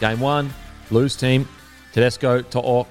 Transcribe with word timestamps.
Game 0.00 0.20
one, 0.20 0.50
Blues 0.88 1.16
team, 1.16 1.48
Tedesco, 1.92 2.40
To'o, 2.42 2.86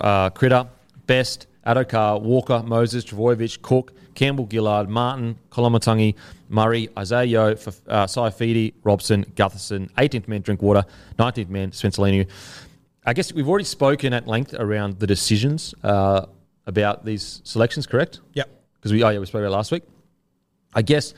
uh, 0.00 0.30
Critter, 0.30 0.68
Best, 1.06 1.48
Addo-Carr, 1.66 2.20
Walker, 2.20 2.62
Moses, 2.64 3.04
Trbojevic, 3.04 3.62
Cook, 3.62 3.92
Campbell, 4.14 4.46
Gillard, 4.48 4.88
Martin, 4.88 5.36
Koloamatangi, 5.50 6.14
Murray, 6.48 6.88
Isaah 6.96 7.24
Yeo, 7.24 7.48
F- 7.48 7.80
uh, 7.88 8.06
Saifiti, 8.06 8.74
Robson, 8.84 9.24
Gutherson, 9.34 9.90
18th 9.94 10.28
man, 10.28 10.42
Drinkwater, 10.42 10.84
19th 11.18 11.48
man, 11.48 11.72
Spencer 11.72 12.26
I 13.04 13.12
guess 13.12 13.32
we've 13.32 13.48
already 13.48 13.64
spoken 13.64 14.12
at 14.12 14.28
length 14.28 14.54
around 14.54 15.00
the 15.00 15.06
decisions 15.06 15.74
uh, 15.82 16.26
about 16.66 17.04
these 17.04 17.40
selections, 17.44 17.86
correct? 17.86 18.20
Yep. 18.34 18.48
Because 18.74 18.92
we, 18.92 19.02
oh 19.02 19.08
yeah, 19.08 19.18
we 19.18 19.26
spoke 19.26 19.40
about 19.40 19.48
it 19.48 19.56
last 19.56 19.72
week. 19.72 19.82
I 20.74 20.82
guess 20.82 21.14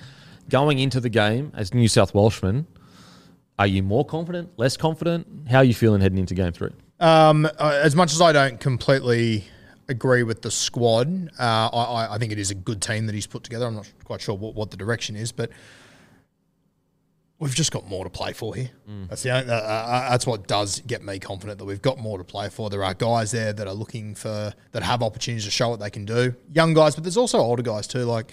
going 0.49 0.79
into 0.79 1.01
the 1.01 1.09
game 1.09 1.53
as 1.55 1.75
New 1.75 1.89
South 1.89 2.15
Welshmen, 2.15 2.67
are 3.59 3.67
you 3.67 3.83
more 3.83 4.05
confident, 4.05 4.51
less 4.59 4.77
confident? 4.77 5.27
How 5.51 5.59
are 5.59 5.65
you 5.65 5.75
feeling 5.75 6.01
heading 6.01 6.19
into 6.19 6.35
game 6.35 6.53
three? 6.53 6.71
Um, 7.01 7.47
uh, 7.47 7.81
as 7.83 7.95
much 7.97 8.13
as 8.13 8.21
I 8.21 8.33
don't 8.33 8.59
completely 8.61 9.45
agree 9.89 10.23
with 10.23 10.43
the 10.43 10.51
squad, 10.51 11.31
uh, 11.39 11.43
I, 11.73 12.15
I- 12.15 12.19
think 12.19 12.33
it 12.33 12.39
is 12.39 12.51
a 12.51 12.55
good 12.55 12.83
team 12.83 13.07
that 13.07 13.15
he's 13.15 13.27
put 13.27 13.43
together. 13.45 13.67
I'm 13.67 13.75
not 13.77 13.91
quite 14.05 14.21
sure 14.21 14.37
what, 14.37 14.55
what 14.55 14.71
the 14.71 14.77
direction 14.77 15.17
is, 15.17 15.33
but 15.33 15.51
we've 17.39 17.55
just 17.55 17.71
got 17.73 17.87
more 17.89 18.05
to 18.05 18.11
play 18.11 18.33
for 18.33 18.55
here. 18.55 18.71
That's 19.09 19.23
the 19.23 19.31
only, 19.31 19.51
uh, 19.51 19.55
uh, 19.57 20.11
that's 20.11 20.27
what 20.27 20.47
does 20.49 20.81
get 20.81 21.03
me 21.05 21.19
confident 21.19 21.59
that 21.59 21.65
we've 21.65 21.81
got 21.83 21.99
more 21.99 22.19
to 22.19 22.25
play 22.25 22.49
for. 22.49 22.69
There 22.69 22.83
are 22.85 22.95
guys 22.95 23.31
there 23.31 23.53
that 23.53 23.67
are 23.67 23.75
looking 23.75 24.15
for 24.15 24.53
that 24.73 24.83
have 24.83 25.03
opportunities 25.03 25.45
to 25.45 25.51
show 25.51 25.69
what 25.69 25.81
they 25.81 25.91
can 25.91 26.05
do. 26.05 26.35
Young 26.53 26.75
guys, 26.75 26.95
but 26.97 27.05
there's 27.05 27.17
also 27.17 27.39
older 27.39 27.63
guys 27.63 27.87
too. 27.87 28.01
Like 28.05 28.33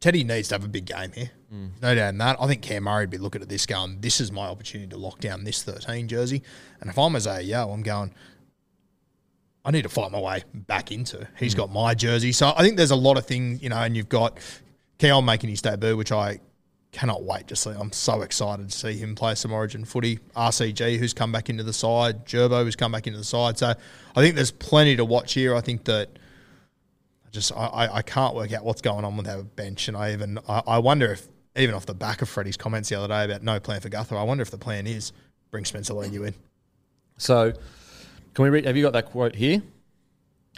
Teddy 0.00 0.24
needs 0.24 0.48
to 0.48 0.54
have 0.54 0.64
a 0.64 0.68
big 0.68 0.86
game 0.86 1.12
here. 1.12 1.30
Mm. 1.54 1.70
No 1.80 1.94
doubt 1.94 2.08
in 2.10 2.18
that. 2.18 2.36
I 2.40 2.46
think 2.46 2.62
Cam 2.62 2.84
Murray 2.84 3.02
would 3.02 3.10
be 3.10 3.18
looking 3.18 3.42
at 3.42 3.48
this 3.48 3.66
going, 3.66 4.00
this 4.00 4.20
is 4.20 4.32
my 4.32 4.46
opportunity 4.46 4.90
to 4.90 4.96
lock 4.96 5.20
down 5.20 5.44
this 5.44 5.62
13 5.62 6.08
jersey. 6.08 6.42
And 6.80 6.90
if 6.90 6.98
I'm 6.98 7.14
Isaah 7.14 7.42
Yeo, 7.42 7.70
I'm 7.70 7.82
going, 7.82 8.12
I 9.64 9.70
need 9.70 9.82
to 9.82 9.88
fight 9.88 10.10
my 10.10 10.20
way 10.20 10.42
back 10.52 10.90
into. 10.90 11.26
He's 11.38 11.54
mm. 11.54 11.58
got 11.58 11.72
my 11.72 11.94
jersey. 11.94 12.32
So 12.32 12.52
I 12.56 12.62
think 12.62 12.76
there's 12.76 12.90
a 12.90 12.96
lot 12.96 13.16
of 13.16 13.26
things, 13.26 13.62
you 13.62 13.68
know, 13.68 13.76
and 13.76 13.96
you've 13.96 14.08
got 14.08 14.38
Keon 14.98 15.24
making 15.24 15.50
his 15.50 15.62
debut, 15.62 15.96
which 15.96 16.12
I 16.12 16.40
cannot 16.92 17.24
wait 17.24 17.48
to 17.48 17.56
see. 17.56 17.70
I'm 17.70 17.92
so 17.92 18.22
excited 18.22 18.70
to 18.70 18.76
see 18.76 18.96
him 18.96 19.14
play 19.14 19.34
some 19.34 19.52
origin 19.52 19.84
footy. 19.84 20.18
RCG, 20.36 20.98
who's 20.98 21.12
come 21.12 21.32
back 21.32 21.50
into 21.50 21.62
the 21.62 21.72
side, 21.72 22.26
Gerbo, 22.26 22.64
who's 22.64 22.76
come 22.76 22.92
back 22.92 23.06
into 23.06 23.18
the 23.18 23.24
side. 23.24 23.58
So 23.58 23.74
I 24.16 24.20
think 24.20 24.34
there's 24.34 24.52
plenty 24.52 24.96
to 24.96 25.04
watch 25.04 25.34
here. 25.34 25.54
I 25.54 25.60
think 25.60 25.84
that 25.84 26.10
I 27.26 27.30
just 27.30 27.52
I, 27.52 27.66
I- 27.66 27.96
I 27.96 28.02
can't 28.02 28.34
work 28.34 28.52
out 28.52 28.64
what's 28.64 28.80
going 28.82 29.04
on 29.04 29.16
with 29.16 29.28
our 29.28 29.42
bench. 29.42 29.88
And 29.88 29.96
I 29.96 30.12
even 30.12 30.38
I, 30.48 30.62
I 30.66 30.78
wonder 30.78 31.10
if 31.12 31.26
even 31.56 31.74
off 31.74 31.86
the 31.86 31.94
back 31.94 32.22
of 32.22 32.28
Freddie's 32.28 32.56
comments 32.56 32.88
the 32.88 32.96
other 32.96 33.08
day 33.08 33.24
about 33.24 33.42
no 33.42 33.60
plan 33.60 33.80
for 33.80 33.88
Guthrie, 33.88 34.18
I 34.18 34.22
wonder 34.22 34.42
if 34.42 34.50
the 34.50 34.58
plan 34.58 34.86
is 34.86 35.12
bring 35.50 35.64
Spencer 35.64 35.94
Leniu 35.94 36.26
in. 36.26 36.34
So, 37.16 37.52
can 38.34 38.42
we 38.42 38.48
read? 38.48 38.64
Have 38.64 38.76
you 38.76 38.82
got 38.82 38.92
that 38.94 39.06
quote 39.06 39.34
here? 39.34 39.62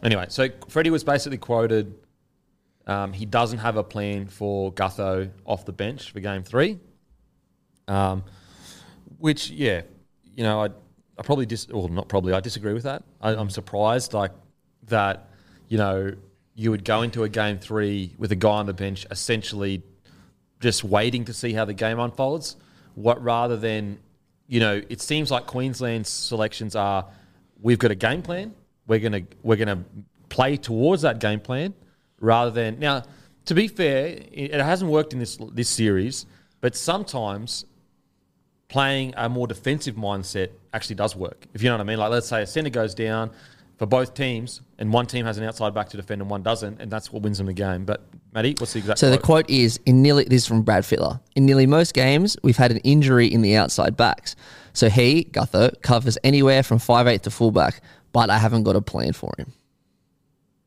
Anyway, 0.02 0.26
so 0.28 0.48
Freddie 0.68 0.90
was 0.90 1.04
basically 1.04 1.38
quoted. 1.38 1.94
Um, 2.86 3.12
he 3.12 3.26
doesn't 3.26 3.58
have 3.58 3.76
a 3.76 3.82
plan 3.82 4.28
for 4.28 4.72
Gutho 4.72 5.30
off 5.44 5.64
the 5.64 5.72
bench 5.72 6.12
for 6.12 6.20
game 6.20 6.42
three. 6.42 6.78
Um, 7.88 8.24
which, 9.18 9.50
yeah, 9.50 9.82
you 10.34 10.44
know, 10.44 10.62
I, 10.62 10.66
I 11.18 11.22
probably 11.22 11.46
dis, 11.46 11.68
or 11.70 11.88
not 11.88 12.08
probably, 12.08 12.32
I 12.32 12.40
disagree 12.40 12.72
with 12.72 12.84
that. 12.84 13.04
I, 13.20 13.30
I'm 13.30 13.50
surprised, 13.50 14.12
like 14.12 14.32
that, 14.84 15.30
you 15.68 15.78
know, 15.78 16.12
you 16.54 16.70
would 16.70 16.84
go 16.84 17.02
into 17.02 17.24
a 17.24 17.28
game 17.28 17.58
three 17.58 18.14
with 18.18 18.32
a 18.32 18.36
guy 18.36 18.50
on 18.50 18.66
the 18.66 18.74
bench, 18.74 19.06
essentially 19.10 19.82
just 20.60 20.84
waiting 20.84 21.24
to 21.26 21.32
see 21.32 21.52
how 21.52 21.64
the 21.64 21.74
game 21.74 21.98
unfolds. 21.98 22.56
What 22.94 23.22
rather 23.22 23.56
than, 23.56 23.98
you 24.46 24.60
know, 24.60 24.80
it 24.88 25.00
seems 25.00 25.30
like 25.30 25.46
Queensland's 25.46 26.08
selections 26.08 26.74
are, 26.74 27.06
we've 27.60 27.78
got 27.78 27.90
a 27.90 27.96
game 27.96 28.22
plan. 28.22 28.54
We're 28.86 29.00
gonna 29.00 29.22
we're 29.42 29.56
gonna 29.56 29.84
play 30.28 30.56
towards 30.56 31.02
that 31.02 31.18
game 31.18 31.40
plan, 31.40 31.74
rather 32.20 32.50
than 32.50 32.78
now. 32.78 33.02
To 33.46 33.54
be 33.54 33.68
fair, 33.68 34.18
it, 34.32 34.52
hasn't 34.52 34.90
worked 34.90 35.12
in 35.12 35.20
this 35.20 35.38
this 35.52 35.68
series, 35.68 36.26
but 36.60 36.74
sometimes 36.74 37.64
playing 38.68 39.14
a 39.16 39.28
more 39.28 39.46
defensive 39.46 39.94
mindset 39.94 40.50
actually 40.74 40.96
does 40.96 41.14
work. 41.14 41.46
If 41.54 41.62
you 41.62 41.68
know 41.68 41.76
what 41.76 41.82
I 41.82 41.84
mean. 41.84 41.98
Like 41.98 42.10
let's 42.10 42.28
say 42.28 42.42
a 42.42 42.46
centre 42.46 42.70
goes 42.70 42.94
down 42.94 43.30
for 43.78 43.86
both 43.86 44.14
teams, 44.14 44.62
and 44.78 44.92
one 44.92 45.06
team 45.06 45.26
has 45.26 45.38
an 45.38 45.44
outside 45.44 45.74
back 45.74 45.88
to 45.90 45.96
defend 45.96 46.22
and 46.22 46.30
one 46.30 46.42
doesn't, 46.42 46.80
and 46.80 46.90
that's 46.90 47.12
what 47.12 47.22
wins 47.22 47.38
them 47.38 47.46
the 47.46 47.52
game. 47.52 47.84
But 47.84 48.04
Matty, 48.36 48.54
what's 48.58 48.74
the 48.74 48.80
exact? 48.80 48.98
So 48.98 49.08
the 49.08 49.16
quote 49.16 49.48
is 49.48 49.80
in 49.86 50.02
nearly 50.02 50.24
this 50.24 50.42
is 50.42 50.46
from 50.46 50.60
Brad 50.60 50.84
Fittler. 50.84 51.20
In 51.34 51.46
nearly 51.46 51.66
most 51.66 51.94
games, 51.94 52.36
we've 52.42 52.58
had 52.58 52.70
an 52.70 52.76
injury 52.78 53.26
in 53.26 53.40
the 53.40 53.56
outside 53.56 53.96
backs. 53.96 54.36
So 54.74 54.90
he, 54.90 55.24
Gutho, 55.24 55.80
covers 55.80 56.18
anywhere 56.22 56.62
from 56.62 56.78
five 56.78 57.06
eight 57.06 57.22
to 57.22 57.30
fullback, 57.30 57.80
but 58.12 58.28
I 58.28 58.36
haven't 58.36 58.64
got 58.64 58.76
a 58.76 58.82
plan 58.82 59.14
for 59.14 59.32
him. 59.38 59.52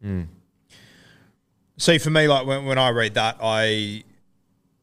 Hmm. 0.02 0.22
See, 1.78 2.00
for 2.00 2.10
me, 2.10 2.28
like 2.28 2.48
when, 2.48 2.66
when 2.66 2.80
I 2.80 2.90
read 2.90 3.14
that, 3.14 3.38
I 3.40 4.04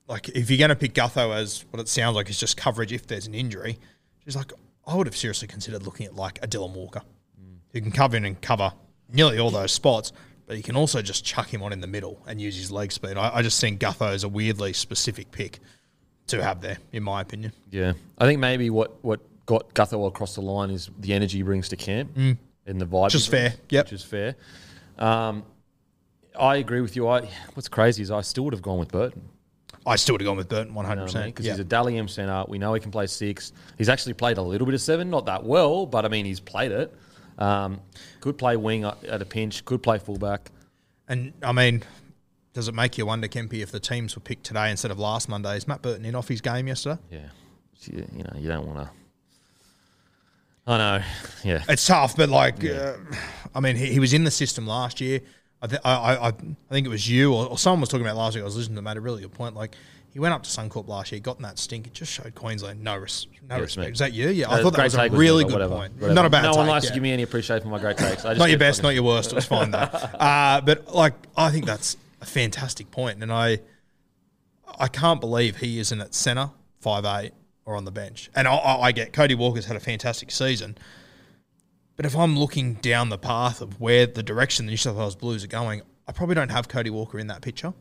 like 0.06 0.28
if 0.28 0.48
you're 0.48 0.58
going 0.58 0.68
to 0.68 0.76
pick 0.76 0.94
Gutho 0.94 1.34
as 1.34 1.64
what 1.70 1.80
it 1.80 1.88
sounds 1.88 2.14
like 2.14 2.30
is 2.30 2.38
just 2.38 2.56
coverage 2.56 2.92
if 2.92 3.08
there's 3.08 3.26
an 3.26 3.34
injury. 3.34 3.80
She's 4.24 4.36
like, 4.36 4.52
I 4.86 4.94
would 4.94 5.08
have 5.08 5.16
seriously 5.16 5.48
considered 5.48 5.82
looking 5.82 6.06
at 6.06 6.14
like 6.14 6.38
a 6.40 6.46
Dylan 6.46 6.72
Walker, 6.72 7.02
hmm. 7.36 7.56
who 7.72 7.80
can 7.80 7.90
cover 7.90 8.16
in 8.16 8.24
and 8.24 8.40
cover 8.40 8.72
nearly 9.12 9.40
all 9.40 9.50
those 9.50 9.72
spots, 9.72 10.12
but 10.46 10.56
you 10.56 10.62
can 10.62 10.76
also 10.76 11.02
just 11.02 11.24
chuck 11.24 11.52
him 11.52 11.62
on 11.62 11.72
in 11.72 11.80
the 11.80 11.86
middle 11.86 12.22
and 12.26 12.40
use 12.40 12.56
his 12.56 12.70
leg 12.70 12.92
speed. 12.92 13.16
I, 13.16 13.36
I 13.36 13.42
just 13.42 13.60
think 13.60 13.80
Gutho 13.80 14.14
is 14.14 14.24
a 14.24 14.28
weirdly 14.28 14.72
specific 14.72 15.30
pick 15.30 15.58
to 16.28 16.42
have 16.42 16.60
there, 16.60 16.78
in 16.92 17.02
my 17.02 17.20
opinion. 17.20 17.52
Yeah, 17.70 17.92
I 18.18 18.26
think 18.26 18.40
maybe 18.40 18.70
what 18.70 19.02
what 19.04 19.20
got 19.46 19.74
Gutho 19.74 20.06
across 20.08 20.34
the 20.34 20.42
line 20.42 20.70
is 20.70 20.90
the 20.98 21.12
energy 21.12 21.38
he 21.38 21.42
brings 21.42 21.68
to 21.70 21.76
camp 21.76 22.16
and 22.16 22.38
the 22.80 22.86
vibe. 22.86 23.04
Which 23.04 23.14
is 23.14 23.26
fair, 23.26 23.54
yep. 23.70 23.86
Which 23.86 23.92
is 23.92 24.02
fair. 24.04 24.34
Um, 24.98 25.44
I 26.38 26.56
agree 26.56 26.80
with 26.80 26.96
you. 26.96 27.08
I 27.08 27.28
what's 27.54 27.68
crazy 27.68 28.02
is 28.02 28.10
I 28.10 28.20
still 28.22 28.44
would 28.44 28.52
have 28.54 28.62
gone 28.62 28.78
with 28.78 28.90
Burton. 28.90 29.22
I 29.86 29.94
still 29.94 30.14
would 30.14 30.20
have 30.20 30.26
gone 30.26 30.36
with 30.36 30.48
Burton 30.48 30.74
one 30.74 30.84
You 30.84 30.88
hundred 30.88 30.96
know 30.98 31.02
I 31.02 31.06
mean? 31.06 31.12
percent. 31.32 31.34
Because 31.34 31.46
he's 31.46 31.58
a 31.60 31.64
Dally 31.64 31.96
M 31.96 32.08
centre. 32.08 32.44
We 32.48 32.58
know 32.58 32.74
he 32.74 32.80
can 32.80 32.90
play 32.90 33.06
six. 33.06 33.52
He's 33.78 33.88
actually 33.88 34.14
played 34.14 34.36
a 34.36 34.42
little 34.42 34.64
bit 34.66 34.74
of 34.74 34.80
seven, 34.80 35.10
not 35.10 35.26
that 35.26 35.44
well, 35.44 35.86
but 35.86 36.04
I 36.04 36.08
mean, 36.08 36.24
he's 36.26 36.40
played 36.40 36.72
it. 36.72 36.92
Um, 37.38 37.80
could 38.20 38.38
play 38.38 38.56
wing 38.56 38.84
at 38.84 39.22
a 39.22 39.24
pinch, 39.24 39.64
could 39.64 39.82
play 39.82 39.98
fullback. 39.98 40.50
And 41.08 41.32
I 41.42 41.52
mean, 41.52 41.82
does 42.52 42.68
it 42.68 42.74
make 42.74 42.96
you 42.96 43.06
wonder, 43.06 43.28
Kempy, 43.28 43.62
if 43.62 43.70
the 43.70 43.80
teams 43.80 44.16
were 44.16 44.20
picked 44.20 44.44
today 44.44 44.70
instead 44.70 44.90
of 44.90 44.98
last 44.98 45.28
Monday? 45.28 45.56
Is 45.56 45.68
Matt 45.68 45.82
Burton 45.82 46.04
in 46.04 46.14
off 46.14 46.28
his 46.28 46.40
game 46.40 46.68
yesterday? 46.68 47.00
Yeah. 47.10 47.28
You, 47.84 48.06
know, 48.14 48.32
you 48.38 48.48
don't 48.48 48.66
want 48.66 48.88
to. 48.88 48.90
I 50.66 50.78
know. 50.78 51.04
Yeah. 51.44 51.62
It's 51.68 51.86
tough, 51.86 52.16
but 52.16 52.28
like, 52.28 52.64
uh, 52.64 52.94
I 53.54 53.60
mean, 53.60 53.76
he, 53.76 53.86
he 53.86 54.00
was 54.00 54.12
in 54.12 54.24
the 54.24 54.30
system 54.30 54.66
last 54.66 55.00
year. 55.00 55.20
I, 55.62 55.66
th- 55.68 55.80
I, 55.84 55.92
I, 55.92 56.28
I 56.28 56.32
think 56.70 56.86
it 56.86 56.90
was 56.90 57.08
you 57.08 57.32
or, 57.32 57.46
or 57.46 57.58
someone 57.58 57.80
was 57.80 57.88
talking 57.88 58.04
about 58.04 58.16
last 58.16 58.34
week. 58.34 58.42
I 58.42 58.44
was 58.46 58.56
listening 58.56 58.76
to 58.76 58.82
made 58.82 58.96
a 58.96 59.00
really 59.00 59.22
good 59.22 59.32
point. 59.32 59.54
Like, 59.54 59.76
he 60.16 60.20
went 60.20 60.32
up 60.32 60.42
to 60.42 60.48
Suncorp 60.48 60.88
last 60.88 61.12
year, 61.12 61.20
got 61.20 61.36
in 61.36 61.42
that 61.42 61.58
stink. 61.58 61.86
It 61.86 61.92
just 61.92 62.10
showed 62.10 62.34
Queensland 62.34 62.82
no, 62.82 62.96
res- 62.96 63.26
no 63.46 63.56
it's 63.56 63.76
respect. 63.76 63.86
me. 63.86 63.92
Is 63.92 63.98
that 63.98 64.14
you? 64.14 64.30
Yeah, 64.30 64.50
I 64.50 64.62
thought 64.62 64.72
that 64.72 64.84
was 64.84 64.94
a 64.94 65.10
really 65.10 65.44
good 65.44 65.52
whatever, 65.52 65.74
point. 65.74 65.92
whatever. 65.96 66.14
Not 66.14 66.24
a 66.24 66.30
bad 66.30 66.40
No 66.40 66.52
take. 66.52 66.56
one 66.56 66.66
likes 66.68 66.84
yeah. 66.86 66.88
to 66.88 66.94
give 66.94 67.02
me 67.02 67.12
any 67.12 67.22
appreciation 67.22 67.64
for 67.64 67.68
my 67.68 67.78
great 67.78 67.98
takes. 67.98 68.24
I 68.24 68.28
just 68.30 68.38
not 68.38 68.48
your 68.48 68.58
best, 68.58 68.78
fucking- 68.78 68.88
not 68.88 68.94
your 68.94 69.02
worst. 69.04 69.32
It 69.32 69.34
was 69.34 69.44
fine 69.44 69.72
though. 69.72 69.78
Uh, 70.18 70.62
but 70.62 70.94
like, 70.94 71.12
I 71.36 71.50
think 71.50 71.66
that's 71.66 71.98
a 72.22 72.24
fantastic 72.24 72.90
point. 72.90 73.22
and 73.22 73.30
I, 73.30 73.58
I 74.80 74.88
can't 74.88 75.20
believe 75.20 75.58
he 75.58 75.78
isn't 75.80 76.00
at 76.00 76.14
centre, 76.14 76.48
five 76.80 77.04
eight, 77.04 77.32
or 77.66 77.76
on 77.76 77.84
the 77.84 77.92
bench. 77.92 78.30
And 78.34 78.48
I, 78.48 78.54
I, 78.54 78.80
I 78.84 78.92
get 78.92 79.12
Cody 79.12 79.34
Walker's 79.34 79.66
had 79.66 79.76
a 79.76 79.80
fantastic 79.80 80.30
season, 80.30 80.78
but 81.96 82.06
if 82.06 82.16
I'm 82.16 82.38
looking 82.38 82.74
down 82.76 83.10
the 83.10 83.18
path 83.18 83.60
of 83.60 83.78
where 83.82 84.06
the 84.06 84.22
direction 84.22 84.64
the 84.64 84.70
New 84.70 84.78
South 84.78 84.96
Wales 84.96 85.14
Blues 85.14 85.44
are 85.44 85.48
going, 85.48 85.82
I 86.08 86.12
probably 86.12 86.36
don't 86.36 86.50
have 86.50 86.68
Cody 86.68 86.88
Walker 86.88 87.18
in 87.18 87.26
that 87.26 87.42
picture. 87.42 87.74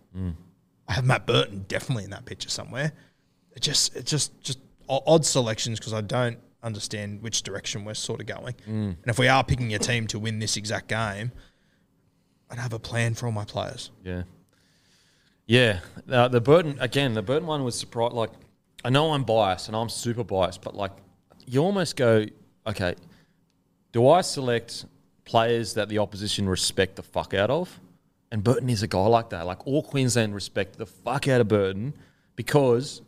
I 0.88 0.94
have 0.94 1.06
Matt 1.06 1.26
Burton 1.26 1.66
definitely 1.68 2.04
in 2.04 2.12
that 2.12 2.26
picture 2.26 2.50
somewhere. 2.50 2.92
It 3.56 3.62
just, 3.62 3.96
it 3.96 4.06
just, 4.06 4.40
just 4.42 4.60
odd 4.88 5.26
selections 5.26 5.80
because 5.80 5.94
I 5.94 6.02
don't 6.02 6.38
understand 6.62 7.22
which 7.22 7.44
direction 7.44 7.86
we're 7.86 7.94
sort 7.94 8.20
of 8.20 8.28
going. 8.28 8.56
And 8.66 8.98
if 9.08 9.18
we 9.18 9.28
are 9.28 9.44
picking 9.44 9.74
a 9.74 9.80
team 9.80 10.08
to 10.08 10.20
win 10.20 10.40
this 10.40 10.58
exact 10.58 10.88
game, 10.88 11.32
I'd 12.50 12.60
have 12.60 12.74
a 12.74 12.80
plan 12.80 13.14
for 13.14 13.26
all 13.26 13.32
my 13.32 13.46
players. 13.46 13.92
Yeah. 14.04 14.24
Yeah. 15.48 15.80
Uh, 16.10 16.28
the 16.28 16.42
Burton, 16.42 16.78
again, 16.80 17.14
the 17.14 17.22
Burton 17.22 17.48
one 17.48 17.64
was 17.64 17.78
surprised. 17.78 18.14
Like, 18.14 18.32
I 18.84 18.90
know 18.90 19.14
I'm 19.14 19.24
biased 19.24 19.68
and 19.68 19.76
I'm 19.76 19.90
super 19.90 20.24
biased, 20.24 20.62
but 20.62 20.76
like, 20.76 20.92
you 21.48 21.62
almost 21.62 21.96
go, 21.96 22.26
okay, 22.68 22.96
do 23.92 24.08
I 24.10 24.22
select 24.22 24.86
players 25.24 25.74
that 25.76 25.90
the 25.90 26.00
opposition 26.00 26.48
respect 26.48 26.96
the 26.96 27.04
fuck 27.04 27.34
out 27.34 27.50
of? 27.50 27.80
And 28.32 28.44
Burton 28.44 28.70
is 28.70 28.84
a 28.84 28.88
guy 28.88 29.06
like 29.06 29.30
that. 29.30 29.46
Like, 29.46 29.66
all 29.68 29.84
Queensland 29.84 30.34
respect 30.34 30.78
the 30.78 30.86
fuck 30.86 31.28
out 31.28 31.42
of 31.42 31.48
Burton 31.48 31.94
because 32.36 33.02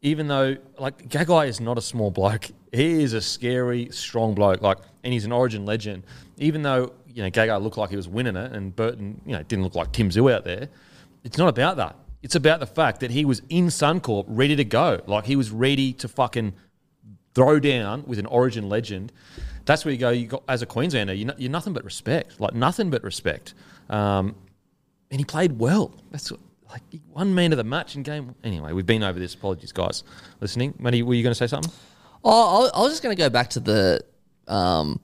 even 0.00 0.28
though, 0.28 0.56
like, 0.78 1.08
Gagai 1.08 1.48
is 1.48 1.60
not 1.60 1.76
a 1.76 1.82
small 1.82 2.10
bloke, 2.10 2.50
he 2.72 3.02
is 3.02 3.12
a 3.12 3.20
scary, 3.20 3.88
strong 3.90 4.34
bloke. 4.34 4.60
Like, 4.62 4.78
and 5.02 5.12
he's 5.12 5.24
an 5.24 5.32
Origin 5.32 5.64
legend. 5.64 6.04
Even 6.38 6.62
though 6.62 6.92
you 7.06 7.22
know 7.22 7.30
Gagai 7.30 7.62
looked 7.62 7.78
like 7.78 7.90
he 7.90 7.96
was 7.96 8.08
winning 8.08 8.36
it, 8.36 8.52
and 8.52 8.74
Burton, 8.74 9.20
you 9.24 9.32
know, 9.32 9.42
didn't 9.44 9.64
look 9.64 9.74
like 9.74 9.92
Tim 9.92 10.10
Tszyu 10.10 10.32
out 10.32 10.44
there. 10.44 10.68
It's 11.22 11.38
not 11.38 11.48
about 11.48 11.76
that. 11.76 11.96
It's 12.22 12.34
about 12.34 12.60
the 12.60 12.66
fact 12.66 13.00
that 13.00 13.10
he 13.10 13.24
was 13.24 13.42
in 13.48 13.66
Suncorp, 13.66 14.24
ready 14.26 14.56
to 14.56 14.64
go. 14.64 15.00
Like 15.06 15.26
he 15.26 15.36
was 15.36 15.50
ready 15.50 15.92
to 15.94 16.08
fucking 16.08 16.54
throw 17.34 17.60
down 17.60 18.04
with 18.06 18.18
an 18.18 18.26
Origin 18.26 18.68
legend. 18.68 19.12
That's 19.64 19.84
where 19.84 19.92
you 19.92 19.98
go. 19.98 20.10
You 20.10 20.26
got 20.26 20.42
as 20.48 20.62
a 20.62 20.66
Queenslander, 20.66 21.14
you're, 21.14 21.28
no- 21.28 21.34
you're 21.38 21.50
nothing 21.50 21.72
but 21.72 21.84
respect. 21.84 22.40
Like 22.40 22.54
nothing 22.54 22.90
but 22.90 23.02
respect. 23.02 23.54
Um, 23.88 24.34
and 25.10 25.20
he 25.20 25.24
played 25.24 25.58
well. 25.58 25.92
That's 26.10 26.30
what- 26.30 26.40
like 26.70 26.82
one 27.12 27.34
man 27.34 27.52
of 27.52 27.58
the 27.58 27.62
match 27.64 27.94
in 27.94 28.02
game. 28.02 28.34
Anyway, 28.42 28.72
we've 28.72 28.86
been 28.86 29.04
over 29.04 29.18
this. 29.18 29.32
Apologies, 29.34 29.70
guys, 29.70 30.02
listening. 30.40 30.74
Matty, 30.80 31.02
were 31.04 31.14
you 31.14 31.22
going 31.22 31.30
to 31.30 31.36
say 31.38 31.46
something? 31.46 31.70
Oh, 32.24 32.66
I 32.74 32.78
I 32.78 32.82
was 32.82 32.90
just 32.92 33.02
going 33.02 33.14
to 33.14 33.22
go 33.22 33.28
back 33.30 33.50
to 33.50 33.60
the 33.60 34.00
um, 34.48 34.98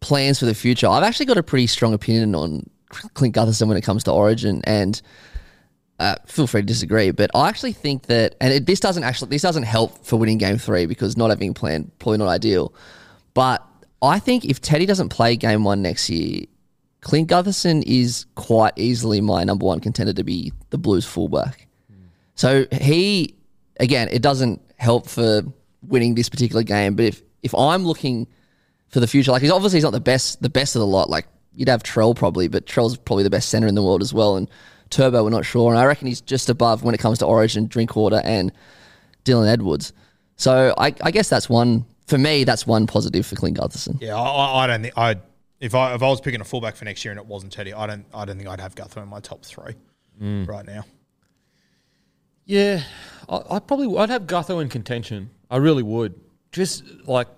plans 0.00 0.40
for 0.40 0.46
the 0.46 0.54
future. 0.54 0.88
I've 0.88 1.04
actually 1.04 1.26
got 1.26 1.38
a 1.38 1.42
pretty 1.42 1.68
strong 1.68 1.94
opinion 1.94 2.34
on 2.34 2.68
Clint 2.88 3.34
Gutherson 3.34 3.68
when 3.68 3.76
it 3.76 3.82
comes 3.82 4.02
to 4.04 4.12
Origin, 4.12 4.60
and 4.64 5.00
uh, 6.00 6.16
feel 6.26 6.48
free 6.48 6.62
to 6.62 6.66
disagree. 6.66 7.12
But 7.12 7.30
I 7.32 7.48
actually 7.48 7.74
think 7.74 8.06
that, 8.06 8.34
and 8.40 8.52
it, 8.52 8.66
this 8.66 8.80
doesn't 8.80 9.04
actually 9.04 9.28
this 9.28 9.42
doesn't 9.42 9.64
help 9.64 10.04
for 10.04 10.16
winning 10.16 10.38
Game 10.38 10.58
Three 10.58 10.86
because 10.86 11.16
not 11.16 11.30
having 11.30 11.50
a 11.50 11.54
plan 11.54 11.92
probably 12.00 12.18
not 12.18 12.28
ideal. 12.28 12.74
But 13.34 13.64
I 14.02 14.18
think 14.18 14.44
if 14.44 14.60
Teddy 14.60 14.86
doesn't 14.86 15.08
play 15.08 15.36
Game 15.36 15.64
One 15.64 15.82
next 15.82 16.10
year, 16.10 16.44
Clint 17.00 17.28
Gutherson 17.28 17.82
is 17.86 18.26
quite 18.34 18.72
easily 18.76 19.20
my 19.20 19.44
number 19.44 19.66
one 19.66 19.80
contender 19.80 20.12
to 20.14 20.24
be 20.24 20.52
the 20.70 20.78
Blues 20.78 21.04
fullback. 21.04 21.66
So 22.34 22.66
he, 22.72 23.36
again, 23.78 24.08
it 24.10 24.22
doesn't 24.22 24.60
help 24.76 25.08
for 25.08 25.42
winning 25.82 26.14
this 26.14 26.28
particular 26.28 26.62
game. 26.62 26.96
But 26.96 27.06
if 27.06 27.22
if 27.42 27.54
I'm 27.54 27.84
looking 27.84 28.26
for 28.88 29.00
the 29.00 29.06
future, 29.06 29.32
like 29.32 29.42
he's 29.42 29.50
obviously 29.50 29.78
he's 29.78 29.84
not 29.84 29.92
the 29.92 30.00
best 30.00 30.42
the 30.42 30.50
best 30.50 30.74
of 30.76 30.80
the 30.80 30.86
lot. 30.86 31.10
Like 31.10 31.26
you'd 31.52 31.68
have 31.68 31.82
Trell 31.82 32.16
probably, 32.16 32.48
but 32.48 32.66
Trell's 32.66 32.96
probably 32.96 33.22
the 33.22 33.30
best 33.30 33.48
center 33.48 33.66
in 33.66 33.74
the 33.74 33.82
world 33.82 34.02
as 34.02 34.12
well. 34.12 34.36
And 34.36 34.48
Turbo, 34.90 35.24
we're 35.24 35.30
not 35.30 35.44
sure. 35.44 35.70
And 35.70 35.78
I 35.78 35.84
reckon 35.84 36.08
he's 36.08 36.20
just 36.20 36.48
above 36.48 36.82
when 36.82 36.94
it 36.94 36.98
comes 36.98 37.18
to 37.18 37.26
Origin, 37.26 37.66
Drinkwater, 37.66 38.20
and 38.24 38.52
Dylan 39.24 39.48
Edwards. 39.48 39.92
So 40.36 40.74
I, 40.76 40.94
I 41.02 41.10
guess 41.10 41.28
that's 41.28 41.48
one 41.48 41.86
for 42.06 42.18
me. 42.18 42.44
That's 42.44 42.66
one 42.66 42.86
positive 42.86 43.26
for 43.26 43.36
Clint 43.36 43.58
Gutherson. 43.58 44.00
Yeah, 44.00 44.16
I, 44.16 44.22
I- 44.22 44.64
I 44.64 44.66
don't 44.66 44.82
think 44.82 44.98
I. 44.98 45.16
If 45.60 45.74
I 45.74 45.94
if 45.94 46.02
I 46.02 46.08
was 46.08 46.20
picking 46.20 46.40
a 46.40 46.44
fullback 46.44 46.76
for 46.76 46.84
next 46.84 47.04
year 47.04 47.12
and 47.12 47.18
it 47.18 47.26
wasn't 47.26 47.52
Teddy, 47.52 47.72
I 47.72 47.86
don't 47.86 48.04
I 48.12 48.24
don't 48.24 48.36
think 48.36 48.48
I'd 48.48 48.60
have 48.60 48.74
Guthrie 48.74 49.02
in 49.02 49.08
my 49.08 49.20
top 49.20 49.44
three 49.44 49.74
mm. 50.20 50.46
right 50.46 50.66
now. 50.66 50.84
Yeah, 52.44 52.82
I, 53.28 53.40
I 53.50 53.58
probably 53.60 53.96
I'd 53.96 54.10
have 54.10 54.26
Gutho 54.26 54.60
in 54.60 54.68
contention. 54.68 55.30
I 55.50 55.56
really 55.56 55.82
would. 55.82 56.20
Just 56.52 56.84
like 57.06 57.28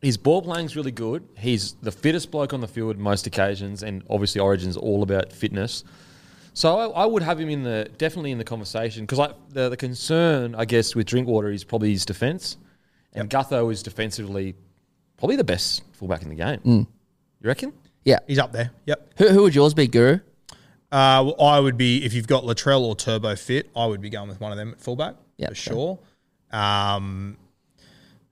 his 0.00 0.16
ball 0.16 0.42
playing's 0.42 0.76
really 0.76 0.92
good. 0.92 1.28
He's 1.36 1.72
the 1.82 1.92
fittest 1.92 2.30
bloke 2.30 2.54
on 2.54 2.60
the 2.60 2.68
field 2.68 2.96
most 2.98 3.26
occasions, 3.26 3.82
and 3.82 4.02
obviously 4.08 4.40
Origin's 4.40 4.76
all 4.76 5.02
about 5.02 5.32
fitness. 5.32 5.84
So 6.54 6.78
I, 6.78 7.02
I 7.02 7.06
would 7.06 7.22
have 7.22 7.38
him 7.38 7.50
in 7.50 7.62
the 7.64 7.90
definitely 7.98 8.32
in 8.32 8.38
the 8.38 8.44
conversation 8.44 9.02
because 9.02 9.18
like 9.18 9.34
the, 9.50 9.68
the 9.68 9.76
concern 9.76 10.54
I 10.54 10.64
guess 10.64 10.94
with 10.94 11.06
Drinkwater 11.06 11.50
is 11.50 11.64
probably 11.64 11.90
his 11.90 12.06
defense, 12.06 12.56
and 13.16 13.28
Gutho 13.30 13.72
is 13.72 13.82
defensively 13.82 14.54
probably 15.16 15.36
the 15.36 15.44
best 15.44 15.82
fullback 15.92 16.22
in 16.22 16.28
the 16.28 16.34
game. 16.34 16.60
You 16.64 16.86
reckon? 17.42 17.72
Yeah. 18.04 18.18
He's 18.26 18.38
up 18.38 18.52
there. 18.52 18.70
Yep. 18.86 19.14
Who, 19.18 19.28
who 19.28 19.42
would 19.42 19.54
yours 19.54 19.74
be, 19.74 19.86
Guru? 19.88 20.20
Uh, 20.92 21.22
well, 21.26 21.40
I 21.40 21.58
would 21.58 21.76
be 21.76 22.04
if 22.04 22.14
you've 22.14 22.28
got 22.28 22.44
Latrell 22.44 22.82
or 22.82 22.94
Turbo 22.94 23.34
fit, 23.34 23.68
I 23.74 23.86
would 23.86 24.00
be 24.00 24.08
going 24.10 24.28
with 24.28 24.40
one 24.40 24.52
of 24.52 24.58
them 24.58 24.70
at 24.72 24.80
fullback 24.80 25.16
Yeah, 25.36 25.48
for 25.48 25.54
fair. 25.54 25.72
sure. 25.74 25.98
Um, 26.52 27.36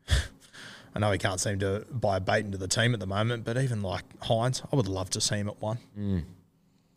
I 0.94 1.00
know 1.00 1.10
he 1.10 1.18
can't 1.18 1.40
seem 1.40 1.58
to 1.58 1.84
buy 1.90 2.18
a 2.18 2.20
bait 2.20 2.44
into 2.44 2.56
the 2.58 2.68
team 2.68 2.94
at 2.94 3.00
the 3.00 3.06
moment, 3.06 3.44
but 3.44 3.56
even 3.58 3.82
like 3.82 4.04
Hynes, 4.20 4.62
I 4.72 4.76
would 4.76 4.86
love 4.86 5.10
to 5.10 5.20
see 5.20 5.34
him 5.36 5.48
at 5.48 5.60
one. 5.60 5.78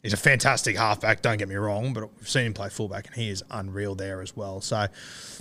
He's 0.03 0.13
a 0.13 0.17
fantastic 0.17 0.77
halfback, 0.77 1.21
don't 1.21 1.37
get 1.37 1.49
me 1.49 1.55
wrong, 1.55 1.93
but 1.93 2.09
we've 2.17 2.29
seen 2.29 2.45
him 2.45 2.53
play 2.53 2.69
fullback 2.69 3.07
and 3.07 3.15
he 3.15 3.29
is 3.29 3.43
unreal 3.49 3.95
there 3.95 4.21
as 4.21 4.35
well. 4.35 4.61
So 4.61 4.87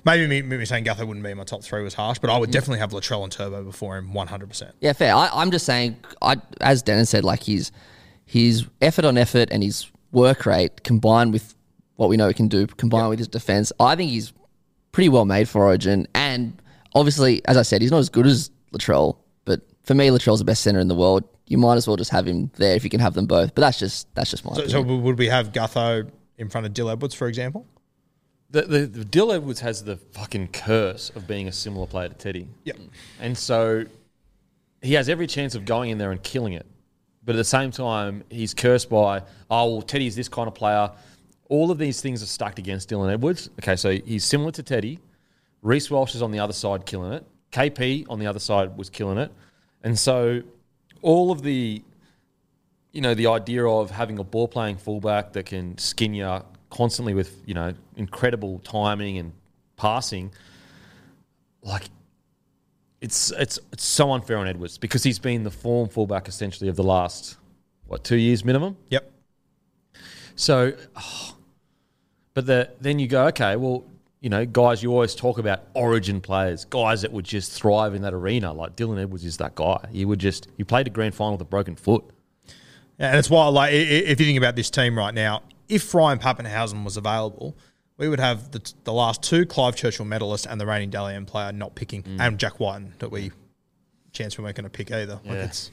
maybe 0.04 0.26
me, 0.26 0.42
me 0.42 0.64
saying 0.64 0.84
Gutho 0.84 1.06
wouldn't 1.06 1.22
be 1.22 1.30
in 1.30 1.36
my 1.36 1.44
top 1.44 1.62
three 1.62 1.82
was 1.82 1.94
harsh, 1.94 2.18
but 2.18 2.30
I 2.30 2.38
would 2.38 2.48
mm. 2.48 2.52
definitely 2.52 2.78
have 2.78 2.90
Latrell 2.90 3.22
and 3.22 3.30
Turbo 3.30 3.62
before 3.62 3.96
him 3.96 4.12
100%. 4.12 4.72
Yeah, 4.80 4.92
fair. 4.92 5.14
I, 5.14 5.28
I'm 5.32 5.50
just 5.50 5.66
saying, 5.66 5.96
I, 6.22 6.36
as 6.60 6.82
Dennis 6.82 7.10
said, 7.10 7.24
like 7.24 7.44
his 7.44 7.70
his 8.24 8.66
effort 8.82 9.04
on 9.04 9.16
effort 9.16 9.48
and 9.52 9.62
his 9.62 9.90
work 10.10 10.46
rate 10.46 10.82
combined 10.82 11.32
with 11.32 11.54
what 11.94 12.08
we 12.08 12.16
know 12.16 12.28
he 12.28 12.34
can 12.34 12.48
do, 12.48 12.66
combined 12.66 13.08
with 13.10 13.18
his 13.18 13.28
defense, 13.28 13.72
I 13.78 13.96
think 13.96 14.10
he's 14.10 14.32
pretty 14.92 15.08
well 15.08 15.24
made 15.24 15.48
for 15.48 15.64
Origin. 15.64 16.06
And 16.14 16.60
obviously, 16.94 17.40
as 17.46 17.56
I 17.56 17.62
said, 17.62 17.82
he's 17.82 17.90
not 17.90 17.98
as 17.98 18.08
good 18.08 18.26
as 18.26 18.50
Latrell, 18.72 19.16
for 19.86 19.94
me, 19.94 20.10
Latrell's 20.10 20.40
the 20.40 20.44
best 20.44 20.62
center 20.62 20.80
in 20.80 20.88
the 20.88 20.94
world. 20.94 21.24
You 21.46 21.58
might 21.58 21.76
as 21.76 21.86
well 21.86 21.96
just 21.96 22.10
have 22.10 22.26
him 22.26 22.50
there 22.56 22.74
if 22.74 22.82
you 22.82 22.90
can 22.90 22.98
have 22.98 23.14
them 23.14 23.26
both. 23.26 23.54
But 23.54 23.62
that's 23.62 23.78
just 23.78 24.12
that's 24.14 24.30
just 24.30 24.44
my 24.44 24.52
So, 24.54 24.66
so 24.66 24.82
would 24.82 25.16
we 25.16 25.28
have 25.28 25.52
Gutho 25.52 26.10
in 26.36 26.48
front 26.48 26.66
of 26.66 26.74
Dill 26.74 26.90
Edwards, 26.90 27.14
for 27.14 27.28
example? 27.28 27.66
The, 28.50 28.62
the, 28.62 28.78
the 28.86 29.04
Dill 29.04 29.32
Edwards 29.32 29.60
has 29.60 29.84
the 29.84 29.96
fucking 29.96 30.48
curse 30.48 31.10
of 31.10 31.26
being 31.26 31.46
a 31.46 31.52
similar 31.52 31.86
player 31.86 32.08
to 32.08 32.14
Teddy. 32.14 32.48
Yep. 32.64 32.78
And 33.20 33.38
so 33.38 33.84
he 34.82 34.94
has 34.94 35.08
every 35.08 35.26
chance 35.26 35.54
of 35.54 35.64
going 35.64 35.90
in 35.90 35.98
there 35.98 36.10
and 36.10 36.22
killing 36.22 36.52
it. 36.52 36.66
But 37.24 37.34
at 37.34 37.38
the 37.38 37.44
same 37.44 37.70
time, 37.70 38.22
he's 38.28 38.54
cursed 38.54 38.88
by, 38.88 39.22
oh, 39.50 39.72
well, 39.72 39.82
Teddy's 39.82 40.14
this 40.14 40.28
kind 40.28 40.46
of 40.46 40.54
player. 40.54 40.90
All 41.48 41.70
of 41.70 41.78
these 41.78 42.00
things 42.00 42.22
are 42.22 42.26
stacked 42.26 42.58
against 42.58 42.88
Dylan 42.90 43.12
Edwards. 43.12 43.50
Okay, 43.60 43.74
so 43.76 43.90
he's 43.90 44.24
similar 44.24 44.52
to 44.52 44.62
Teddy. 44.62 45.00
Reese 45.62 45.90
Walsh 45.90 46.14
is 46.14 46.22
on 46.22 46.30
the 46.30 46.38
other 46.38 46.52
side 46.52 46.86
killing 46.86 47.12
it. 47.12 47.26
KP 47.52 48.06
on 48.08 48.18
the 48.18 48.26
other 48.26 48.38
side 48.38 48.76
was 48.76 48.90
killing 48.90 49.18
it. 49.18 49.32
And 49.82 49.98
so 49.98 50.42
all 51.02 51.30
of 51.30 51.42
the, 51.42 51.82
you 52.92 53.00
know, 53.00 53.14
the 53.14 53.28
idea 53.28 53.64
of 53.66 53.90
having 53.90 54.18
a 54.18 54.24
ball 54.24 54.48
playing 54.48 54.78
fullback 54.78 55.32
that 55.34 55.46
can 55.46 55.78
skin 55.78 56.14
you 56.14 56.42
constantly 56.70 57.14
with, 57.14 57.42
you 57.46 57.54
know, 57.54 57.74
incredible 57.96 58.58
timing 58.60 59.18
and 59.18 59.32
passing, 59.76 60.32
like 61.62 61.84
it's 63.00 63.30
it's 63.32 63.58
it's 63.72 63.84
so 63.84 64.12
unfair 64.12 64.38
on 64.38 64.48
Edwards 64.48 64.78
because 64.78 65.02
he's 65.02 65.18
been 65.18 65.42
the 65.42 65.50
form 65.50 65.88
fullback 65.88 66.28
essentially 66.28 66.68
of 66.68 66.76
the 66.76 66.82
last 66.82 67.36
what 67.86 68.04
two 68.04 68.16
years 68.16 68.44
minimum. 68.44 68.76
Yep. 68.90 69.12
So, 70.34 70.74
oh, 70.96 71.36
but 72.34 72.46
the 72.46 72.70
then 72.80 72.98
you 72.98 73.08
go 73.08 73.26
okay, 73.26 73.56
well, 73.56 73.84
you 74.26 74.30
know, 74.30 74.44
guys, 74.44 74.82
you 74.82 74.90
always 74.90 75.14
talk 75.14 75.38
about 75.38 75.68
origin 75.74 76.20
players, 76.20 76.64
guys 76.64 77.02
that 77.02 77.12
would 77.12 77.24
just 77.24 77.52
thrive 77.52 77.94
in 77.94 78.02
that 78.02 78.12
arena. 78.12 78.52
Like 78.52 78.74
Dylan 78.74 79.00
Edwards 79.00 79.24
is 79.24 79.36
that 79.36 79.54
guy. 79.54 79.78
He 79.92 80.04
would 80.04 80.18
just, 80.18 80.48
he 80.56 80.64
played 80.64 80.88
a 80.88 80.90
grand 80.90 81.14
final 81.14 81.34
with 81.34 81.42
a 81.42 81.44
broken 81.44 81.76
foot. 81.76 82.02
Yeah, 82.98 83.10
and 83.10 83.18
it's 83.20 83.30
why, 83.30 83.46
like, 83.46 83.72
if 83.72 84.18
you 84.18 84.26
think 84.26 84.36
about 84.36 84.56
this 84.56 84.68
team 84.68 84.98
right 84.98 85.14
now, 85.14 85.44
if 85.68 85.94
Ryan 85.94 86.18
Papenhuyzen 86.18 86.84
was 86.84 86.96
available, 86.96 87.56
we 87.98 88.08
would 88.08 88.18
have 88.18 88.50
the, 88.50 88.72
the 88.82 88.92
last 88.92 89.22
two 89.22 89.46
Clive 89.46 89.76
Churchill 89.76 90.04
medalists 90.04 90.44
and 90.50 90.60
the 90.60 90.66
reigning 90.66 90.90
Dally 90.90 91.14
M 91.14 91.24
player 91.24 91.52
not 91.52 91.76
picking, 91.76 92.02
mm. 92.02 92.18
and 92.18 92.36
Jack 92.36 92.58
Wighton 92.58 92.94
that 92.98 93.12
we 93.12 93.30
chance 94.10 94.36
we 94.36 94.42
weren't 94.42 94.56
going 94.56 94.64
to 94.64 94.70
pick 94.70 94.90
either. 94.90 95.20
Like 95.24 95.34
Yeah. 95.34 95.44
it's 95.44 95.70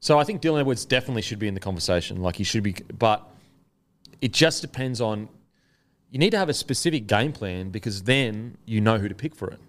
So 0.00 0.18
I 0.18 0.24
think 0.24 0.42
Dylan 0.42 0.60
Edwards 0.60 0.84
definitely 0.84 1.22
should 1.22 1.38
be 1.38 1.48
in 1.48 1.54
the 1.54 1.60
conversation. 1.60 2.20
Like 2.20 2.36
he 2.36 2.44
should 2.44 2.64
be, 2.64 2.74
but 2.98 3.26
it 4.20 4.34
just 4.34 4.60
depends 4.60 5.00
on. 5.00 5.30
You 6.10 6.18
need 6.18 6.30
to 6.30 6.38
have 6.38 6.48
a 6.48 6.54
specific 6.54 7.06
game 7.06 7.32
plan 7.32 7.70
because 7.70 8.04
then 8.04 8.56
you 8.64 8.80
know 8.80 8.98
who 8.98 9.08
to 9.08 9.14
pick 9.14 9.34
for 9.34 9.50
it. 9.50 9.60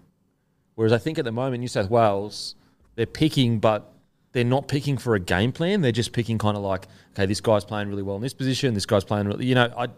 Whereas 0.74 0.92
I 0.92 0.98
think 0.98 1.18
at 1.18 1.24
the 1.24 1.32
moment 1.32 1.60
New 1.60 1.68
South 1.68 1.90
Wales, 1.90 2.54
they're 2.94 3.06
picking, 3.06 3.58
but 3.58 3.92
they're 4.32 4.44
not 4.44 4.68
picking 4.68 4.96
for 4.96 5.14
a 5.14 5.20
game 5.20 5.52
plan. 5.52 5.82
They're 5.82 5.92
just 5.92 6.12
picking 6.12 6.38
kind 6.38 6.56
of 6.56 6.62
like, 6.62 6.86
okay, 7.12 7.26
this 7.26 7.40
guy's 7.40 7.64
playing 7.64 7.88
really 7.88 8.02
well 8.02 8.16
in 8.16 8.22
this 8.22 8.32
position. 8.32 8.74
This 8.74 8.86
guy's 8.86 9.04
playing, 9.04 9.26
really, 9.26 9.46
you 9.46 9.54
know, 9.54 9.72
I, 9.76 9.88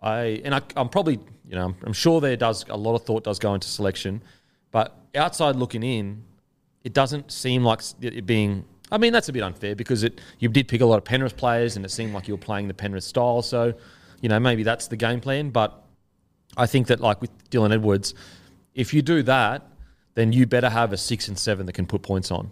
I, 0.00 0.22
and 0.44 0.54
I, 0.54 0.60
I'm 0.76 0.88
probably, 0.88 1.18
you 1.44 1.56
know, 1.56 1.64
I'm, 1.64 1.76
I'm 1.82 1.92
sure 1.92 2.20
there 2.20 2.36
does 2.36 2.64
a 2.68 2.76
lot 2.76 2.94
of 2.94 3.02
thought 3.02 3.24
does 3.24 3.38
go 3.38 3.54
into 3.54 3.66
selection, 3.66 4.22
but 4.70 4.96
outside 5.14 5.56
looking 5.56 5.82
in, 5.82 6.22
it 6.84 6.92
doesn't 6.92 7.32
seem 7.32 7.64
like 7.64 7.82
it 8.00 8.24
being. 8.24 8.64
I 8.90 8.98
mean, 8.98 9.12
that's 9.12 9.28
a 9.28 9.32
bit 9.32 9.42
unfair 9.42 9.74
because 9.74 10.04
it 10.04 10.20
you 10.38 10.48
did 10.48 10.68
pick 10.68 10.80
a 10.80 10.86
lot 10.86 10.96
of 10.96 11.04
Penrith 11.04 11.36
players, 11.36 11.76
and 11.76 11.84
it 11.84 11.90
seemed 11.90 12.14
like 12.14 12.28
you 12.28 12.34
were 12.34 12.38
playing 12.38 12.68
the 12.68 12.74
Penrith 12.74 13.04
style. 13.04 13.42
So, 13.42 13.74
you 14.20 14.28
know, 14.28 14.38
maybe 14.38 14.62
that's 14.62 14.86
the 14.86 14.96
game 14.96 15.20
plan. 15.20 15.50
But 15.50 15.82
I 16.56 16.66
think 16.66 16.88
that 16.88 17.00
like 17.00 17.20
with 17.20 17.30
Dylan 17.50 17.72
Edwards, 17.72 18.14
if 18.74 18.92
you 18.94 19.02
do 19.02 19.22
that, 19.24 19.66
then 20.14 20.32
you 20.32 20.46
better 20.46 20.68
have 20.68 20.92
a 20.92 20.96
six 20.96 21.28
and 21.28 21.38
seven 21.38 21.66
that 21.66 21.72
can 21.74 21.86
put 21.86 22.02
points 22.02 22.30
on. 22.30 22.50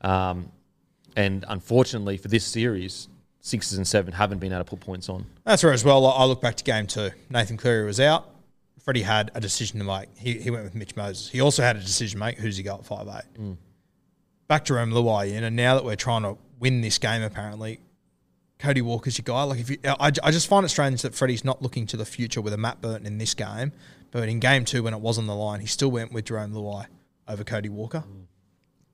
Um, 0.00 0.50
and 1.16 1.44
unfortunately 1.48 2.16
for 2.16 2.28
this 2.28 2.44
series, 2.44 3.08
sixes 3.40 3.76
and 3.76 3.86
seven 3.86 4.12
haven't 4.12 4.38
been 4.38 4.52
able 4.52 4.64
to 4.64 4.70
put 4.70 4.80
points 4.80 5.08
on. 5.08 5.26
That's 5.44 5.64
right 5.64 5.74
as 5.74 5.84
well. 5.84 6.06
I 6.06 6.24
look 6.24 6.40
back 6.40 6.56
to 6.56 6.64
game 6.64 6.86
two. 6.86 7.10
Nathan 7.28 7.56
Cleary 7.56 7.84
was 7.84 8.00
out. 8.00 8.28
Freddie 8.82 9.02
had 9.02 9.30
a 9.34 9.40
decision 9.40 9.78
to 9.78 9.84
make. 9.84 10.08
He, 10.16 10.38
he 10.38 10.50
went 10.50 10.64
with 10.64 10.74
Mitch 10.74 10.96
Moses. 10.96 11.28
He 11.28 11.40
also 11.40 11.62
had 11.62 11.76
a 11.76 11.80
decision 11.80 12.18
to 12.18 12.26
make. 12.26 12.38
Who's 12.38 12.56
he 12.56 12.62
got 12.62 12.80
at 12.80 12.86
five 12.86 13.06
eight? 13.08 13.56
Back 14.48 14.64
Jarome 14.64 14.92
Luai 14.92 15.32
in, 15.32 15.44
and 15.44 15.54
now 15.54 15.74
that 15.74 15.84
we're 15.84 15.96
trying 15.96 16.22
to 16.22 16.38
win 16.58 16.80
this 16.80 16.98
game, 16.98 17.22
apparently, 17.22 17.80
Cody 18.60 18.82
Walker's 18.82 19.18
your 19.18 19.24
guy. 19.24 19.42
Like 19.42 19.60
if 19.60 19.70
you, 19.70 19.78
I, 19.84 20.12
I 20.22 20.30
just 20.30 20.46
find 20.46 20.64
it 20.64 20.68
strange 20.68 21.02
that 21.02 21.14
Freddie's 21.14 21.44
not 21.44 21.62
looking 21.62 21.86
to 21.86 21.96
the 21.96 22.04
future 22.04 22.40
with 22.40 22.52
a 22.52 22.58
Matt 22.58 22.80
Burton 22.80 23.06
in 23.06 23.18
this 23.18 23.34
game, 23.34 23.72
but 24.10 24.28
in 24.28 24.38
game 24.38 24.64
two 24.64 24.82
when 24.82 24.94
it 24.94 25.00
was 25.00 25.18
on 25.18 25.26
the 25.26 25.34
line, 25.34 25.60
he 25.60 25.66
still 25.66 25.90
went 25.90 26.12
with 26.12 26.26
Jarome 26.26 26.52
Luai 26.52 26.86
over 27.26 27.42
Cody 27.42 27.68
Walker. 27.68 28.04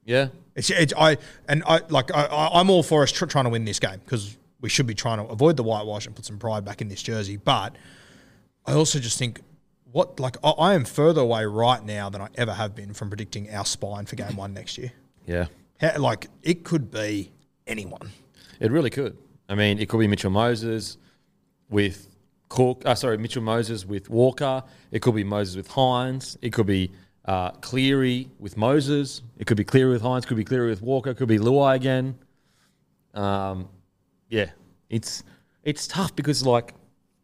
Yeah, 0.04 0.28
It's, 0.54 0.70
it's 0.70 0.94
I 0.96 1.18
and 1.48 1.64
I 1.66 1.80
like 1.88 2.14
I, 2.14 2.28
I'm 2.54 2.70
all 2.70 2.84
for 2.84 3.02
us 3.02 3.10
tr- 3.10 3.26
trying 3.26 3.44
to 3.44 3.50
win 3.50 3.64
this 3.64 3.80
game 3.80 4.00
because 4.04 4.36
we 4.60 4.68
should 4.68 4.86
be 4.86 4.94
trying 4.94 5.18
to 5.18 5.24
avoid 5.24 5.56
the 5.56 5.64
whitewash 5.64 6.06
and 6.06 6.14
put 6.14 6.24
some 6.24 6.38
pride 6.38 6.64
back 6.64 6.80
in 6.80 6.88
this 6.88 7.02
jersey. 7.02 7.36
But 7.36 7.74
I 8.64 8.74
also 8.74 9.00
just 9.00 9.18
think 9.18 9.40
what 9.90 10.20
like 10.20 10.36
I, 10.44 10.50
I 10.50 10.74
am 10.74 10.84
further 10.84 11.22
away 11.22 11.44
right 11.44 11.84
now 11.84 12.08
than 12.08 12.20
I 12.20 12.28
ever 12.36 12.52
have 12.52 12.76
been 12.76 12.94
from 12.94 13.08
predicting 13.08 13.52
our 13.52 13.64
spine 13.64 14.06
for 14.06 14.14
game 14.14 14.36
one 14.36 14.54
next 14.54 14.78
year. 14.78 14.92
yeah. 15.26 15.46
How, 15.80 15.98
like 15.98 16.28
it 16.44 16.62
could 16.62 16.92
be 16.92 17.32
anyone. 17.66 18.10
It 18.60 18.70
really 18.70 18.90
could. 18.90 19.18
I 19.48 19.54
mean, 19.54 19.78
it 19.78 19.88
could 19.88 20.00
be 20.00 20.06
Mitchell 20.06 20.30
Moses 20.30 20.98
with 21.68 22.08
Cook. 22.48 22.82
Uh, 22.84 22.94
sorry, 22.94 23.18
Mitchell 23.18 23.42
Moses 23.42 23.84
with 23.84 24.10
Walker. 24.10 24.62
It 24.90 25.02
could 25.02 25.14
be 25.14 25.24
Moses 25.24 25.56
with 25.56 25.68
Hynes. 25.68 26.36
It 26.42 26.52
could 26.52 26.66
be 26.66 26.90
uh, 27.24 27.50
Cleary 27.52 28.28
with 28.38 28.56
Moses. 28.56 29.22
It 29.38 29.46
could 29.46 29.56
be 29.56 29.64
Cleary 29.64 29.92
with 29.92 30.02
Hynes. 30.02 30.26
Could 30.26 30.36
be 30.36 30.44
Cleary 30.44 30.70
with 30.70 30.82
Walker. 30.82 31.14
Could 31.14 31.28
be 31.28 31.38
Luai 31.38 31.76
again. 31.76 32.16
Um, 33.14 33.68
yeah, 34.28 34.50
it's 34.90 35.22
it's 35.62 35.86
tough 35.86 36.14
because 36.14 36.44
like 36.44 36.74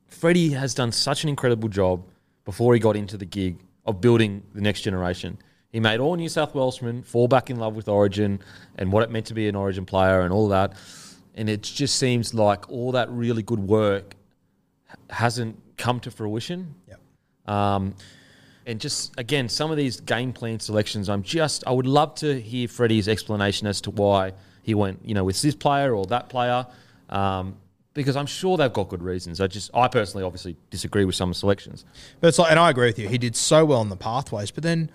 Freddie 0.07 0.51
has 0.51 0.75
done 0.75 0.93
such 0.93 1.23
an 1.23 1.29
incredible 1.29 1.69
job 1.69 2.05
before 2.45 2.75
he 2.75 2.81
got 2.81 2.97
into 2.97 3.17
the 3.17 3.25
gig 3.25 3.59
of 3.85 4.01
building 4.01 4.43
the 4.55 4.61
next 4.61 4.83
generation. 4.83 5.39
He 5.71 5.81
made 5.81 6.01
all 6.01 6.17
New 6.17 6.29
South 6.29 6.55
Welshmen 6.55 7.03
fall 7.03 7.29
back 7.29 7.49
in 7.49 7.57
love 7.57 7.75
with 7.75 7.89
Origin 7.89 8.41
and 8.77 8.93
what 8.93 9.03
it 9.03 9.11
meant 9.11 9.27
to 9.27 9.35
be 9.35 9.49
an 9.49 9.57
Origin 9.57 9.87
player 9.87 10.21
and 10.21 10.33
all 10.33 10.49
that. 10.49 10.75
And 11.35 11.49
it 11.49 11.63
just 11.63 11.97
seems 11.97 12.35
like 12.35 12.71
all 12.71 12.93
that 12.93 13.11
really 13.11 13.43
good 13.43 13.61
work 13.61 14.15
hasn't 15.11 15.59
come 15.77 16.01
to 16.01 16.11
fruition. 16.11 16.75
Yep. 16.89 17.55
Um, 17.55 17.95
and 18.67 18.81
just 18.81 19.19
again, 19.19 19.49
some 19.49 19.71
of 19.71 19.77
these 19.77 20.01
game 20.01 20.33
plan 20.33 20.61
selections, 20.61 21.09
I'm 21.09 21.23
just, 21.23 21.65
I 21.67 21.73
would 21.73 21.87
love 21.87 22.15
to 22.17 22.41
hear 22.41 22.69
Freddie's 22.69 23.09
explanation 23.09 23.67
as 23.67 23.81
to 23.83 23.91
why 23.91 24.33
he 24.63 24.75
went, 24.75 25.01
you 25.05 25.15
know, 25.15 25.25
with 25.25 25.41
this 25.43 25.55
player 25.55 25.95
or 25.95 26.05
that 26.07 26.29
player, 26.29 26.67
um, 27.09 27.57
because 27.95 28.17
I'm 28.17 28.27
sure 28.27 28.57
they've 28.57 28.73
got 28.73 28.89
good 28.89 29.03
reasons. 29.03 29.41
I 29.41 29.49
just, 29.49 29.71
I 29.75 29.89
personally, 29.89 30.25
obviously, 30.25 30.57
disagree 30.71 31.05
with 31.05 31.15
some 31.15 31.35
selections. 31.35 31.85
But 32.21 32.29
it's 32.29 32.39
like, 32.39 32.51
and 32.51 32.61
I 32.61 32.71
agree 32.71 32.87
with 32.87 32.99
you. 32.99 33.09
He 33.09 33.19
did 33.19 33.35
so 33.35 33.65
well 33.65 33.83
in 33.83 33.89
the 33.89 33.97
pathways, 33.97 34.51
but 34.51 34.63
then 34.63 34.91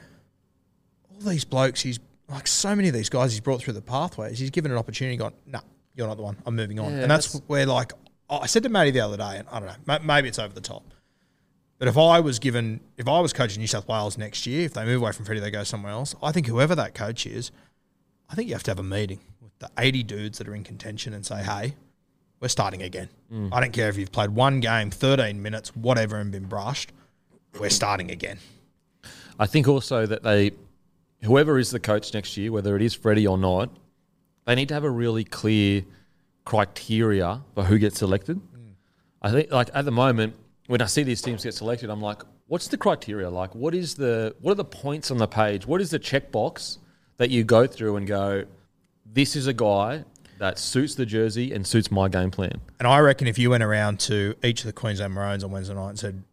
all 1.13 1.29
these 1.29 1.43
blokes, 1.43 1.81
he's 1.81 1.99
like 2.29 2.47
so 2.47 2.75
many 2.75 2.87
of 2.87 2.93
these 2.93 3.09
guys 3.09 3.33
he's 3.33 3.41
brought 3.41 3.61
through 3.61 3.73
the 3.73 3.81
pathways. 3.81 4.39
He's 4.39 4.49
given 4.49 4.71
an 4.71 4.77
opportunity, 4.77 5.17
gone, 5.17 5.33
no, 5.45 5.59
you're 5.97 6.07
not 6.07 6.15
the 6.15 6.23
one. 6.23 6.37
I'm 6.45 6.55
moving 6.55 6.79
on. 6.79 6.93
Yeah, 6.93 7.01
and 7.01 7.11
that's, 7.11 7.33
that's- 7.33 7.47
where 7.47 7.65
like 7.65 7.91
I 8.29 8.45
said 8.45 8.63
to 8.63 8.69
Matty 8.69 8.91
the 8.91 9.01
other 9.01 9.17
day, 9.17 9.37
and 9.39 9.47
I 9.51 9.59
don't 9.59 9.87
know, 9.87 9.99
maybe 10.03 10.29
it's 10.29 10.39
over 10.39 10.53
the 10.53 10.61
top. 10.61 10.83
But 11.79 11.87
if 11.87 11.97
I 11.97 12.19
was 12.21 12.39
given, 12.39 12.79
if 12.97 13.07
I 13.07 13.19
was 13.19 13.33
coaching 13.33 13.59
New 13.59 13.67
South 13.67 13.87
Wales 13.87 14.17
next 14.17 14.47
year, 14.47 14.65
if 14.65 14.73
they 14.73 14.83
move 14.85 15.01
away 15.01 15.11
from 15.11 15.25
Freddie, 15.25 15.41
they 15.41 15.51
go 15.51 15.63
somewhere 15.63 15.91
else. 15.91 16.15
I 16.23 16.31
think 16.31 16.47
whoever 16.47 16.73
that 16.75 16.95
coach 16.95 17.25
is, 17.27 17.51
I 18.29 18.35
think 18.35 18.47
you 18.47 18.55
have 18.55 18.63
to 18.63 18.71
have 18.71 18.79
a 18.79 18.83
meeting 18.83 19.19
with 19.41 19.51
the 19.59 19.69
80 19.77 20.03
dudes 20.03 20.37
that 20.39 20.47
are 20.47 20.55
in 20.55 20.63
contention 20.63 21.13
and 21.13 21.25
say, 21.25 21.43
hey, 21.43 21.75
we're 22.39 22.47
starting 22.47 22.81
again. 22.81 23.09
Mm. 23.31 23.49
I 23.51 23.59
don't 23.61 23.73
care 23.73 23.89
if 23.89 23.97
you've 23.97 24.11
played 24.11 24.31
one 24.31 24.59
game, 24.59 24.89
13 24.89 25.41
minutes, 25.41 25.75
whatever, 25.75 26.17
and 26.17 26.31
been 26.31 26.45
brushed. 26.45 26.91
We're 27.59 27.69
starting 27.69 28.09
again. 28.11 28.39
I 29.39 29.45
think 29.45 29.67
also 29.67 30.05
that 30.07 30.23
they, 30.23 30.51
whoever 31.23 31.59
is 31.59 31.69
the 31.69 31.79
coach 31.79 32.13
next 32.13 32.35
year, 32.37 32.51
whether 32.51 32.75
it 32.75 32.81
is 32.81 32.93
Freddie 32.95 33.27
or 33.27 33.37
not, 33.37 33.69
they 34.47 34.55
need 34.55 34.69
to 34.69 34.73
have 34.73 34.85
a 34.85 34.89
really 34.89 35.23
clear 35.23 35.83
criteria 36.45 37.41
for 37.53 37.65
who 37.65 37.77
gets 37.77 37.99
selected. 37.99 38.37
Mm. 38.37 38.73
I 39.21 39.31
think, 39.31 39.51
like 39.51 39.69
at 39.73 39.85
the 39.85 39.91
moment, 39.91 40.35
when 40.67 40.81
I 40.81 40.85
see 40.85 41.03
these 41.03 41.21
teams 41.21 41.43
get 41.43 41.53
selected, 41.53 41.89
I'm 41.89 42.01
like, 42.01 42.23
what's 42.47 42.69
the 42.69 42.77
criteria? 42.77 43.29
Like, 43.29 43.53
what 43.53 43.75
is 43.75 43.95
the 43.95 44.35
what 44.41 44.53
are 44.53 44.55
the 44.55 44.65
points 44.65 45.11
on 45.11 45.17
the 45.17 45.27
page? 45.27 45.67
What 45.67 45.81
is 45.81 45.91
the 45.91 45.99
checkbox 45.99 46.77
that 47.17 47.29
you 47.29 47.43
go 47.43 47.67
through 47.67 47.97
and 47.97 48.07
go, 48.07 48.45
this 49.05 49.35
is 49.35 49.47
a 49.47 49.53
guy 49.53 50.05
that 50.39 50.59
suits 50.59 50.95
the 50.95 51.05
jersey 51.05 51.51
and 51.51 51.65
suits 51.65 51.91
my 51.91 52.07
game 52.07 52.31
plan. 52.31 52.61
And 52.79 52.87
I 52.87 52.99
reckon 52.99 53.27
if 53.27 53.37
you 53.37 53.49
went 53.49 53.63
around 53.63 53.99
to 54.01 54.35
each 54.43 54.61
of 54.61 54.67
the 54.67 54.73
Queensland 54.73 55.13
Maroons 55.13 55.43
on 55.43 55.51
Wednesday 55.51 55.73
night 55.73 55.89
and 55.89 55.99
said, 55.99 56.23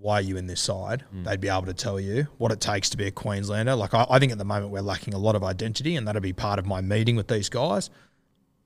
why 0.00 0.14
are 0.14 0.22
you 0.22 0.36
in 0.36 0.46
this 0.46 0.60
side? 0.60 1.04
Mm. 1.14 1.24
They'd 1.24 1.40
be 1.40 1.48
able 1.48 1.66
to 1.66 1.74
tell 1.74 2.00
you 2.00 2.26
what 2.38 2.52
it 2.52 2.60
takes 2.60 2.90
to 2.90 2.96
be 2.96 3.06
a 3.06 3.10
Queenslander. 3.10 3.74
Like, 3.74 3.94
I, 3.94 4.06
I 4.08 4.18
think 4.18 4.32
at 4.32 4.38
the 4.38 4.44
moment 4.44 4.72
we're 4.72 4.80
lacking 4.80 5.14
a 5.14 5.18
lot 5.18 5.36
of 5.36 5.44
identity, 5.44 5.96
and 5.96 6.08
that'll 6.08 6.22
be 6.22 6.32
part 6.32 6.58
of 6.58 6.66
my 6.66 6.80
meeting 6.80 7.16
with 7.16 7.28
these 7.28 7.48
guys. 7.48 7.90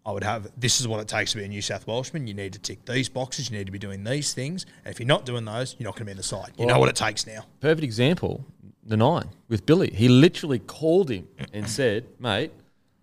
I 0.06 0.12
would 0.12 0.22
have 0.22 0.50
this 0.56 0.80
is 0.80 0.86
what 0.86 1.00
it 1.00 1.08
takes 1.08 1.32
to 1.32 1.38
be 1.38 1.44
a 1.44 1.48
New 1.48 1.62
South 1.62 1.86
Welshman. 1.86 2.26
You 2.26 2.34
need 2.34 2.52
to 2.52 2.58
tick 2.58 2.84
these 2.84 3.08
boxes. 3.08 3.50
You 3.50 3.56
need 3.56 3.64
to 3.66 3.72
be 3.72 3.78
doing 3.78 4.04
these 4.04 4.34
things. 4.34 4.66
And 4.84 4.92
if 4.92 5.00
you're 5.00 5.06
not 5.06 5.24
doing 5.24 5.46
those, 5.46 5.76
you're 5.78 5.86
not 5.86 5.94
going 5.94 6.00
to 6.00 6.04
be 6.04 6.10
in 6.10 6.18
the 6.18 6.22
side. 6.22 6.52
You 6.58 6.66
know 6.66 6.78
what 6.78 6.90
it 6.90 6.96
takes 6.96 7.26
now. 7.26 7.46
Perfect 7.60 7.84
example, 7.84 8.44
the 8.84 8.98
nine 8.98 9.30
with 9.48 9.64
Billy. 9.64 9.90
He 9.90 10.08
literally 10.08 10.58
called 10.58 11.10
him 11.10 11.26
and 11.54 11.68
said, 11.68 12.06
"Mate, 12.18 12.52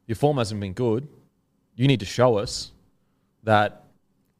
your 0.05 0.15
form 0.15 0.37
hasn't 0.37 0.61
been 0.61 0.73
good. 0.73 1.07
You 1.75 1.87
need 1.87 2.01
to 2.01 2.05
show 2.05 2.37
us 2.37 2.71
that 3.43 3.83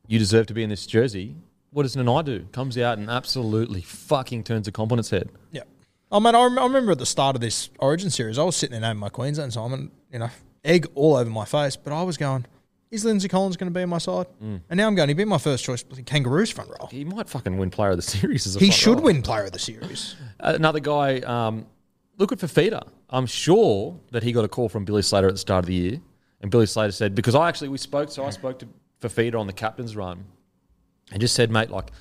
you 0.08 0.20
deserve 0.20 0.46
to 0.48 0.54
be 0.54 0.62
in 0.62 0.70
this 0.70 0.86
jersey." 0.86 1.36
What 1.72 1.84
does 1.84 1.96
Nanai 1.96 2.26
do? 2.26 2.46
Comes 2.52 2.78
out 2.78 2.98
and 2.98 3.10
absolutely 3.10 3.82
fucking 3.82 4.44
turns 4.44 4.68
a 4.68 4.72
comp 4.72 4.92
on 4.92 5.00
its 5.00 5.10
head. 5.10 5.30
Yeah. 5.52 5.64
Oh 6.12 6.20
man, 6.20 6.36
I, 6.36 6.44
rem- 6.44 6.60
I 6.60 6.64
remember 6.64 6.92
at 6.92 6.98
the 7.00 7.06
start 7.06 7.36
of 7.36 7.42
this 7.42 7.70
Origin 7.80 8.10
series, 8.10 8.38
I 8.38 8.44
was 8.44 8.56
sitting 8.58 8.74
there 8.74 8.82
naming 8.82 9.00
my 9.00 9.10
Queensland 9.10 9.54
side, 9.54 9.72
and 9.72 9.92
you 10.12 10.20
know, 10.20 10.30
egg 10.66 10.88
all 10.96 11.16
over 11.16 11.30
my 11.30 11.46
face. 11.46 11.78
But 11.78 11.94
I 11.94 12.04
was 12.04 12.18
going, 12.18 12.46
is 12.92 13.06
Lindsay 13.06 13.30
Collins 13.30 13.56
going 13.56 13.72
to 13.72 13.78
be 13.78 13.82
on 13.84 13.88
my 13.90 13.98
side? 14.00 14.26
And 14.42 14.62
now 14.72 14.88
I'm 14.88 14.96
going, 14.96 15.08
he'd 15.08 15.16
be 15.16 15.24
my 15.24 15.38
first 15.38 15.64
choice. 15.64 15.86
Kangaroos 16.06 16.52
front 16.52 16.70
row. 16.70 16.88
He 16.92 17.06
might 17.06 17.30
fucking 17.30 17.58
win 17.58 17.70
Player 17.70 17.92
of 17.92 17.96
the 17.96 18.02
Series 18.02 18.46
as 18.46 18.58
a 18.58 18.60
He 18.60 18.70
should 18.72 18.96
rower. 18.98 19.04
win 19.06 19.22
Player 19.22 19.46
of 19.46 19.54
the 19.54 19.60
Series. 19.60 20.18
Another 20.42 20.82
guy, 20.82 21.20
um, 21.20 21.66
look 22.18 22.34
at 22.34 22.40
Fifita. 22.40 22.86
I'm 23.10 23.26
sure 23.26 23.98
that 24.12 24.24
he 24.24 24.34
got 24.34 24.44
a 24.44 24.50
call 24.50 24.68
from 24.68 24.84
Billy 24.84 25.02
Slater 25.04 25.28
at 25.30 25.34
the 25.34 25.38
start 25.40 25.64
of 25.64 25.68
the 25.68 25.74
year, 25.74 26.02
and 26.42 26.52
Billy 26.52 26.66
Slater 26.66 26.92
said 26.92 27.16
because 27.16 27.36
I 27.36 27.48
actually 27.48 27.70
we 27.70 27.78
spoke, 27.78 28.12
so 28.12 28.26
I 28.26 28.32
spoke 28.32 28.60
to 28.60 28.68
Fifita 29.02 29.40
on 29.40 29.48
the 29.48 29.54
captain's 29.54 29.96
run, 29.96 30.26
and 31.12 31.22
just 31.22 31.36
said, 31.36 31.52
mate, 31.52 31.70
like. 31.70 31.92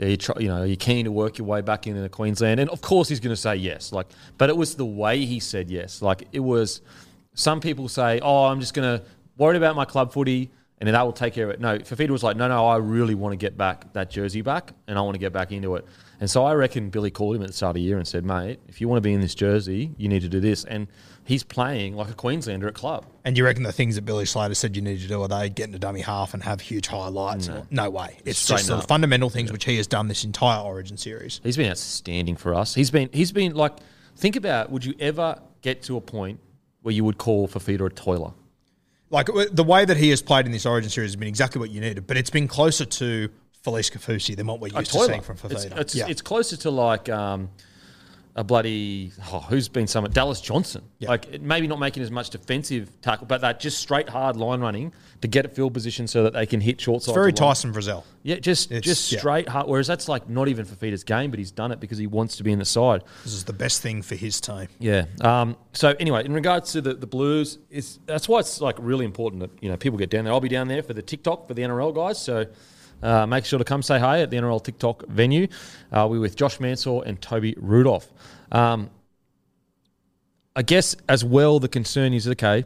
You, 0.00 0.16
try, 0.16 0.36
you 0.38 0.46
know, 0.46 0.62
you're 0.62 0.76
keen 0.76 1.06
to 1.06 1.10
work 1.10 1.38
your 1.38 1.46
way 1.48 1.60
back 1.60 1.88
into 1.88 2.08
Queensland, 2.08 2.60
and 2.60 2.70
of 2.70 2.80
course 2.80 3.08
he's 3.08 3.18
going 3.18 3.34
to 3.34 3.36
say 3.36 3.56
yes. 3.56 3.90
Like, 3.90 4.06
but 4.36 4.48
it 4.48 4.56
was 4.56 4.76
the 4.76 4.86
way 4.86 5.24
he 5.24 5.40
said 5.40 5.72
yes. 5.72 6.00
Like, 6.00 6.28
it 6.30 6.38
was. 6.38 6.82
Some 7.34 7.60
people 7.60 7.88
say, 7.88 8.20
"Oh, 8.20 8.44
I'm 8.44 8.60
just 8.60 8.74
going 8.74 9.00
to 9.00 9.04
worry 9.38 9.56
about 9.56 9.74
my 9.74 9.84
club 9.84 10.12
footy, 10.12 10.52
and 10.78 10.86
then 10.86 10.92
that 10.92 11.02
will 11.02 11.12
take 11.12 11.34
care 11.34 11.44
of 11.44 11.50
it. 11.50 11.60
No, 11.60 11.78
Fifita 11.78 12.10
was 12.10 12.22
like, 12.22 12.36
no, 12.36 12.46
no, 12.48 12.66
I 12.66 12.76
really 12.76 13.14
want 13.14 13.32
to 13.32 13.36
get 13.36 13.56
back 13.56 13.92
that 13.94 14.10
jersey 14.10 14.42
back, 14.42 14.72
and 14.86 14.98
I 14.98 15.02
want 15.02 15.14
to 15.14 15.18
get 15.18 15.32
back 15.32 15.50
into 15.50 15.74
it. 15.76 15.84
And 16.20 16.30
so 16.30 16.44
I 16.44 16.54
reckon 16.54 16.90
Billy 16.90 17.10
called 17.10 17.36
him 17.36 17.42
at 17.42 17.48
the 17.48 17.52
start 17.52 17.70
of 17.70 17.74
the 17.74 17.80
year 17.80 17.96
and 17.96 18.06
said, 18.06 18.24
mate, 18.24 18.60
if 18.68 18.80
you 18.80 18.88
want 18.88 18.98
to 18.98 19.00
be 19.00 19.12
in 19.12 19.20
this 19.20 19.34
jersey, 19.34 19.94
you 19.96 20.08
need 20.08 20.22
to 20.22 20.28
do 20.28 20.40
this. 20.40 20.64
And 20.64 20.88
he's 21.28 21.44
playing 21.44 21.94
like 21.94 22.08
a 22.08 22.14
Queenslander 22.14 22.66
at 22.68 22.74
club. 22.74 23.04
And 23.22 23.36
you 23.36 23.44
reckon 23.44 23.62
the 23.62 23.70
things 23.70 23.96
that 23.96 24.02
Billy 24.02 24.24
Slater 24.24 24.54
said 24.54 24.74
you 24.74 24.80
need 24.80 24.98
to 25.00 25.08
do 25.08 25.20
are 25.20 25.28
they 25.28 25.50
get 25.50 25.66
into 25.66 25.78
dummy 25.78 26.00
half 26.00 26.32
and 26.32 26.42
have 26.42 26.62
huge 26.62 26.86
highlights? 26.86 27.48
No, 27.48 27.66
no 27.70 27.90
way. 27.90 28.16
It's 28.24 28.38
Straighten 28.38 28.60
just 28.60 28.68
the 28.68 28.76
up. 28.76 28.88
fundamental 28.88 29.28
things 29.28 29.52
which 29.52 29.66
he 29.66 29.76
has 29.76 29.86
done 29.86 30.08
this 30.08 30.24
entire 30.24 30.62
Origin 30.62 30.96
series. 30.96 31.42
He's 31.44 31.58
been 31.58 31.70
outstanding 31.70 32.36
for 32.36 32.54
us. 32.54 32.74
He's 32.74 32.90
been 32.90 33.10
he's 33.12 33.30
been 33.30 33.54
like 33.54 33.74
think 34.16 34.36
about 34.36 34.70
would 34.70 34.86
you 34.86 34.94
ever 34.98 35.38
get 35.60 35.82
to 35.82 35.98
a 35.98 36.00
point 36.00 36.40
where 36.80 36.94
you 36.94 37.04
would 37.04 37.18
call 37.18 37.46
Fifita 37.46 37.84
a 37.84 37.90
toiler? 37.90 38.32
Like 39.10 39.28
the 39.52 39.64
way 39.64 39.84
that 39.84 39.98
he 39.98 40.08
has 40.08 40.22
played 40.22 40.46
in 40.46 40.52
this 40.52 40.64
Origin 40.64 40.88
series 40.88 41.10
has 41.10 41.16
been 41.16 41.28
exactly 41.28 41.60
what 41.60 41.70
you 41.70 41.82
needed, 41.82 42.06
but 42.06 42.16
it's 42.16 42.30
been 42.30 42.48
closer 42.48 42.86
to 42.86 43.28
Felise 43.64 43.92
Kaufusi 43.92 44.34
than 44.34 44.46
what 44.46 44.60
we're 44.60 44.68
used 44.68 44.92
to 44.92 45.00
seeing 45.00 45.20
from 45.20 45.36
It's, 45.50 45.64
it's, 45.64 45.94
yeah. 45.94 46.06
it's 46.08 46.22
closer 46.22 46.56
to 46.58 46.70
like 46.70 47.10
um, 47.10 47.50
a 48.38 48.44
bloody 48.44 49.10
oh, 49.32 49.40
who's 49.40 49.68
been 49.68 49.88
someone 49.88 50.12
Dallas 50.12 50.40
Johnson. 50.40 50.84
Yeah. 51.00 51.08
Like 51.08 51.40
maybe 51.40 51.66
not 51.66 51.80
making 51.80 52.04
as 52.04 52.10
much 52.12 52.30
defensive 52.30 52.88
tackle, 53.02 53.26
but 53.26 53.40
that 53.40 53.58
just 53.58 53.78
straight 53.78 54.08
hard 54.08 54.36
line 54.36 54.60
running 54.60 54.92
to 55.22 55.26
get 55.28 55.44
at 55.44 55.56
field 55.56 55.74
position 55.74 56.06
so 56.06 56.22
that 56.22 56.34
they 56.34 56.46
can 56.46 56.60
hit 56.60 56.80
short 56.80 57.02
sides. 57.02 57.14
very. 57.14 57.32
Tyson 57.32 57.72
Frizell. 57.72 58.04
Yeah, 58.22 58.36
just 58.36 58.70
It's- 58.70 58.84
just 58.84 59.10
yeah. 59.10 59.18
straight 59.18 59.48
hard. 59.48 59.66
Whereas 59.66 59.88
that's 59.88 60.08
like 60.08 60.28
not 60.30 60.46
even 60.46 60.64
for 60.64 60.76
Fifita's 60.76 61.02
game, 61.02 61.30
but 61.30 61.40
he's 61.40 61.50
done 61.50 61.72
it 61.72 61.80
because 61.80 61.98
he 61.98 62.06
wants 62.06 62.36
to 62.36 62.44
be 62.44 62.52
in 62.52 62.60
the 62.60 62.64
side. 62.64 63.02
This 63.24 63.32
is 63.34 63.42
the 63.42 63.52
best 63.52 63.82
thing 63.82 64.02
for 64.02 64.14
his 64.14 64.40
team. 64.40 64.68
Yeah. 64.78 65.06
Um, 65.20 65.56
so 65.72 65.96
anyway, 65.98 66.24
in 66.24 66.32
regards 66.32 66.70
to 66.72 66.80
the, 66.80 66.94
the 66.94 67.08
Blues, 67.08 67.58
it's 67.70 67.98
that's 68.06 68.28
why 68.28 68.38
it's 68.38 68.60
like 68.60 68.76
really 68.78 69.04
important 69.04 69.40
that 69.40 69.50
you 69.60 69.68
know 69.68 69.76
people 69.76 69.98
get 69.98 70.10
down 70.10 70.24
there. 70.24 70.32
I'll 70.32 70.38
be 70.40 70.48
down 70.48 70.68
there 70.68 70.84
for 70.84 70.94
the 70.94 71.02
TikTok 71.02 71.48
for 71.48 71.54
the 71.54 71.62
NRL 71.62 71.92
guys. 71.92 72.22
So 72.22 72.46
uh, 73.02 73.26
make 73.26 73.44
sure 73.44 73.58
to 73.58 73.64
come 73.64 73.82
say 73.82 73.98
hi 73.98 74.20
at 74.20 74.30
the 74.30 74.36
NRL 74.36 74.62
TikTok 74.62 75.06
venue. 75.06 75.48
Uh, 75.92 76.06
we're 76.10 76.20
with 76.20 76.36
Josh 76.36 76.60
Mansell 76.60 77.02
and 77.02 77.20
Toby 77.20 77.54
Rudolf. 77.58 78.12
Um, 78.52 78.90
I 80.56 80.62
guess 80.62 80.96
as 81.08 81.24
well, 81.24 81.60
the 81.60 81.68
concern 81.68 82.12
is 82.12 82.26
okay. 82.28 82.64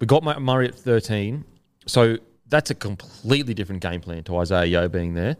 We 0.00 0.06
got 0.06 0.24
Murray 0.40 0.68
at 0.68 0.74
thirteen, 0.74 1.44
so 1.86 2.16
that's 2.48 2.70
a 2.70 2.74
completely 2.74 3.54
different 3.54 3.82
game 3.82 4.00
plan 4.00 4.24
to 4.24 4.36
Isaiah 4.38 4.64
Yo 4.66 4.88
being 4.88 5.14
there. 5.14 5.36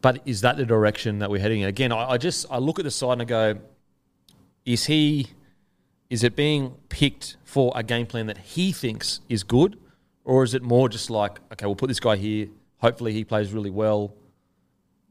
But 0.00 0.22
is 0.24 0.40
that 0.42 0.56
the 0.56 0.64
direction 0.64 1.18
that 1.18 1.30
we're 1.30 1.40
heading? 1.40 1.60
in? 1.62 1.68
Again, 1.68 1.92
I, 1.92 2.12
I 2.12 2.18
just 2.18 2.46
I 2.50 2.58
look 2.58 2.78
at 2.78 2.84
the 2.84 2.90
side 2.90 3.14
and 3.14 3.22
I 3.22 3.24
go, 3.24 3.58
is 4.64 4.86
he 4.86 5.28
is 6.10 6.24
it 6.24 6.36
being 6.36 6.74
picked 6.88 7.36
for 7.44 7.72
a 7.74 7.82
game 7.82 8.06
plan 8.06 8.26
that 8.26 8.38
he 8.38 8.72
thinks 8.72 9.20
is 9.28 9.42
good 9.42 9.78
or 10.24 10.42
is 10.42 10.54
it 10.54 10.62
more 10.62 10.88
just 10.88 11.10
like 11.10 11.38
okay 11.52 11.66
we'll 11.66 11.74
put 11.74 11.88
this 11.88 12.00
guy 12.00 12.16
here 12.16 12.48
hopefully 12.78 13.12
he 13.12 13.24
plays 13.24 13.52
really 13.52 13.70
well. 13.70 14.14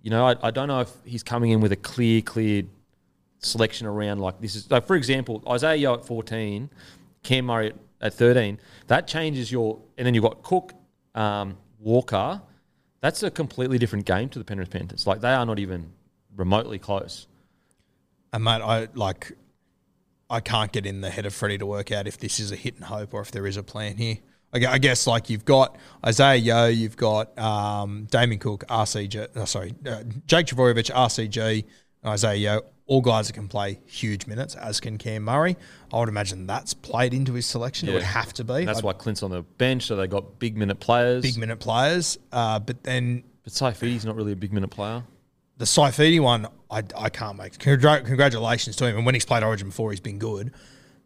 You 0.04 0.12
know 0.12 0.26
i, 0.28 0.36
I 0.42 0.52
don't 0.52 0.70
know 0.70 0.80
if 0.80 0.92
he's 1.04 1.24
coming 1.24 1.52
in 1.52 1.60
with 1.60 1.74
a 1.74 1.76
clear 1.76 2.22
clear 2.22 2.64
selection 3.40 3.88
around 3.88 4.20
like 4.20 4.40
this 4.40 4.56
is 4.56 4.72
like 4.72 4.88
for 4.88 4.96
example 4.96 5.44
Isaah 5.46 5.76
Yeo 5.76 5.96
at 5.96 6.06
14 6.06 6.70
cam 7.24 7.46
murray 7.46 7.68
at, 7.68 7.76
at 8.00 8.14
13 8.14 8.58
that 8.88 9.06
changes 9.08 9.52
your 9.52 9.82
and 9.98 10.08
then 10.08 10.14
you've 10.14 10.24
got 10.24 10.44
cook 10.44 10.74
um, 11.18 11.58
walker. 11.80 12.42
That's 13.02 13.24
a 13.24 13.32
completely 13.32 13.78
different 13.78 14.06
game 14.06 14.30
to 14.30 14.40
the 14.40 14.46
penrith 14.46 14.70
panthers. 14.70 15.06
Like 15.06 15.22
they 15.22 15.34
are 15.34 15.46
not 15.46 15.60
even 15.60 15.92
remotely 16.36 16.80
close. 16.80 17.28
And 18.32 18.44
mate, 18.44 18.62
I 18.62 18.88
like 18.94 19.34
I 20.30 20.40
can't 20.40 20.72
get 20.72 20.86
in 20.86 21.02
the 21.02 21.10
head 21.10 21.26
of 21.26 21.34
Freddie 21.34 21.58
to 21.58 21.66
work 21.66 21.92
out 21.92 22.08
if 22.08 22.18
this 22.18 22.40
is 22.40 22.52
a 22.52 22.56
hit 22.56 22.76
and 22.76 22.86
hope 22.86 23.14
or 23.14 23.22
if 23.22 23.32
there 23.32 23.48
is 23.48 23.58
a 23.58 23.64
plan 23.64 23.98
here. 23.98 24.18
I 24.54 24.78
guess 24.78 25.06
like 25.08 25.30
you've 25.30 25.46
got 25.46 25.78
Isaah 26.04 26.36
Yeo, 26.36 26.68
you've 26.68 26.98
got 26.98 27.38
um, 27.38 28.08
Damien 28.10 28.40
Cook, 28.40 28.64
RCG, 28.68 29.36
uh, 29.36 29.46
sorry, 29.46 29.74
uh, 29.86 30.04
Jake 30.26 30.48
Trbojevic, 30.48 30.90
RCG, 30.92 31.66
Isaah 32.04 32.36
Yeo, 32.36 32.62
all 32.86 33.02
guys 33.02 33.28
that 33.28 33.34
can 33.34 33.48
play 33.50 33.80
huge 33.86 34.26
minutes, 34.26 34.56
as 34.56 34.80
can 34.80 34.98
Cam 34.98 35.24
Murray. 35.24 35.58
I 35.94 36.00
would 36.00 36.10
imagine 36.10 36.48
that's 36.48 36.74
played 36.74 37.14
into 37.14 37.34
his 37.34 37.46
selection. 37.46 37.90
It 37.90 37.94
would 37.94 38.04
have 38.04 38.34
to 38.34 38.44
be. 38.44 38.66
That's 38.66 38.80
I'd- 38.80 38.86
why 38.86 38.94
Clint's 38.94 39.22
on 39.22 39.32
the 39.32 39.42
bench, 39.44 39.84
so 39.84 39.96
they 39.98 40.08
got 40.08 40.40
big 40.40 40.58
minute 40.58 40.80
players. 40.80 41.22
big 41.22 41.38
minute 41.38 41.60
players. 41.60 42.18
Uh, 42.32 42.60
but 42.60 42.84
then 42.84 43.24
but 43.44 43.54
Saifiti's 43.54 44.06
not 44.06 44.16
really 44.16 44.32
a 44.32 44.38
big 44.38 44.54
minute 44.54 44.70
player. 44.70 45.04
the 45.58 45.66
Saifiti 45.66 46.20
one, 46.22 46.48
I, 46.72 46.84
I 46.98 47.10
can't 47.10 47.38
make. 47.38 47.58
Congra- 47.58 48.06
congratulations 48.06 48.76
to 48.78 48.88
him. 48.88 48.98
And 48.98 49.06
when 49.06 49.16
he's 49.16 49.26
played 49.26 49.44
Origin 49.44 49.68
before, 49.70 49.92
he's 49.92 50.00
been 50.00 50.20
good. 50.20 50.52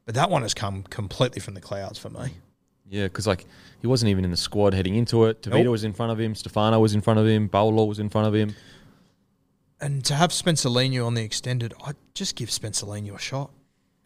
But 0.06 0.16
that 0.16 0.30
one 0.30 0.42
has 0.44 0.54
come 0.54 0.84
completely 0.84 1.40
from 1.42 1.54
the 1.56 1.62
clouds 1.62 1.98
for 2.00 2.10
me. 2.10 2.32
Yeah, 2.92 3.06
because 3.06 3.26
like 3.26 3.46
he 3.80 3.88
wasn't 3.88 4.10
even 4.10 4.26
in 4.26 4.32
the 4.32 4.38
squad 4.38 4.74
heading 4.74 4.96
into 4.96 5.26
it. 5.26 5.42
Tavita 5.42 5.64
Nope. 5.64 5.72
was 5.72 5.84
in 5.86 5.94
front 5.94 6.12
of 6.12 6.20
him. 6.20 6.36
Stefano 6.36 6.78
was 6.80 6.94
in 6.94 7.00
front 7.02 7.20
of 7.20 7.26
him. 7.26 7.48
Bowler 7.48 7.86
was 7.86 8.00
in 8.00 8.10
front 8.10 8.28
of 8.28 8.36
him. 8.36 8.54
And 9.80 10.04
to 10.06 10.14
have 10.14 10.32
Spencer 10.34 10.68
Leniu 10.70 11.08
on 11.08 11.14
the 11.16 11.24
extended, 11.24 11.74
I'd 11.86 11.96
just 12.14 12.36
give 12.36 12.52
Spencer 12.52 12.86
Leniu 12.86 13.16
a 13.16 13.18
shot. 13.20 13.50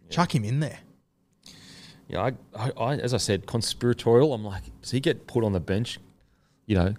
Chuck 0.09 0.33
him 0.35 0.45
in 0.45 0.59
there. 0.59 0.79
Yeah, 2.07 2.21
I, 2.21 2.33
I, 2.55 2.71
I, 2.77 2.95
as 2.97 3.13
I 3.15 3.17
said, 3.17 3.47
conspiratorial. 3.47 4.33
I'm 4.35 4.45
like, 4.45 4.63
does 4.81 4.91
he 4.91 4.99
get 4.99 5.25
put 5.25 5.43
on 5.43 5.51
the 5.53 5.59
bench? 5.59 5.99
You 6.67 6.75
know, 6.75 6.93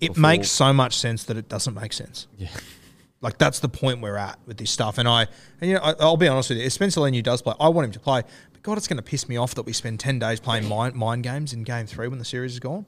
It 0.00 0.08
Before- 0.08 0.20
makes 0.20 0.50
so 0.50 0.72
much 0.74 0.96
sense 0.98 1.24
that 1.24 1.38
it 1.38 1.48
doesn't 1.48 1.74
make 1.74 1.92
sense. 1.94 2.26
yeah, 2.36 2.48
Like 3.22 3.38
that's 3.38 3.60
the 3.60 3.70
point 3.70 4.02
we're 4.02 4.16
at 4.18 4.38
with 4.46 4.58
this 4.58 4.70
stuff. 4.70 4.98
And 4.98 5.08
I, 5.08 5.22
and 5.62 5.70
you 5.70 5.76
know, 5.76 5.80
I, 5.82 5.94
I'll 6.00 6.18
be 6.18 6.28
honest 6.28 6.50
with 6.50 6.58
you. 6.58 6.64
If 6.64 6.74
Spencer 6.74 7.00
Leniu 7.00 7.22
does 7.22 7.40
play, 7.40 7.54
I 7.58 7.68
want 7.70 7.86
him 7.86 7.92
to 7.92 8.00
play. 8.00 8.22
God, 8.64 8.78
it's 8.78 8.88
going 8.88 8.96
to 8.96 9.02
piss 9.02 9.28
me 9.28 9.36
off 9.36 9.54
that 9.56 9.66
we 9.66 9.74
spend 9.74 10.00
ten 10.00 10.18
days 10.18 10.40
playing 10.40 10.66
mind, 10.66 10.94
mind 10.94 11.22
games 11.22 11.52
in 11.52 11.64
Game 11.64 11.86
Three 11.86 12.08
when 12.08 12.18
the 12.18 12.24
series 12.24 12.54
is 12.54 12.60
gone. 12.60 12.86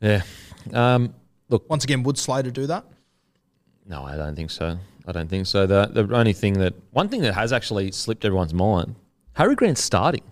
yeah. 0.00 0.22
Um, 0.72 1.14
look, 1.48 1.70
Once 1.70 1.84
again, 1.84 2.02
would 2.02 2.18
Slater 2.18 2.50
do 2.50 2.66
that? 2.66 2.84
no, 3.86 4.02
I 4.02 4.16
don't 4.16 4.34
think 4.34 4.50
so. 4.50 4.76
I 5.06 5.12
don't 5.12 5.28
think 5.28 5.46
so. 5.46 5.66
The 5.66 5.86
the 5.86 6.14
only 6.14 6.32
thing 6.34 6.54
that 6.54 6.74
one 6.90 7.08
thing 7.08 7.22
that 7.22 7.32
has 7.32 7.52
actually 7.52 7.92
slipped 7.92 8.24
everyone's 8.24 8.52
mind, 8.52 8.96
Harry 9.34 9.54
Grant's 9.54 9.82
starting. 9.82 10.22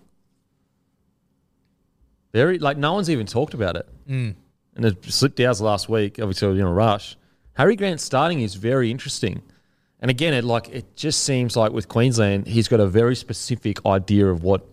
Very 2.33 2.59
like 2.59 2.77
no 2.77 2.93
one's 2.93 3.09
even 3.09 3.25
talked 3.25 3.53
about 3.53 3.77
it, 3.77 3.87
mm. 4.07 4.35
and 4.75 4.85
it 4.85 5.03
slipped 5.05 5.39
ours 5.39 5.61
last 5.61 5.87
week. 5.87 6.19
Obviously, 6.19 6.49
in 6.49 6.59
a 6.59 6.71
rush. 6.71 7.15
Harry 7.53 7.75
Grant 7.75 7.99
starting 8.01 8.41
is 8.41 8.53
very 8.53 8.91
interesting, 8.91 9.41
and 9.99 10.11
again, 10.11 10.33
it 10.33 10.43
like 10.43 10.69
it 10.69 10.95
just 10.95 11.23
seems 11.23 11.55
like 11.55 11.71
with 11.71 11.87
Queensland, 11.87 12.47
he's 12.47 12.67
got 12.67 12.79
a 12.79 12.87
very 12.87 13.15
specific 13.15 13.85
idea 13.85 14.27
of 14.27 14.43
what. 14.43 14.65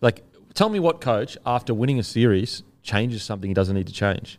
Like, 0.00 0.22
tell 0.54 0.68
me 0.68 0.78
what 0.78 1.00
coach 1.00 1.36
after 1.46 1.74
winning 1.74 1.98
a 1.98 2.02
series 2.02 2.62
changes 2.82 3.22
something 3.22 3.48
he 3.48 3.54
doesn't 3.54 3.74
need 3.74 3.86
to 3.86 3.92
change. 3.92 4.38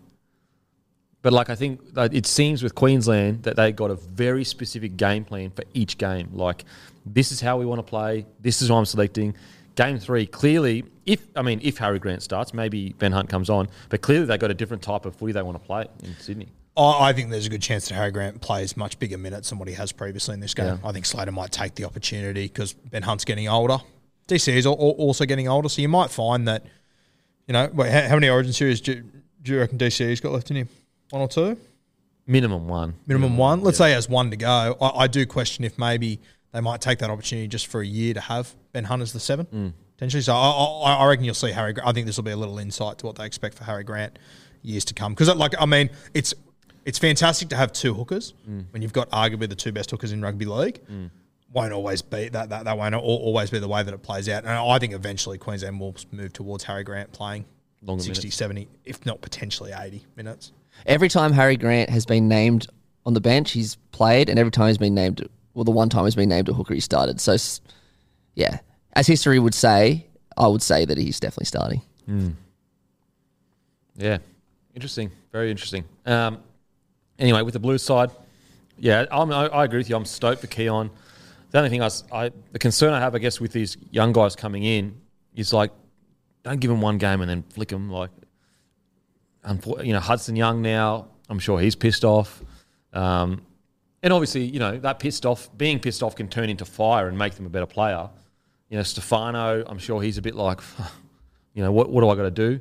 But 1.21 1.34
like 1.34 1.49
I 1.49 1.56
think 1.56 1.82
it 1.97 2.25
seems 2.25 2.63
with 2.63 2.75
Queensland 2.75 3.43
that 3.43 3.56
they 3.56 3.71
got 3.71 3.91
a 3.91 3.95
very 3.95 4.43
specific 4.43 4.95
game 4.95 5.25
plan 5.25 5.52
for 5.52 5.63
each 5.73 5.97
game. 5.97 6.30
Like 6.34 6.63
this 7.06 7.32
is 7.32 7.41
how 7.41 7.58
we 7.58 7.65
want 7.65 7.80
to 7.80 7.84
play. 7.84 8.25
This 8.39 8.62
is 8.62 8.69
who 8.69 8.75
I'm 8.75 8.86
selecting. 8.86 9.36
Game 9.75 9.97
three, 9.97 10.25
clearly, 10.25 10.86
if 11.06 11.25
I 11.36 11.41
mean 11.41 11.60
if 11.62 11.78
Harry 11.78 11.99
Grant 11.99 12.23
starts, 12.23 12.54
maybe 12.54 12.93
Ben 12.93 13.12
Hunt 13.12 13.30
comes 13.30 13.49
on, 13.49 13.67
but 13.89 14.02
clearly 14.02 14.25
they 14.25 14.38
got 14.38 14.52
a 14.52 14.54
different 14.54 14.84
type 14.84 15.06
of 15.06 15.15
footy 15.15 15.34
they 15.34 15.41
want 15.41 15.60
to 15.60 15.65
play 15.65 15.88
in 16.04 16.15
Sydney. 16.19 16.47
I 16.80 17.10
I 17.10 17.13
think 17.13 17.30
there's 17.30 17.46
a 17.46 17.50
good 17.50 17.62
chance 17.62 17.88
that 17.89 17.96
Harry 17.96 18.12
Grant 18.12 18.42
plays 18.42 18.78
much 18.78 19.00
bigger 19.00 19.18
minutes 19.18 19.50
than 19.50 19.60
what 19.60 19.68
he 19.68 19.74
has 19.76 19.92
previously 19.92 20.34
in 20.34 20.39
this 20.39 20.54
game. 20.54 20.80
Yeah. 20.82 20.89
I 20.89 20.92
think 20.92 21.06
Slater 21.06 21.32
might 21.32 21.52
take 21.52 21.76
the 21.76 21.86
opportunity 21.86 22.48
because 22.48 22.74
Ben 22.74 23.04
Hunt's 23.04 23.26
getting 23.26 23.48
older. 23.48 23.78
DC 24.28 24.54
is 24.54 24.65
al- 24.65 24.74
al- 24.74 24.92
also 24.92 25.26
getting 25.26 25.48
older, 25.48 25.70
so 25.70 25.82
you 25.82 25.89
might 25.89 26.12
find 26.12 26.48
that, 26.48 26.63
you 27.48 27.54
know, 27.54 27.70
wait, 27.74 27.92
how, 27.92 28.10
how 28.10 28.15
many 28.15 28.30
Origin 28.30 28.54
series 28.54 28.80
do, 28.80 29.04
do 29.42 29.54
you 29.54 29.60
reckon 29.60 29.78
DC's 29.78 30.20
got 30.20 30.32
left 30.32 30.52
in 30.52 30.58
him? 30.58 30.70
One 31.10 31.22
or 31.24 31.28
two? 31.28 31.58
Minimum 32.28 32.68
one. 32.68 32.94
Minimum 33.08 33.38
one. 33.38 33.62
Let's 33.62 33.80
say 33.80 33.88
he 33.88 33.94
has 33.94 34.08
one 34.08 34.30
to 34.30 34.38
go. 34.38 34.78
I, 34.80 35.04
I 35.04 35.08
do 35.08 35.26
question 35.26 35.65
if 35.65 35.80
maybe 35.80 36.20
they 36.52 36.62
might 36.62 36.80
take 36.80 37.00
that 37.00 37.10
opportunity 37.10 37.48
just 37.48 37.68
for 37.68 37.82
a 37.82 37.86
year 37.86 38.13
to 38.13 38.22
have 38.22 38.54
Ben 38.72 38.84
Hunt 38.84 39.02
as 39.02 39.13
the 39.13 39.20
seven, 39.20 39.48
mm. 39.48 39.74
potentially. 39.98 40.22
So 40.22 40.36
I, 40.36 40.50
I, 40.50 40.94
I 40.96 41.08
reckon 41.08 41.26
you'll 41.26 41.34
see 41.34 41.52
Harry. 41.52 41.74
I 41.84 41.92
think 41.92 42.06
this 42.06 42.18
will 42.18 42.24
be 42.24 42.32
a 42.32 42.38
little 42.38 42.60
insight 42.60 43.00
to 43.00 43.08
what 43.08 43.15
they 43.15 43.26
expect 43.26 43.58
for 43.58 43.63
Harry 43.63 43.84
Grant 43.84 44.20
years 44.62 44.86
to 44.86 44.94
come. 44.94 45.13
Because 45.13 45.34
like 45.36 45.56
I 45.60 45.65
mean, 45.65 45.89
it's 46.13 46.36
it's 46.86 47.00
fantastic 47.00 47.50
to 47.50 47.56
have 47.56 47.72
two 47.72 47.94
hookers 47.94 48.34
when 48.72 48.82
you've 48.82 48.94
got 48.94 49.10
arguably 49.12 49.50
the 49.50 49.56
two 49.56 49.72
best 49.72 49.92
hookers 49.92 50.12
in 50.12 50.22
rugby 50.22 50.46
league. 50.46 50.82
Won't 51.52 51.74
always 51.74 52.02
be 52.04 52.30
that, 52.30 52.50
that 52.50 52.65
that 52.65 52.78
won't 52.78 52.94
always 52.94 53.50
be 53.50 53.58
the 53.60 53.68
way 53.68 53.82
that 53.82 53.94
it 53.94 54.04
plays 54.04 54.30
out. 54.30 54.44
And 54.44 54.52
I 54.54 54.78
think 54.80 54.94
eventually 54.94 55.38
Queensland 55.39 55.80
will 55.80 55.96
move 56.12 56.32
towards 56.32 56.63
Harry 56.65 56.84
Grant 56.84 57.12
playing 57.12 57.46
Longer 57.82 58.04
60, 58.04 58.28
minutes. 58.28 58.38
70, 58.38 58.68
if 58.86 59.06
not 59.06 59.22
potentially 59.22 59.72
80 59.76 60.06
minutes. 60.15 60.52
Every 60.86 61.10
time 61.10 61.32
Harry 61.34 61.58
Grant 61.58 61.89
has 61.89 62.06
been 62.06 62.28
named 62.28 62.68
on 63.06 63.13
the 63.13 63.22
bench, 63.22 63.52
he's 63.52 63.76
played, 63.92 64.30
and 64.30 64.38
every 64.38 64.52
time 64.52 64.68
he's 64.68 64.78
been 64.78 64.94
named, 64.94 65.28
well, 65.54 65.63
the 65.63 65.72
one 65.72 65.89
time 65.89 66.06
he's 66.06 66.15
been 66.15 66.30
named 66.30 66.50
a 66.50 66.54
hooker, 66.54 66.74
he 66.74 66.80
started. 66.80 67.20
So, 67.20 67.36
yeah, 68.36 68.60
as 68.94 69.08
history 69.08 69.39
would 69.39 69.56
say, 69.56 70.06
I 70.38 70.48
would 70.48 70.62
say 70.62 70.86
that 70.86 70.98
he's 70.98 71.20
definitely 71.20 71.46
starting. 71.46 71.82
Yeah, 73.96 74.18
interesting. 74.76 75.12
Very 75.32 75.52
interesting. 75.52 75.84
Um, 76.06 76.39
anyway, 77.19 77.41
with 77.41 77.53
the 77.53 77.60
blue 77.60 77.77
side, 77.77 78.10
yeah, 78.77 79.05
I'm, 79.12 79.32
I, 79.32 79.47
I 79.47 79.65
agree 79.65 79.79
with 79.79 79.89
you. 79.89 79.95
I'm 79.95 80.05
stoked 80.05 80.41
for 80.41 80.47
Keon. 80.47 80.89
The 81.51 81.58
only 81.58 81.69
thing 81.69 81.82
I, 81.82 81.89
I- 82.12 82.32
the 82.51 82.60
concern 82.60 82.93
I 82.93 82.99
have, 82.99 83.15
I 83.15 83.19
guess, 83.19 83.39
with 83.39 83.51
these 83.51 83.77
young 83.91 84.13
guys 84.13 84.36
coming 84.36 84.63
in 84.63 84.95
is 85.36 85.53
like, 85.53 85.71
don't 86.43 86.60
give 86.60 86.71
him 86.71 86.82
one 86.82 86.97
game 86.97 87.21
and 87.21 87.29
then 87.29 87.43
flick 87.49 87.71
him. 87.71 87.89
Like, 87.91 88.12
you 89.84 89.93
know, 89.93 89.99
Hudson 89.99 90.36
Young 90.36 90.62
now, 90.62 91.08
I'm 91.29 91.39
sure 91.39 91.60
he's 91.60 91.75
pissed 91.75 92.05
off. 92.05 92.41
Um, 92.93 93.41
and 94.01 94.13
obviously, 94.13 94.45
you 94.45 94.60
know, 94.60 94.77
that 94.79 94.99
pissed 94.99 95.25
off, 95.25 95.49
being 95.58 95.79
pissed 95.79 96.01
off 96.01 96.15
can 96.15 96.27
turn 96.27 96.49
into 96.49 96.65
fire 96.65 97.08
and 97.08 97.17
make 97.17 97.36
them 97.36 97.45
a 97.45 97.49
better 97.49 97.65
player. 97.65 98.10
You 98.69 98.77
know, 98.77 98.84
Stefano, 98.84 99.63
I'm 99.67 99.77
sure 99.79 100.01
he's 100.01 100.17
a 100.17 100.21
bit 100.21 100.36
like, 100.36 100.62
you 101.53 101.63
know, 101.63 101.71
what, 101.71 101.89
what 101.89 102.01
do 102.01 102.10
I 102.10 102.15
got 102.15 102.23
to 102.23 102.32
do? 102.32 102.60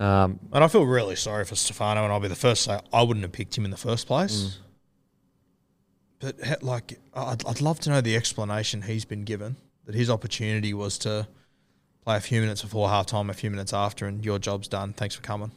Um, 0.00 0.40
And 0.52 0.64
I 0.64 0.68
feel 0.68 0.84
really 0.84 1.14
sorry 1.14 1.44
for 1.44 1.54
Stefano, 1.56 2.02
and 2.04 2.12
I'll 2.12 2.20
be 2.20 2.28
the 2.28 2.34
first 2.34 2.64
to 2.64 2.70
say 2.70 2.80
I 2.92 3.02
wouldn't 3.02 3.22
have 3.22 3.32
picked 3.32 3.56
him 3.56 3.64
in 3.64 3.70
the 3.70 3.76
first 3.76 4.06
place. 4.06 4.58
But 6.18 6.62
like, 6.62 6.98
I'd, 7.14 7.46
I'd 7.46 7.60
love 7.60 7.80
to 7.80 7.90
know 7.90 8.00
the 8.00 8.16
explanation 8.16 8.82
he's 8.82 9.04
been 9.04 9.24
given 9.24 9.56
that 9.86 9.94
his 9.94 10.10
opportunity 10.10 10.74
was 10.74 10.98
to 10.98 11.26
play 12.04 12.16
a 12.16 12.20
few 12.20 12.40
minutes 12.40 12.62
before 12.62 12.88
halftime, 12.88 13.30
a 13.30 13.34
few 13.34 13.50
minutes 13.50 13.72
after, 13.72 14.06
and 14.06 14.24
your 14.24 14.38
job's 14.38 14.68
done. 14.68 14.92
Thanks 14.92 15.14
for 15.14 15.22
coming. 15.22 15.50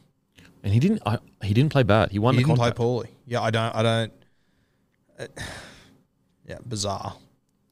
and 0.62 0.72
he 0.72 0.80
didn't, 0.80 1.02
I, 1.06 1.18
he 1.42 1.52
didn't 1.54 1.72
play 1.72 1.82
bad. 1.82 2.12
He 2.12 2.18
won 2.18 2.34
he 2.34 2.40
the 2.40 2.46
didn't 2.46 2.58
play 2.58 2.70
poorly. 2.72 3.08
Yeah, 3.26 3.40
I 3.42 3.50
don't. 3.50 3.74
I 3.74 3.82
don't. 3.82 4.12
uh, 5.18 5.26
yeah, 6.48 6.58
bizarre. 6.66 7.16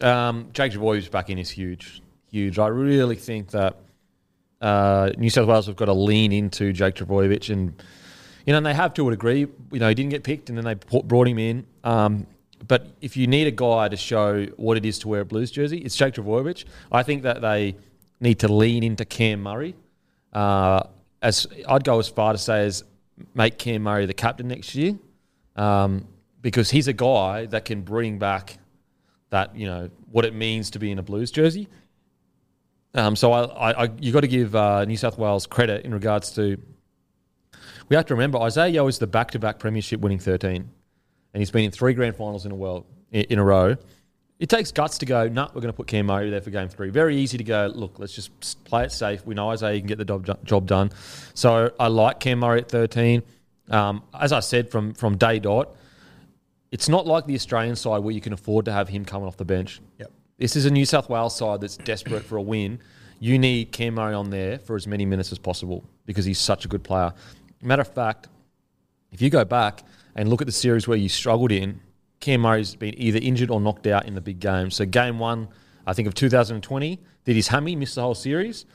Um, 0.01 0.49
Jake 0.53 0.73
Trbojevic 0.73 1.11
back 1.11 1.31
in 1.31 1.39
is 1.39 1.51
huge, 1.51 2.03
huge. 2.31 2.59
I 2.59 2.67
really 2.67 3.17
think 3.17 3.51
that 3.53 3.77
uh, 4.63 5.11
New 5.19 5.29
South 5.29 5.49
Wales 5.49 5.67
have 5.67 5.77
got 5.77 5.87
to 5.87 5.93
lean 5.93 6.33
into 6.33 6.73
Jake 6.73 6.95
Trbojevic, 6.95 7.53
and 7.53 7.83
you 8.47 8.53
know 8.53 8.59
and 8.59 8.67
they 8.67 8.75
have 8.75 8.95
to 8.95 9.09
a 9.09 9.11
degree. 9.11 9.41
You 9.41 9.79
know 9.79 9.89
he 9.89 9.95
didn't 9.95 10.11
get 10.11 10.23
picked, 10.23 10.49
and 10.49 10.57
then 10.57 10.65
they 10.65 10.75
brought 10.75 11.29
him 11.29 11.39
in. 11.39 11.67
Um, 11.85 12.27
but 12.67 12.87
if 13.01 13.17
you 13.17 13.27
need 13.27 13.49
a 13.49 13.51
guy 13.51 13.89
to 13.89 13.97
show 13.97 14.47
what 14.57 14.77
it 14.77 14.87
is 14.87 15.01
to 15.01 15.09
wear 15.09 15.23
a 15.23 15.25
Blues 15.25 15.51
jersey, 15.51 15.79
it's 15.79 15.97
Jake 15.97 16.15
Trbojevic. 16.15 16.65
I 16.93 17.03
think 17.03 17.25
that 17.25 17.41
they 17.43 17.77
need 18.21 18.39
to 18.39 18.53
lean 18.53 18.85
into 18.85 19.05
Cam 19.05 19.43
Murray. 19.43 19.75
Uh, 20.33 20.85
as 21.21 21.47
I'd 21.69 21.85
go 21.85 21.99
as 21.99 22.09
far 22.09 22.33
to 22.33 22.39
say 22.39 22.65
as 22.65 22.85
make 23.35 23.59
Cam 23.59 23.83
Murray 23.83 24.07
the 24.07 24.15
captain 24.15 24.47
next 24.47 24.77
year, 24.77 24.97
um, 25.57 26.07
because 26.41 26.71
he's 26.71 26.87
a 26.87 26.93
guy 26.93 27.47
that 27.47 27.65
can 27.65 27.83
bring 27.83 28.19
back 28.19 28.59
that 29.31 29.57
you 29.57 29.67
know 29.67 29.91
what 30.11 30.25
it 30.25 30.35
means 30.35 30.71
to 30.71 30.79
be 30.79 30.93
in 30.93 30.99
a 31.01 31.03
Blues 31.03 31.33
jersey. 31.33 31.69
Um, 32.95 33.17
so 33.17 33.33
I, 33.33 33.85
I, 33.85 33.91
you 34.01 34.13
got 34.13 34.21
to 34.21 34.29
give 34.29 34.55
uh, 34.55 34.85
New 34.85 34.97
South 34.97 35.17
Wales 35.17 35.47
credit 35.47 35.85
in 35.85 35.95
regards 35.95 36.33
to. 36.33 36.61
We 37.89 37.97
have 37.97 38.07
to 38.07 38.15
remember 38.15 38.39
Isaah 38.39 38.69
Yeo 38.69 38.87
is 38.87 38.99
the 38.99 39.07
back-to-back 39.07 39.59
premiership 39.59 40.01
winning 40.01 40.19
thirteen, 40.19 40.71
and 41.33 41.41
he's 41.41 41.51
been 41.51 41.65
in 41.65 41.71
three 41.71 41.95
grand 41.95 42.17
finals 42.17 42.47
in 42.47 42.53
a 42.53 42.55
world 42.55 42.85
in, 43.11 43.39
a 43.39 43.45
row. 43.45 43.77
It 44.39 44.49
takes 44.49 44.73
guts 44.73 44.99
to 44.99 45.07
go. 45.07 45.29
Nah, 45.29 45.49
we're 45.55 45.61
going 45.61 45.73
to 45.73 45.77
put 45.77 45.87
Cam 45.87 46.07
Murray 46.07 46.31
there 46.31 46.41
for 46.41 46.51
game 46.51 46.69
three. 46.69 46.91
Very 46.91 47.17
easy 47.17 47.39
to 47.39 47.45
go. 47.45 47.71
Look, 47.75 47.99
let's 47.99 48.15
just 48.15 48.65
play 48.65 48.85
it 48.85 48.93
safe. 48.93 49.25
We 49.25 49.35
know 49.35 49.51
Isaah 49.51 49.79
can 49.79 49.87
get 49.87 49.99
the 49.99 50.05
job, 50.05 50.45
job 50.45 50.67
done. 50.67 50.91
So 51.35 51.73
I 51.79 51.89
like 51.89 52.21
Cam 52.21 52.41
Murray 52.41 52.61
at 52.61 52.69
thirteen. 52.69 53.23
Um, 53.71 54.03
as 54.19 54.33
I 54.33 54.41
said 54.41 54.71
from 54.71 54.95
from 54.95 55.17
day 55.17 55.39
dot, 55.39 55.75
it's 56.71 56.89
not 56.89 57.07
like 57.07 57.27
the 57.27 57.35
Australian 57.35 57.77
side 57.77 57.99
where 57.99 58.15
you 58.15 58.21
can 58.21 58.33
afford 58.33 58.65
to 58.67 58.73
have 58.73 58.89
him 58.89 59.05
coming 59.05 59.27
off 59.27 59.37
the 59.37 59.45
bench. 59.45 59.81
Yep. 59.99 60.13
This 60.43 60.57
is 60.57 60.65
a 60.65 60.71
New 60.73 60.85
South 60.85 61.09
Wales 61.09 61.37
side 61.37 61.61
that's 61.61 61.77
desperate 61.77 62.25
for 62.25 62.37
a 62.37 62.43
win. 62.43 62.81
You 63.21 63.39
need 63.39 63.71
Cam 63.71 63.95
Murray 63.95 64.13
on 64.13 64.31
there 64.31 64.59
for 64.59 64.75
as 64.75 64.89
many 64.89 65.07
minutes 65.07 65.31
as 65.31 65.39
possible 65.39 65.85
because 66.05 66.25
he's 66.25 66.41
such 66.41 66.65
a 66.65 66.69
good 66.69 66.83
player. 66.83 67.15
Matter 67.63 67.83
of 67.83 67.95
fact, 67.95 68.27
if 69.13 69.23
you 69.23 69.31
go 69.31 69.45
back 69.45 69.85
and 70.17 70.29
look 70.29 70.43
at 70.43 70.49
the 70.49 70.53
series 70.53 70.89
where 70.89 70.99
you 70.99 71.09
struggled 71.09 71.53
in, 71.53 71.79
Cam 72.19 72.41
Murray's 72.41 72.75
been 72.75 73.01
either 73.01 73.21
injured 73.23 73.53
or 73.53 73.61
knocked 73.61 73.87
out 73.87 74.07
in 74.07 74.17
the 74.17 74.21
big 74.21 74.41
games. 74.41 74.75
So 74.75 74.85
game 74.85 75.21
one, 75.21 75.47
I 75.87 75.93
think 75.93 76.09
of 76.09 76.15
2020, 76.15 76.99
did 77.25 77.37
his 77.37 77.47
hammy 77.47 77.77
miss 77.77 77.95
the 77.95 78.03
whole 78.03 78.17
series? 78.17 78.67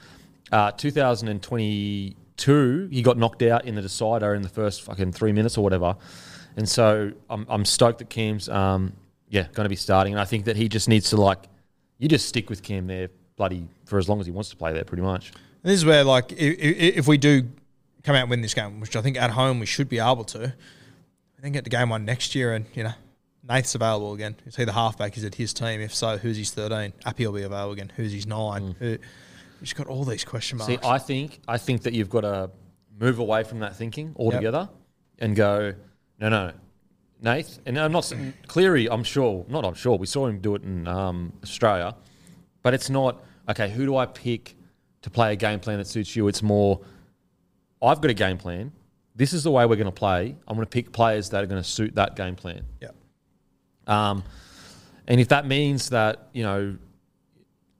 Uh, 0.53 0.71
2022, 0.71 2.87
he 2.89 3.01
got 3.01 3.17
knocked 3.17 3.41
out 3.41 3.65
in 3.65 3.75
the 3.75 3.81
decider 3.81 4.35
in 4.35 4.41
the 4.41 4.47
first 4.47 4.83
fucking 4.83 5.11
three 5.11 5.33
minutes 5.33 5.57
or 5.57 5.65
whatever. 5.65 5.97
And 6.55 6.69
so 6.69 7.11
I'm, 7.29 7.45
I'm 7.49 7.65
stoked 7.65 7.99
that 7.99 8.09
Cam's, 8.09 8.47
um, 8.47 8.93
yeah, 9.27 9.47
going 9.51 9.65
to 9.65 9.69
be 9.69 9.75
starting. 9.75 10.13
And 10.13 10.21
I 10.21 10.23
think 10.23 10.45
that 10.45 10.55
he 10.55 10.69
just 10.69 10.87
needs 10.87 11.09
to 11.09 11.17
like, 11.17 11.39
you 11.97 12.07
just 12.07 12.27
stick 12.27 12.49
with 12.49 12.63
Cam 12.63 12.87
there, 12.87 13.09
bloody, 13.35 13.67
for 13.85 13.97
as 13.97 14.07
long 14.07 14.19
as 14.19 14.25
he 14.25 14.31
wants 14.31 14.49
to 14.49 14.55
play 14.55 14.73
there, 14.73 14.83
pretty 14.83 15.03
much. 15.03 15.31
And 15.31 15.71
this 15.71 15.79
is 15.79 15.85
where, 15.85 16.03
like, 16.03 16.31
if, 16.31 16.97
if 16.97 17.07
we 17.07 17.17
do 17.17 17.47
come 18.03 18.15
out 18.15 18.21
and 18.21 18.29
win 18.29 18.41
this 18.41 18.53
game, 18.53 18.79
which 18.79 18.95
I 18.95 19.01
think 19.01 19.17
at 19.17 19.31
home 19.31 19.59
we 19.59 19.65
should 19.65 19.89
be 19.89 19.99
able 19.99 20.23
to, 20.25 20.53
then 21.39 21.51
get 21.51 21.63
to 21.63 21.69
game 21.69 21.89
one 21.89 22.05
next 22.05 22.35
year 22.35 22.53
and, 22.53 22.65
you 22.73 22.83
know, 22.83 22.93
Nath's 23.47 23.75
available 23.75 24.13
again. 24.13 24.35
Is 24.45 24.55
he 24.55 24.65
the 24.65 24.73
halfback? 24.73 25.17
Is 25.17 25.23
it 25.23 25.35
his 25.35 25.53
team? 25.53 25.79
If 25.79 25.95
so, 25.95 26.17
who's 26.17 26.37
his 26.37 26.51
13? 26.51 26.93
Api 27.05 27.25
will 27.25 27.33
be 27.33 27.43
available 27.43 27.73
again. 27.73 27.91
Who's 27.95 28.11
his 28.11 28.27
nine? 28.27 28.73
Mm. 28.73 28.77
Who, 28.77 28.85
we've 28.87 28.99
just 29.61 29.75
got 29.75 29.87
all 29.87 30.03
these 30.03 30.25
question 30.25 30.57
marks. 30.57 30.73
See, 30.73 30.79
I 30.83 30.97
think 30.97 31.39
I 31.47 31.57
think 31.57 31.83
that 31.83 31.93
you've 31.93 32.09
got 32.09 32.21
to 32.21 32.49
move 32.99 33.19
away 33.19 33.43
from 33.43 33.59
that 33.59 33.75
thinking 33.75 34.13
altogether 34.17 34.69
and 35.19 35.35
go, 35.35 35.73
no, 36.19 36.29
no, 36.29 36.51
Nath. 37.21 37.59
And 37.65 37.77
I'm 37.79 37.91
not 37.91 38.11
Cleary. 38.47 38.89
I'm 38.89 39.03
sure, 39.03 39.45
not. 39.47 39.65
I'm 39.65 39.73
sure. 39.73 39.97
We 39.97 40.07
saw 40.07 40.27
him 40.27 40.39
do 40.39 40.55
it 40.55 40.63
in 40.63 40.87
um, 40.87 41.33
Australia, 41.43 41.95
but 42.63 42.73
it's 42.73 42.89
not 42.89 43.23
okay. 43.49 43.69
Who 43.69 43.85
do 43.85 43.97
I 43.97 44.05
pick 44.05 44.55
to 45.01 45.09
play 45.09 45.33
a 45.33 45.35
game 45.35 45.59
plan 45.59 45.77
that 45.77 45.87
suits 45.87 46.15
you? 46.15 46.27
It's 46.27 46.43
more, 46.43 46.81
I've 47.81 48.01
got 48.01 48.11
a 48.11 48.15
game 48.15 48.37
plan. 48.37 48.71
This 49.15 49.33
is 49.33 49.43
the 49.43 49.51
way 49.51 49.65
we're 49.65 49.75
going 49.75 49.85
to 49.85 49.91
play. 49.91 50.35
I'm 50.47 50.55
going 50.55 50.65
to 50.65 50.69
pick 50.69 50.91
players 50.91 51.31
that 51.31 51.43
are 51.43 51.47
going 51.47 51.61
to 51.61 51.67
suit 51.67 51.95
that 51.95 52.15
game 52.15 52.35
plan. 52.35 52.63
yeah. 52.81 52.89
Um, 53.87 54.23
and 55.07 55.21
if 55.21 55.29
that 55.29 55.47
means 55.47 55.89
that, 55.89 56.27
you 56.33 56.43
know, 56.43 56.77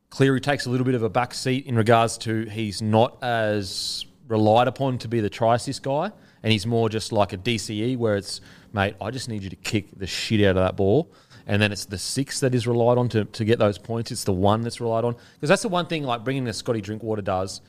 Cleary 0.09 0.39
takes 0.39 0.65
a 0.65 0.69
little 0.69 0.85
bit 0.85 0.95
of 0.95 1.03
a 1.03 1.09
back 1.09 1.33
seat 1.33 1.65
in 1.65 1.75
regards 1.75 2.17
to 2.19 2.45
he's 2.45 2.81
not 2.81 3.21
as 3.21 4.05
relied 4.27 4.67
upon 4.67 4.97
to 4.99 5.07
be 5.07 5.19
the 5.19 5.29
try 5.29 5.55
assist 5.55 5.83
guy, 5.83 6.11
and 6.47 6.53
he's 6.53 6.65
more 6.65 6.87
just 6.87 7.11
like 7.11 7.33
a 7.33 7.37
DCE 7.37 7.97
where 7.97 8.15
it's, 8.15 8.39
mate, 8.71 8.95
I 9.01 9.11
just 9.11 9.27
need 9.27 9.43
you 9.43 9.49
to 9.49 9.57
kick 9.57 9.87
the 9.97 10.07
shit 10.07 10.39
out 10.45 10.51
of 10.51 10.63
that 10.63 10.77
ball. 10.77 11.11
And 11.45 11.61
then 11.61 11.73
it's 11.73 11.83
the 11.83 11.97
six 11.97 12.39
that 12.39 12.55
is 12.55 12.65
relied 12.65 12.97
on 12.97 13.09
to, 13.09 13.25
to 13.25 13.43
get 13.43 13.59
those 13.59 13.77
points. 13.77 14.13
It's 14.13 14.23
the 14.23 14.31
one 14.31 14.61
that's 14.61 14.79
relied 14.79 15.03
on. 15.03 15.17
Because 15.33 15.49
that's 15.49 15.63
the 15.63 15.67
one 15.67 15.87
thing, 15.87 16.03
like 16.03 16.23
bringing 16.23 16.45
the 16.45 16.53
Scotty 16.53 16.79
Drinkwater 16.79 17.21
does, 17.21 17.59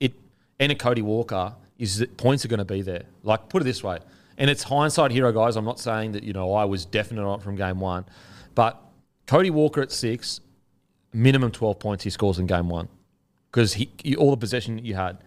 it 0.00 0.14
and 0.58 0.72
a 0.72 0.74
Cody 0.74 1.02
Walker 1.02 1.54
is 1.78 1.98
that 1.98 2.16
points 2.16 2.46
are 2.46 2.48
going 2.48 2.60
to 2.60 2.64
be 2.64 2.80
there. 2.80 3.02
Like 3.24 3.50
put 3.50 3.60
it 3.60 3.66
this 3.66 3.84
way, 3.84 3.98
and 4.38 4.48
it's 4.48 4.62
hindsight 4.62 5.10
hero, 5.10 5.30
guys. 5.30 5.56
I'm 5.56 5.66
not 5.66 5.78
saying 5.78 6.12
that 6.12 6.22
you 6.22 6.32
know 6.32 6.54
I 6.54 6.64
was 6.64 6.86
definite 6.86 7.26
on 7.26 7.40
it 7.40 7.42
from 7.42 7.56
game 7.56 7.78
one, 7.78 8.06
but 8.54 8.82
Cody 9.26 9.50
Walker 9.50 9.82
at 9.82 9.92
six, 9.92 10.40
minimum 11.12 11.50
12 11.50 11.78
points 11.78 12.04
he 12.04 12.08
scores 12.08 12.38
in 12.38 12.46
game 12.46 12.70
one 12.70 12.88
because 13.50 13.76
all 14.16 14.30
the 14.30 14.38
possession 14.38 14.82
you 14.82 14.94
had. 14.94 15.18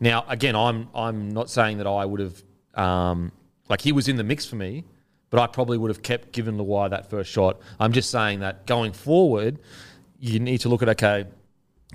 Now 0.00 0.24
again, 0.28 0.54
I'm 0.56 0.88
I'm 0.94 1.30
not 1.30 1.50
saying 1.50 1.78
that 1.78 1.86
I 1.86 2.04
would 2.04 2.20
have 2.20 2.42
um, 2.74 3.32
like 3.68 3.80
he 3.80 3.92
was 3.92 4.08
in 4.08 4.16
the 4.16 4.24
mix 4.24 4.46
for 4.46 4.56
me, 4.56 4.84
but 5.30 5.40
I 5.40 5.46
probably 5.46 5.78
would 5.78 5.90
have 5.90 6.02
kept 6.02 6.32
giving 6.32 6.56
Luai 6.56 6.90
that 6.90 7.10
first 7.10 7.30
shot. 7.30 7.60
I'm 7.78 7.92
just 7.92 8.10
saying 8.10 8.40
that 8.40 8.66
going 8.66 8.92
forward, 8.92 9.58
you 10.18 10.40
need 10.40 10.58
to 10.58 10.68
look 10.68 10.82
at 10.82 10.88
okay, 10.90 11.26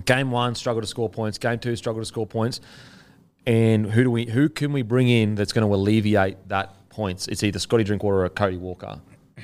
game 0.04 0.30
one 0.30 0.54
struggle 0.54 0.80
to 0.80 0.86
score 0.86 1.08
points, 1.08 1.38
game 1.38 1.58
two 1.58 1.76
struggle 1.76 2.02
to 2.02 2.06
score 2.06 2.26
points, 2.26 2.60
and 3.46 3.90
who 3.90 4.04
do 4.04 4.10
we 4.10 4.26
who 4.26 4.48
can 4.48 4.72
we 4.72 4.82
bring 4.82 5.08
in 5.08 5.34
that's 5.34 5.52
going 5.52 5.66
to 5.66 5.74
alleviate 5.74 6.48
that 6.48 6.88
points? 6.90 7.28
It's 7.28 7.42
either 7.42 7.58
Scotty 7.58 7.84
Drinkwater 7.84 8.24
or 8.24 8.28
Cody 8.28 8.56
Walker 8.56 9.00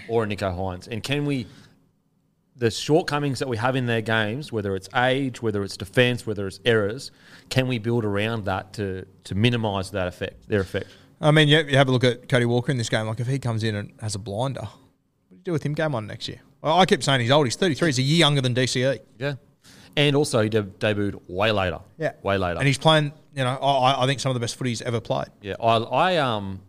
or 0.08 0.26
Nicho 0.26 0.54
Hynes, 0.56 0.86
and 0.88 1.02
can 1.02 1.24
we 1.24 1.46
the 2.60 2.70
shortcomings 2.70 3.38
that 3.38 3.48
we 3.48 3.56
have 3.56 3.74
in 3.74 3.86
their 3.86 4.02
games, 4.02 4.52
whether 4.52 4.76
it's 4.76 4.88
age, 4.94 5.40
whether 5.40 5.64
it's 5.64 5.76
defense, 5.76 6.26
whether 6.26 6.46
it's 6.46 6.60
errors, 6.64 7.10
can 7.48 7.66
we 7.66 7.78
build 7.78 8.04
around 8.04 8.44
that 8.44 8.74
to 8.74 9.06
to 9.24 9.34
minimise 9.34 9.90
that 9.90 10.06
effect, 10.06 10.48
their 10.48 10.60
effect? 10.60 10.86
I 11.20 11.30
mean, 11.32 11.48
you, 11.48 11.58
you 11.60 11.76
have 11.76 11.88
a 11.88 11.92
look 11.92 12.04
at 12.04 12.28
Cody 12.28 12.44
Walker 12.44 12.70
in 12.70 12.78
this 12.78 12.88
game. 12.88 13.06
Like, 13.06 13.20
if 13.20 13.26
he 13.26 13.38
comes 13.38 13.64
in 13.64 13.74
and 13.74 13.92
has 14.00 14.14
a 14.14 14.18
blinder, 14.18 14.60
what 14.60 15.30
do 15.30 15.36
you 15.36 15.42
do 15.42 15.52
with 15.52 15.62
him 15.62 15.74
game 15.74 15.92
one 15.92 16.06
next 16.06 16.28
year? 16.28 16.40
Well, 16.62 16.78
I 16.78 16.86
keep 16.86 17.02
saying 17.02 17.20
he's 17.20 17.30
old. 17.30 17.46
He's 17.46 17.56
33. 17.56 17.88
He's 17.88 17.98
a 17.98 18.02
year 18.02 18.18
younger 18.18 18.40
than 18.42 18.54
DCE. 18.54 19.00
Yeah, 19.18 19.34
and 19.96 20.14
also 20.16 20.42
he 20.42 20.48
de- 20.48 20.62
debuted 20.62 21.20
way 21.28 21.52
later. 21.52 21.80
Yeah. 21.98 22.12
Way 22.22 22.36
later. 22.36 22.58
And 22.58 22.66
he's 22.66 22.78
playing, 22.78 23.12
you 23.34 23.44
know, 23.44 23.56
I, 23.56 24.02
I 24.02 24.06
think 24.06 24.20
some 24.20 24.30
of 24.30 24.34
the 24.34 24.40
best 24.40 24.56
footy 24.56 24.70
he's 24.70 24.82
ever 24.82 25.00
played. 25.00 25.28
Yeah, 25.40 25.54
I, 25.60 25.76
I 25.76 26.16
um, 26.18 26.60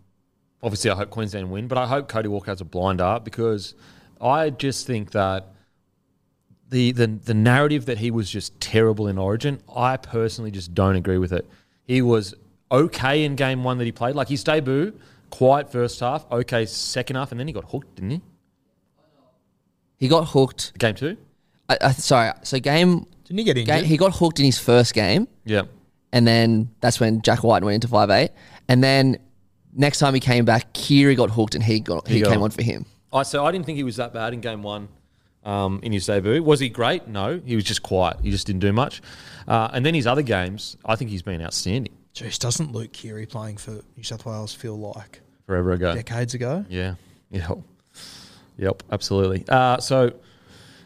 obviously 0.63 0.89
I 0.91 0.95
hope 0.95 1.10
Queensland 1.10 1.51
win, 1.51 1.67
but 1.67 1.77
I 1.77 1.88
hope 1.88 2.08
Cody 2.08 2.30
Walker 2.30 2.51
has 2.51 2.62
a 2.62 2.65
blinder 2.65 3.19
because 3.23 3.75
I 4.19 4.49
just 4.49 4.88
think 4.88 5.12
that 5.12 5.47
the 6.71 6.91
the 6.93 7.05
the 7.07 7.34
narrative 7.36 7.86
that 7.86 7.99
he 7.99 8.10
was 8.12 8.29
just 8.29 8.60
terrible 8.60 9.07
in 9.07 9.17
Origin, 9.19 9.62
I 9.75 9.97
personally 9.97 10.49
just 10.51 10.73
don't 10.73 10.95
agree 10.95 11.17
with 11.19 11.31
it. 11.34 11.47
He 11.86 12.01
was 12.01 12.34
okay 12.71 13.23
in 13.23 13.36
game 13.36 13.63
one 13.63 13.77
that 13.77 13.86
he 13.86 13.91
played, 13.91 14.15
like 14.15 14.29
his 14.29 14.43
debut, 14.43 14.93
quiet 15.29 15.71
first 15.71 15.99
half, 15.99 16.25
okay 16.31 16.65
second 16.65 17.17
half, 17.17 17.31
and 17.31 17.39
then 17.39 17.47
he 17.47 17.53
got 17.53 17.65
hooked, 17.69 17.95
didn't 17.95 18.12
he? 18.12 18.21
He 19.97 20.07
got 20.07 20.29
hooked. 20.29 20.77
Game 20.79 20.95
two, 20.95 21.17
I, 21.69 21.77
I, 21.81 21.91
sorry, 21.91 22.31
so 22.43 22.60
game, 22.60 23.05
Didn't 23.25 23.38
he 23.39 23.43
get 23.43 23.57
injured? 23.57 23.75
game 23.75 23.86
he 23.86 23.97
got 23.97 24.15
hooked 24.15 24.39
in 24.39 24.45
his 24.45 24.57
first 24.60 24.93
game, 24.93 25.27
yeah. 25.45 25.63
and 26.12 26.25
then 26.27 26.71
that's 26.79 26.99
when 26.99 27.21
Jack 27.21 27.43
White 27.43 27.63
went 27.63 27.75
into 27.75 27.88
five 27.88 28.10
eight, 28.10 28.31
and 28.67 28.84
then 28.84 29.17
next 29.73 29.99
time 29.99 30.13
he 30.13 30.19
came 30.19 30.45
back, 30.45 30.73
Keary 30.73 31.15
got 31.15 31.29
hooked 31.31 31.53
and 31.55 31.63
he 31.63 31.79
got 31.79 32.07
he, 32.07 32.15
He 32.15 32.21
got- 32.21 32.31
came 32.31 32.41
on 32.41 32.49
for 32.51 32.63
him. 32.63 32.86
I 33.13 33.23
so 33.23 33.45
I 33.45 33.51
didn't 33.51 33.65
think 33.65 33.75
he 33.77 33.84
was 33.84 33.97
that 33.97 34.13
bad 34.13 34.34
in 34.34 34.39
game 34.41 34.63
one, 34.63 34.88
um, 35.43 35.80
in 35.84 35.91
his 35.91 36.06
debut. 36.06 36.41
Was 36.43 36.60
he 36.60 36.69
great? 36.69 37.08
No, 37.08 37.39
he 37.45 37.56
was 37.56 37.63
just 37.63 37.84
quiet. 37.84 38.17
He 38.21 38.32
just 38.32 38.47
didn't 38.47 38.62
do 38.62 38.71
much. 38.73 39.01
Uh, 39.47 39.69
and 39.73 39.86
then 39.86 39.93
his 39.93 40.06
other 40.08 40.21
games, 40.21 40.77
I 40.86 40.95
think 40.95 41.10
he's 41.10 41.21
been 41.23 41.41
outstanding. 41.41 41.93
Jeez, 42.13 42.38
doesn't 42.38 42.71
Luke 42.73 42.91
Keary 42.93 43.25
playing 43.25 43.58
for 43.58 43.71
New 43.95 44.04
South 44.04 44.25
Wales 44.25 44.54
feel 44.54 44.77
like 44.77 45.21
Forever 45.47 45.71
ago. 45.71 45.93
decades 45.95 46.34
ago? 46.34 46.65
Yeah. 46.69 46.95
Yep. 47.32 47.60
Yep. 48.58 48.84
Absolutely. 48.91 49.45
Uh, 49.47 49.77
so 49.77 50.13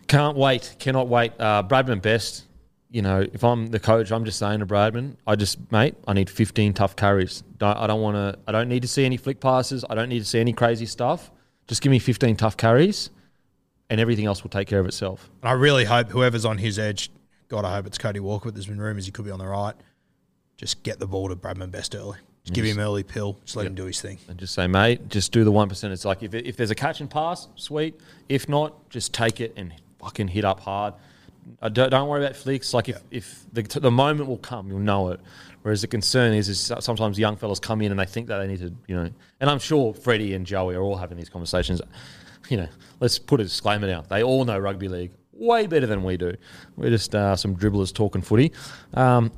can't 0.07 0.37
wait. 0.37 0.75
Cannot 0.79 1.07
wait. 1.07 1.33
Uh, 1.39 1.63
Bradman 1.63 2.01
Best. 2.01 2.43
You 2.91 3.01
know, 3.01 3.25
if 3.33 3.43
I'm 3.43 3.67
the 3.67 3.79
coach, 3.79 4.11
I'm 4.11 4.23
just 4.23 4.37
saying 4.39 4.59
to 4.59 4.65
Bradman, 4.65 5.15
I 5.27 5.35
just 5.35 5.71
mate, 5.71 5.95
I 6.07 6.13
need 6.13 6.29
15 6.29 6.73
tough 6.73 6.95
carries. 6.95 7.41
Don't, 7.57 7.75
I 7.77 7.87
don't 7.87 7.99
want 8.01 8.15
to. 8.15 8.39
I 8.47 8.51
don't 8.51 8.69
need 8.69 8.83
to 8.83 8.87
see 8.87 9.03
any 9.05 9.17
flick 9.17 9.39
passes. 9.41 9.83
I 9.89 9.95
don't 9.95 10.07
need 10.07 10.19
to 10.19 10.25
see 10.25 10.39
any 10.39 10.53
crazy 10.53 10.85
stuff. 10.85 11.31
Just 11.67 11.81
give 11.81 11.89
me 11.89 11.97
15 11.99 12.35
tough 12.35 12.55
carries, 12.57 13.09
and 13.89 13.99
everything 13.99 14.25
else 14.25 14.43
will 14.43 14.49
take 14.49 14.67
care 14.67 14.79
of 14.79 14.85
itself. 14.85 15.29
And 15.41 15.49
I 15.49 15.53
really 15.53 15.85
hope 15.85 16.09
whoever's 16.09 16.45
on 16.45 16.57
his 16.57 16.79
edge, 16.79 17.11
God, 17.47 17.65
I 17.65 17.73
hope 17.75 17.87
it's 17.87 17.97
Cody 17.97 18.19
Walker, 18.19 18.45
but 18.45 18.55
there's 18.55 18.67
been 18.67 18.81
rumours 18.81 19.05
he 19.05 19.11
could 19.11 19.25
be 19.25 19.31
on 19.31 19.39
the 19.39 19.47
right. 19.47 19.75
Just 20.57 20.83
get 20.83 20.99
the 20.99 21.07
ball 21.07 21.29
to 21.29 21.35
Bradman 21.35 21.71
Best 21.71 21.95
early. 21.95 22.17
Just 22.43 22.53
give 22.53 22.65
him 22.65 22.79
early 22.79 23.03
pill. 23.03 23.39
Just 23.43 23.55
let 23.55 23.65
him 23.65 23.73
do 23.73 23.85
his 23.85 23.99
thing. 23.99 24.19
and 24.29 24.37
just 24.37 24.53
say, 24.53 24.67
mate, 24.67 25.09
just 25.09 25.31
do 25.31 25.43
the 25.43 25.51
one 25.51 25.67
percent. 25.67 25.91
It's 25.93 26.05
like 26.05 26.21
if, 26.21 26.33
if 26.35 26.55
there's 26.55 26.69
a 26.69 26.75
catch 26.75 27.01
and 27.01 27.09
pass, 27.09 27.47
sweet. 27.55 27.99
If 28.29 28.47
not, 28.47 28.89
just 28.91 29.13
take 29.13 29.41
it 29.41 29.53
and 29.57 29.73
fucking 29.99 30.27
hit 30.27 30.45
up 30.45 30.59
hard. 30.59 30.93
I 31.61 31.69
don't, 31.69 31.89
don't 31.89 32.07
worry 32.07 32.23
about 32.23 32.35
flicks. 32.35 32.71
Like 32.73 32.87
if, 32.87 33.01
if 33.09 33.45
the, 33.51 33.63
the 33.63 33.89
moment 33.91 34.29
will 34.29 34.37
come, 34.37 34.67
you'll 34.67 34.79
know 34.79 35.09
it. 35.09 35.19
Whereas 35.63 35.81
the 35.81 35.87
concern 35.87 36.33
is, 36.33 36.47
is 36.47 36.71
sometimes 36.79 37.17
young 37.17 37.35
fellas 37.35 37.59
come 37.59 37.81
in 37.81 37.89
and 37.89 37.99
they 37.99 38.05
think 38.05 38.27
that 38.27 38.37
they 38.37 38.47
need 38.47 38.59
to, 38.59 38.71
you 38.87 38.95
know. 38.95 39.09
And 39.39 39.49
I'm 39.49 39.57
sure 39.57 39.95
Freddie 39.95 40.35
and 40.35 40.45
Joey 40.45 40.75
are 40.75 40.81
all 40.81 40.97
having 40.97 41.17
these 41.17 41.29
conversations. 41.29 41.81
You 42.49 42.57
know, 42.57 42.67
let's 42.99 43.19
put 43.19 43.39
a 43.39 43.43
disclaimer 43.43 43.91
out. 43.91 44.09
They 44.09 44.23
all 44.23 44.45
know 44.45 44.57
rugby 44.57 44.87
league 44.87 45.11
way 45.35 45.67
better 45.67 45.85
than 45.85 46.03
we 46.03 46.17
do. 46.17 46.35
We're 46.75 46.89
just 46.89 47.13
uh, 47.13 47.35
some 47.35 47.55
dribblers 47.55 47.93
talking 47.93 48.21
footy. 48.21 48.51
Um, 48.93 49.31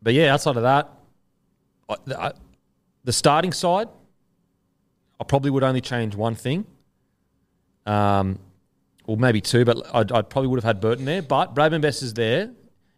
but 0.00 0.14
yeah, 0.14 0.32
outside 0.32 0.56
of 0.56 0.62
that, 0.62 0.90
I, 1.88 1.96
I, 2.16 2.32
the 3.04 3.12
starting 3.12 3.52
side, 3.52 3.88
I 5.20 5.24
probably 5.24 5.50
would 5.50 5.62
only 5.62 5.80
change 5.80 6.14
one 6.14 6.34
thing. 6.34 6.64
Um, 7.84 8.38
or 9.06 9.16
maybe 9.16 9.40
two, 9.40 9.64
but 9.64 9.84
I'd, 9.92 10.12
I 10.12 10.22
probably 10.22 10.48
would 10.48 10.58
have 10.58 10.64
had 10.64 10.80
Burton 10.80 11.04
there. 11.04 11.22
But 11.22 11.54
Bradman 11.54 11.80
Best 11.80 12.02
is 12.02 12.14
there, 12.14 12.50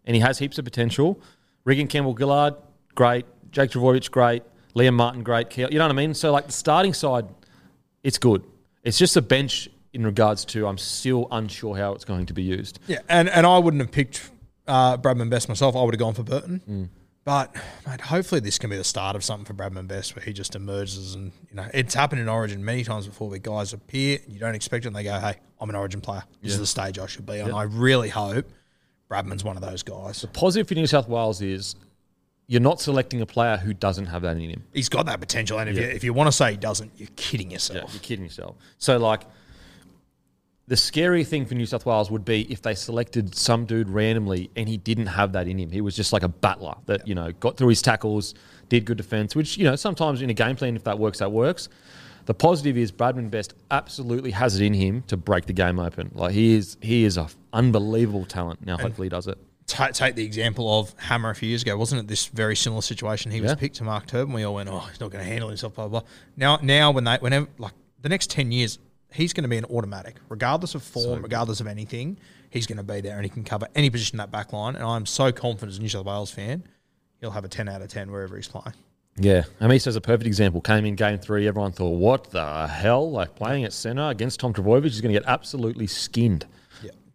and 0.05 0.15
he 0.15 0.21
has 0.21 0.39
heaps 0.39 0.59
of 0.59 0.65
potential. 0.65 1.21
Regan 1.65 1.87
Campbell 1.89 2.15
Gillard, 2.15 2.55
great. 2.95 3.25
Jake 3.51 3.71
Trbojevic, 3.71 4.11
great. 4.11 4.43
Liam 4.77 4.95
Martin, 4.95 5.23
great. 5.23 5.57
You 5.57 5.67
know 5.71 5.85
what 5.85 5.91
I 5.91 5.95
mean? 5.95 6.13
So, 6.13 6.31
like, 6.33 6.47
the 6.47 6.53
starting 6.53 6.93
side, 6.93 7.27
it's 8.03 8.19
good. 8.19 8.45
It's 8.85 8.99
just 8.99 9.17
a 9.17 9.23
bench 9.23 9.69
in 9.93 10.05
regards 10.05 10.45
to 10.47 10.67
I'm 10.67 10.79
still 10.79 11.27
unsure 11.31 11.77
how 11.77 11.93
it's 11.93 12.05
going 12.05 12.27
to 12.27 12.35
be 12.35 12.43
used. 12.43 12.79
Yeah, 12.87 12.99
and, 13.09 13.29
and 13.29 13.47
I 13.47 13.59
wouldn't 13.59 13.81
have 13.81 13.93
picked 13.93 14.31
uh, 14.67 14.97
Bradman 14.99 15.31
Best 15.31 15.49
myself. 15.49 15.75
I 15.75 15.83
would 15.83 15.95
have 15.95 15.99
gone 15.99 16.15
for 16.15 16.23
Burton. 16.23 16.63
Mm. 16.69 16.89
But 17.25 17.57
mate, 17.87 18.03
hopefully 18.03 18.43
this 18.43 18.59
can 18.59 18.69
be 18.69 18.77
the 18.77 18.85
start 18.85 19.17
of 19.17 19.25
something 19.25 19.47
for 19.47 19.55
Bradman 19.55 19.89
Best, 19.89 20.15
where 20.15 20.25
he 20.25 20.35
just 20.35 20.55
emerges 20.55 21.15
and 21.15 21.33
you 21.49 21.57
know 21.57 21.67
it's 21.73 21.95
happened 21.95 22.21
in 22.21 22.29
Origin 22.29 22.63
many 22.63 22.85
times 22.85 23.07
before, 23.07 23.31
where 23.31 23.39
guys 23.39 23.73
appear 23.73 24.19
and 24.23 24.33
you 24.33 24.39
don't 24.39 24.55
expect 24.55 24.85
it, 24.85 24.89
and 24.89 24.97
they 24.97 25.05
go, 25.05 25.19
"Hey, 25.19 25.37
I'm 25.59 25.71
an 25.71 25.77
Origin 25.77 26.03
player. 26.03 26.23
This 26.43 26.53
is 26.53 26.59
the 26.59 26.67
stage 26.67 26.99
I 26.99 27.07
should 27.07 27.25
be 27.25 27.41
on." 27.41 27.51
I 27.53 27.63
really 27.63 28.11
hope 28.11 28.51
Bradman's 29.11 29.43
one 29.43 29.57
of 29.57 29.63
those 29.63 29.83
guys. 29.83 30.21
The 30.21 30.29
positive 30.29 30.69
for 30.69 30.75
New 30.75 30.87
South 30.87 31.09
Wales 31.09 31.41
is 31.41 31.77
you're 32.47 32.61
not 32.61 32.81
selecting 32.81 33.21
a 33.21 33.27
player 33.27 33.57
who 33.57 33.73
doesn't 33.73 34.07
have 34.07 34.23
that 34.23 34.37
in 34.37 34.51
him. 34.51 34.65
He's 34.73 34.89
got 34.89 35.07
that 35.07 35.21
potential, 35.21 35.59
and 35.59 35.71
if 35.71 35.77
you 35.77 35.83
if 35.83 36.05
you 36.05 36.13
want 36.13 36.29
to 36.29 36.33
say 36.33 36.53
he 36.53 36.57
doesn't, 36.57 36.93
you're 36.97 37.09
kidding 37.17 37.51
Yeah, 37.51 37.55
yourself. 37.55 37.93
you're 37.95 38.03
kidding 38.03 38.25
yourself. 38.25 38.57
So, 38.79 38.99
like, 38.99 39.23
the 40.67 40.77
scary 40.77 41.25
thing 41.25 41.45
for 41.45 41.55
New 41.55 41.67
South 41.67 41.85
Wales 41.85 42.11
would 42.11 42.25
be 42.25 42.51
if 42.51 42.63
they 42.63 42.75
selected 42.75 43.35
some 43.35 43.67
dude 43.67 43.89
randomly 43.89 44.51
and 44.57 44.67
he 44.69 44.79
didn't 44.79 45.07
have 45.09 45.33
that 45.33 45.47
in 45.47 45.59
him. 45.59 45.71
He 45.71 45.83
was 45.83 45.95
just 45.95 46.11
like 46.13 46.23
a 46.23 46.29
battler 46.29 46.75
that, 46.87 47.07
you 47.07 47.15
know, 47.15 47.33
got 47.33 47.59
through 47.59 47.69
his 47.69 47.83
tackles, 47.83 48.35
did 48.71 48.87
good 48.87 48.97
defense, 48.97 49.37
which, 49.37 49.59
you 49.59 49.65
know, 49.65 49.77
sometimes 49.77 50.23
in 50.23 50.31
a 50.31 50.35
game 50.35 50.57
plan, 50.57 50.75
if 50.75 50.85
that 50.85 50.99
works, 50.99 51.19
that 51.19 51.31
works. 51.33 51.69
The 52.25 52.33
positive 52.33 52.79
is 52.79 52.91
Bradman 52.91 53.31
Best 53.31 53.53
absolutely 53.71 54.31
has 54.31 54.59
it 54.59 54.65
in 54.65 54.73
him 54.73 55.03
to 55.09 55.19
break 55.19 55.45
the 55.45 55.53
game 55.53 55.79
open. 55.79 56.11
Like, 56.15 56.33
he 56.33 56.55
is, 56.55 56.79
he 56.81 57.05
is 57.05 57.19
a 57.19 57.29
unbelievable 57.53 58.25
talent. 58.25 58.65
Now, 58.65 58.79
hopefully, 58.79 59.07
he 59.07 59.11
does 59.11 59.27
it. 59.27 59.37
Ta 59.67 59.89
take 59.89 60.15
the 60.15 60.25
example 60.25 60.79
of 60.79 60.95
Hammer 60.99 61.31
a 61.31 61.35
few 61.35 61.49
years 61.49 61.63
ago, 61.63 61.77
wasn't 61.77 62.03
it? 62.03 62.09
This 62.09 62.27
very 62.27 62.55
similar 62.55 62.83
situation. 62.83 63.31
He 63.31 63.41
was 63.41 63.55
picked 63.55 63.77
to 63.77 63.85
Mark 63.85 64.07
Turbin. 64.07 64.35
We 64.35 64.45
all 64.45 64.55
went, 64.55 64.69
"Oh, 64.69 64.81
he's 64.81 65.01
not 65.01 65.11
going 65.11 65.25
to 65.25 65.31
handle 65.31 65.49
himself." 65.49 65.75
Blah 65.75 65.89
blah. 65.89 66.01
blah. 66.01 66.09
Now, 66.37 66.59
now 66.63 66.91
when 66.91 67.05
they, 67.05 67.17
whenever 67.17 67.49
like 67.57 67.73
the 68.03 68.11
next 68.11 68.29
ten 68.29 68.53
years, 68.53 68.79
he's 69.13 69.33
going 69.33 69.45
to 69.45 69.49
be 69.49 69.57
an 69.57 69.65
automatic, 69.65 70.17
regardless 70.29 70.75
of 70.75 70.83
form, 70.83 71.23
regardless 71.23 71.61
of 71.61 71.67
anything. 71.67 72.19
He's 72.51 72.67
going 72.67 72.77
to 72.77 72.85
be 72.85 73.01
there, 73.01 73.17
and 73.17 73.25
he 73.25 73.31
can 73.31 73.43
cover 73.43 73.67
any 73.75 73.89
position 73.89 74.17
in 74.17 74.19
that 74.19 74.31
back 74.31 74.53
line. 74.53 74.77
And 74.77 74.85
I'm 74.85 75.07
so 75.07 75.33
confident 75.33 75.73
as 75.73 75.79
a 75.79 75.81
New 75.81 75.89
South 75.89 76.05
Wales 76.05 76.31
fan, 76.31 76.63
he'll 77.21 77.31
have 77.31 77.45
a 77.45 77.49
ten 77.49 77.69
out 77.69 77.81
of 77.81 77.89
ten 77.89 78.13
wherever 78.13 78.37
he's 78.37 78.49
playing. 78.49 78.75
Yeah, 79.17 79.45
Hamiso's 79.61 79.97
a 79.97 80.01
perfect 80.01 80.27
example. 80.27 80.61
Came 80.61 80.85
in 80.85 80.97
game 80.97 81.19
three, 81.19 81.49
everyone 81.49 81.73
thought, 81.73 81.97
"What 81.97 82.31
the 82.31 82.67
hell?" 82.67 83.11
Like 83.11 83.35
playing 83.35 83.65
at 83.65 83.73
centre 83.73 84.11
against 84.11 84.41
Tom 84.41 84.53
Trbojevic, 84.53 84.85
he's 84.85 85.01
going 85.01 85.15
to 85.15 85.21
get 85.21 85.29
absolutely 85.29 85.87
skinned. 85.87 86.47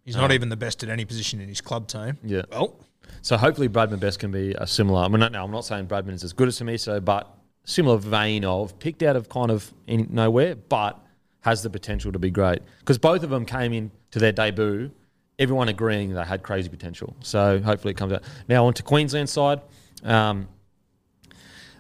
Yeah, 0.06 0.14
he's 0.14 0.16
not 0.16 0.32
even 0.32 0.50
the 0.50 0.58
best 0.58 0.84
at 0.84 0.90
any 0.90 1.06
position 1.06 1.40
in 1.42 1.50
his 1.50 1.62
club 1.62 1.88
team. 1.88 2.18
Yeah. 2.24 2.44
Well, 2.52 2.80
So 3.22 3.38
hopefully 3.38 3.70
Bradman 3.70 4.00
Best 4.00 4.20
can 4.20 4.32
be 4.32 4.54
a 4.58 4.66
similar. 4.66 5.02
I 5.04 5.08
mean, 5.08 5.20
no, 5.32 5.44
I'm 5.44 5.52
not 5.52 5.66
saying 5.66 5.88
Bradman 5.88 6.14
is 6.14 6.24
as 6.24 6.34
good 6.34 6.48
as 6.48 6.60
Samiso, 6.60 7.04
but 7.04 7.32
similar 7.66 7.98
vein 7.98 8.46
of 8.46 8.78
picked 8.80 9.04
out 9.04 9.16
of 9.16 9.30
kind 9.30 9.52
of 9.52 9.72
in 9.88 10.08
nowhere, 10.12 10.56
but 10.56 11.00
has 11.42 11.64
the 11.64 11.70
potential 11.70 12.12
to 12.12 12.20
be 12.20 12.30
great 12.32 12.60
because 12.80 12.98
both 12.98 13.24
of 13.24 13.30
them 13.30 13.46
came 13.46 13.72
in 13.74 13.92
to 14.12 14.20
their 14.20 14.32
debut. 14.32 14.92
Everyone 15.38 15.70
agreeing 15.70 16.14
they 16.14 16.24
had 16.24 16.44
crazy 16.44 16.68
potential. 16.70 17.16
So 17.22 17.60
hopefully 17.60 17.92
it 17.92 17.98
comes 17.98 18.12
out. 18.14 18.24
Now 18.50 18.66
on 18.66 18.74
to 18.74 18.84
Queensland 18.84 19.30
side. 19.30 19.62
Um, 20.04 20.48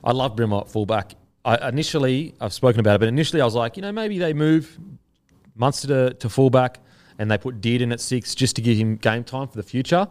I 0.03 0.11
love 0.13 0.35
Brimmer 0.35 0.59
at 0.61 0.69
fullback. 0.69 1.15
I 1.43 1.67
initially 1.69 2.35
I've 2.39 2.53
spoken 2.53 2.79
about 2.79 2.95
it, 2.95 2.99
but 2.99 3.07
initially 3.09 3.41
I 3.41 3.45
was 3.45 3.55
like, 3.55 3.75
you 3.75 3.81
know, 3.81 3.91
maybe 3.91 4.17
they 4.17 4.33
move 4.33 4.77
Munster 5.55 5.87
to, 5.87 6.13
to 6.15 6.29
fullback 6.29 6.79
and 7.19 7.29
they 7.29 7.37
put 7.37 7.61
Dearden 7.61 7.91
at 7.91 7.99
six 7.99 8.33
just 8.33 8.55
to 8.55 8.61
give 8.61 8.77
him 8.77 8.95
game 8.95 9.23
time 9.23 9.47
for 9.47 9.57
the 9.57 9.63
future. 9.63 10.07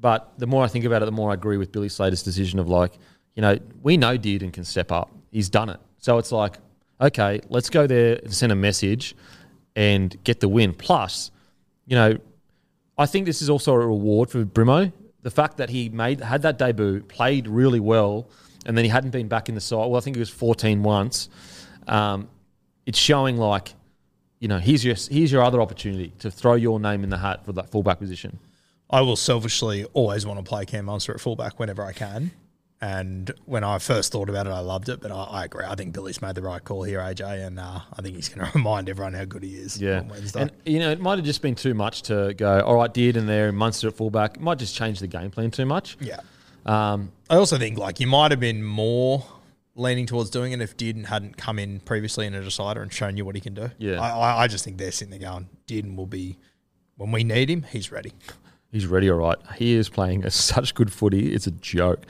But 0.00 0.32
the 0.38 0.48
more 0.48 0.64
I 0.64 0.66
think 0.66 0.84
about 0.84 1.02
it, 1.02 1.04
the 1.04 1.12
more 1.12 1.30
I 1.30 1.34
agree 1.34 1.58
with 1.58 1.70
Billy 1.70 1.88
Slater's 1.88 2.24
decision 2.24 2.58
of 2.58 2.68
like, 2.68 2.94
you 3.36 3.42
know, 3.42 3.58
we 3.82 3.96
know 3.96 4.18
Dearden 4.18 4.52
can 4.52 4.64
step 4.64 4.90
up. 4.90 5.10
He's 5.30 5.48
done 5.48 5.68
it. 5.68 5.78
So 5.98 6.18
it's 6.18 6.32
like, 6.32 6.56
okay, 7.00 7.40
let's 7.48 7.70
go 7.70 7.86
there 7.86 8.18
and 8.24 8.34
send 8.34 8.50
a 8.50 8.56
message 8.56 9.14
and 9.76 10.16
get 10.24 10.40
the 10.40 10.48
win. 10.48 10.74
Plus, 10.74 11.30
you 11.86 11.94
know, 11.94 12.18
I 12.98 13.06
think 13.06 13.26
this 13.26 13.42
is 13.42 13.48
also 13.48 13.72
a 13.74 13.78
reward 13.78 14.30
for 14.30 14.44
Brimo. 14.44 14.92
The 15.22 15.30
fact 15.30 15.58
that 15.58 15.70
he 15.70 15.88
made 15.90 16.20
had 16.20 16.42
that 16.42 16.58
debut, 16.58 17.02
played 17.02 17.46
really 17.46 17.80
well, 17.80 18.28
and 18.66 18.76
then 18.76 18.84
he 18.84 18.90
hadn't 18.90 19.10
been 19.10 19.28
back 19.28 19.48
in 19.48 19.54
the 19.54 19.60
side. 19.60 19.76
Well, 19.76 19.96
I 19.96 20.00
think 20.00 20.16
it 20.16 20.20
was 20.20 20.30
14 20.30 20.82
once. 20.82 21.28
Um, 21.86 22.28
it's 22.86 22.98
showing 22.98 23.36
like, 23.36 23.74
you 24.42 24.48
know, 24.48 24.58
here's 24.58 24.84
your 24.84 24.96
here's 25.08 25.30
your 25.30 25.42
other 25.42 25.60
opportunity 25.62 26.12
to 26.18 26.28
throw 26.30 26.54
your 26.54 26.80
name 26.80 27.04
in 27.04 27.10
the 27.10 27.18
hat 27.18 27.44
for 27.44 27.52
that 27.52 27.70
fullback 27.70 27.98
position. 28.00 28.38
I 28.90 29.00
will 29.00 29.16
selfishly 29.16 29.84
always 29.94 30.26
want 30.26 30.38
to 30.38 30.42
play 30.44 30.66
Cam 30.66 30.84
Munster 30.86 31.14
at 31.14 31.20
fullback 31.20 31.58
whenever 31.60 31.82
I 31.84 31.92
can. 31.92 32.32
And 32.80 33.30
when 33.44 33.62
I 33.62 33.78
first 33.78 34.10
thought 34.10 34.28
about 34.28 34.48
it, 34.48 34.50
I 34.50 34.58
loved 34.58 34.88
it. 34.88 35.00
But 35.00 35.12
I, 35.12 35.22
I 35.22 35.44
agree. 35.44 35.64
I 35.64 35.76
think 35.76 35.92
Billy's 35.94 36.20
made 36.20 36.34
the 36.34 36.42
right 36.42 36.62
call 36.62 36.82
here, 36.82 36.98
AJ, 36.98 37.46
and 37.46 37.60
uh, 37.60 37.78
I 37.96 38.02
think 38.02 38.16
he's 38.16 38.28
going 38.28 38.44
to 38.50 38.52
remind 38.58 38.88
everyone 38.88 39.14
how 39.14 39.24
good 39.24 39.44
he 39.44 39.54
is 39.54 39.80
Yeah, 39.80 40.00
on 40.00 40.08
Wednesday. 40.08 40.42
and 40.42 40.50
you 40.66 40.80
know, 40.80 40.90
it 40.90 40.98
might 41.00 41.16
have 41.18 41.24
just 41.24 41.40
been 41.42 41.54
too 41.54 41.74
much 41.74 42.02
to 42.02 42.34
go. 42.34 42.60
All 42.62 42.74
right, 42.74 42.92
Deard 42.92 43.16
in 43.16 43.26
there, 43.26 43.52
Munster 43.52 43.86
at 43.88 43.94
fullback. 43.94 44.34
It 44.34 44.40
might 44.42 44.58
just 44.58 44.74
change 44.74 44.98
the 44.98 45.06
game 45.06 45.30
plan 45.30 45.52
too 45.52 45.64
much. 45.64 45.96
yeah, 46.00 46.18
Um, 46.66 47.12
I 47.30 47.36
also 47.36 47.56
think 47.58 47.78
like 47.78 48.00
you 48.00 48.08
might 48.08 48.32
have 48.32 48.40
been 48.40 48.64
more 48.64 49.24
leaning 49.74 50.06
towards 50.06 50.30
doing 50.30 50.52
it 50.52 50.60
if 50.60 50.76
Dearden 50.76 51.06
hadn't 51.06 51.36
come 51.36 51.58
in 51.58 51.80
previously 51.80 52.26
in 52.26 52.34
a 52.34 52.42
decider 52.42 52.82
and 52.82 52.92
shown 52.92 53.16
you 53.16 53.24
what 53.24 53.34
he 53.34 53.40
can 53.40 53.54
do. 53.54 53.70
Yeah. 53.78 54.00
I, 54.00 54.10
I, 54.10 54.42
I 54.42 54.46
just 54.48 54.64
think 54.64 54.76
they're 54.78 54.92
sitting 54.92 55.10
there 55.10 55.20
going, 55.30 55.48
Dearden 55.66 55.96
will 55.96 56.06
be 56.06 56.38
when 56.96 57.10
we 57.10 57.24
need 57.24 57.48
him, 57.50 57.62
he's 57.62 57.90
ready. 57.90 58.12
he's 58.70 58.86
ready, 58.86 59.10
all 59.10 59.16
right. 59.18 59.38
He 59.56 59.74
is 59.74 59.88
playing 59.88 60.28
such 60.30 60.74
good 60.74 60.92
footy. 60.92 61.32
It's 61.34 61.46
a 61.46 61.50
joke. 61.52 62.02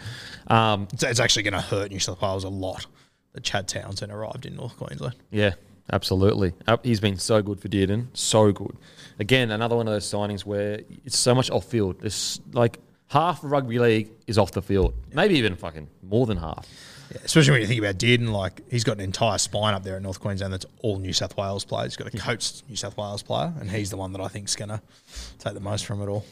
Um, 0.49 0.89
It's, 0.93 1.03
it's 1.05 1.21
actually 1.21 1.45
going 1.45 1.55
to 1.55 1.61
hurt 1.61 1.91
New 1.91 2.01
South 2.01 2.21
Wales 2.21 2.45
a 2.45 2.49
lot 2.49 2.87
that 3.33 3.45
Chad 3.45 3.69
Townsend 3.69 4.13
arrived 4.13 4.45
in 4.45 4.57
North 4.57 4.77
Queensland. 4.77 5.15
Yeah, 5.31 5.55
absolutely. 5.93 6.53
He's 6.83 7.01
been 7.01 7.17
so 7.17 7.43
good 7.43 7.61
for 7.61 7.69
Dearden, 7.69 8.09
so 8.13 8.51
good. 8.53 8.77
Again, 9.19 9.51
another 9.53 9.77
one 9.77 9.87
of 9.87 9.95
those 9.95 10.05
signings 10.05 10.45
where 10.45 10.81
it's 11.05 11.17
so 11.17 11.35
much 11.35 11.51
off 11.51 11.65
field. 11.65 12.01
There's 12.01 12.41
like 12.53 12.79
half 13.07 13.45
of 13.45 13.51
rugby 13.51 13.79
league 13.79 14.11
is 14.27 14.37
off 14.37 14.51
the 14.53 14.63
field, 14.63 14.95
maybe 15.15 15.37
even 15.39 15.55
fucking 15.57 15.89
more 16.03 16.27
than 16.27 16.39
half. 16.39 16.67
Yeah, 17.13 17.21
especially 17.25 17.53
when 17.53 17.61
you 17.61 17.67
think 17.67 17.81
about 17.81 17.99
Dearden, 17.99 18.33
like 18.33 18.63
he's 18.71 18.85
got 18.85 18.93
an 18.93 19.01
entire 19.01 19.37
spine 19.37 19.75
up 19.75 19.83
there 19.83 19.97
at 19.97 20.03
North 20.03 20.21
Queensland 20.21 20.53
that's 20.53 20.65
all 20.81 20.99
New 20.99 21.13
South 21.13 21.37
Wales 21.37 21.65
players. 21.65 21.93
He's 21.93 21.97
got 21.97 22.13
a 22.13 22.17
coached 22.17 22.63
New 22.69 22.77
South 22.77 22.97
Wales 22.97 23.23
player, 23.23 23.53
and 23.61 23.71
he's 23.71 23.91
the 23.91 23.97
one 23.97 24.13
that 24.13 24.21
I 24.23 24.29
think 24.29 24.49
is 24.49 24.57
going 24.57 24.71
to 24.71 24.81
take 25.39 25.55
the 25.55 25.61
most 25.61 25.85
from 25.85 26.01
it 26.01 26.09
all. 26.09 26.25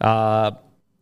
Uh, 0.00 0.52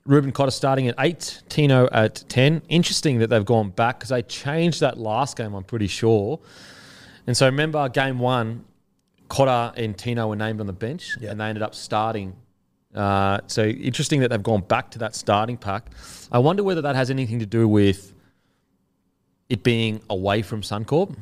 Reuben 0.05 0.33
Cotter 0.33 0.51
starting 0.51 0.89
at 0.89 0.97
eight, 0.99 1.43
Tino 1.49 1.89
at 1.93 2.25
ten. 2.29 2.61
Interesting 2.69 3.21
that 3.21 3.29
they've 3.29 3.45
gone 3.45 3.71
back 3.71 4.01
because 4.01 4.11
they 4.11 4.23
changed 4.23 4.81
that 4.81 4.99
last 4.99 5.37
game. 5.37 5.55
I'm 5.55 5.65
pretty 5.65 5.87
sure. 5.87 6.41
And 7.27 7.37
so 7.37 7.47
remember, 7.47 7.89
game 7.89 8.19
one, 8.19 8.65
Cotter 9.29 9.73
and 9.81 9.97
Tino 9.97 10.29
were 10.29 10.37
named 10.37 10.61
on 10.61 10.67
the 10.67 10.73
bench, 10.73 11.17
and 11.23 11.41
they 11.41 11.45
ended 11.45 11.63
up 11.63 11.75
starting. 11.75 12.35
Uh, 12.95 13.39
so 13.47 13.65
interesting 13.65 14.21
that 14.21 14.29
they've 14.29 14.43
gone 14.43 14.61
back 14.61 14.91
to 14.91 14.99
that 14.99 15.15
starting 15.15 15.57
pack. 15.57 15.91
I 16.31 16.39
wonder 16.39 16.63
whether 16.63 16.83
that 16.83 16.97
has 16.97 17.09
anything 17.09 17.39
to 17.39 17.47
do 17.47 17.67
with 17.67 18.12
it 19.53 19.63
being 19.63 20.01
away 20.09 20.41
from 20.41 20.63
Suncorp, 20.63 21.15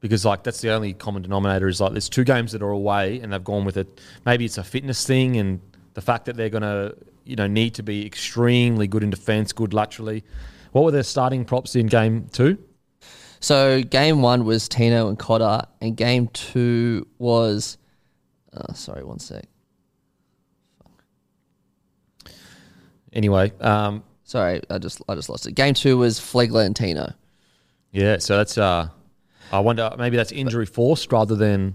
because 0.00 0.24
like 0.24 0.42
that's 0.42 0.60
the 0.60 0.70
only 0.70 0.92
common 0.92 1.22
denominator 1.22 1.68
is 1.68 1.80
like 1.80 1.92
there's 1.92 2.08
two 2.08 2.24
games 2.24 2.50
that 2.50 2.62
are 2.62 2.70
away, 2.70 3.20
and 3.20 3.32
they've 3.32 3.44
gone 3.44 3.64
with 3.64 3.76
it. 3.76 4.00
Maybe 4.26 4.44
it's 4.44 4.58
a 4.58 4.64
fitness 4.64 5.06
thing, 5.06 5.36
and 5.36 5.60
the 5.94 6.00
fact 6.00 6.24
that 6.24 6.36
they're 6.36 6.50
gonna 6.50 6.94
you 7.24 7.36
know 7.36 7.46
need 7.46 7.74
to 7.74 7.84
be 7.84 8.04
extremely 8.04 8.88
good 8.88 9.04
in 9.04 9.10
defence, 9.10 9.52
good 9.52 9.72
laterally. 9.72 10.24
What 10.72 10.82
were 10.82 10.90
their 10.90 11.04
starting 11.04 11.44
props 11.44 11.76
in 11.76 11.86
game 11.86 12.26
two? 12.32 12.58
So 13.38 13.84
game 13.84 14.20
one 14.20 14.44
was 14.44 14.68
Tino 14.68 15.08
and 15.08 15.16
Cotter, 15.16 15.64
and 15.80 15.96
game 15.96 16.26
two 16.32 17.06
was. 17.18 17.78
Uh, 18.52 18.72
sorry, 18.72 19.04
one 19.04 19.20
sec. 19.20 19.44
Anyway, 23.12 23.52
um, 23.60 24.02
Sorry, 24.32 24.62
I 24.70 24.78
just 24.78 25.02
I 25.10 25.14
just 25.14 25.28
lost 25.28 25.46
it. 25.46 25.52
Game 25.52 25.74
two 25.74 25.98
was 25.98 26.18
Flegler 26.18 26.64
and 26.64 26.74
Tino. 26.74 27.12
Yeah, 27.90 28.16
so 28.16 28.38
that's 28.38 28.56
uh 28.56 28.88
I 29.52 29.60
wonder 29.60 29.94
maybe 29.98 30.16
that's 30.16 30.32
injury 30.32 30.64
forced 30.64 31.12
rather 31.12 31.36
than 31.36 31.74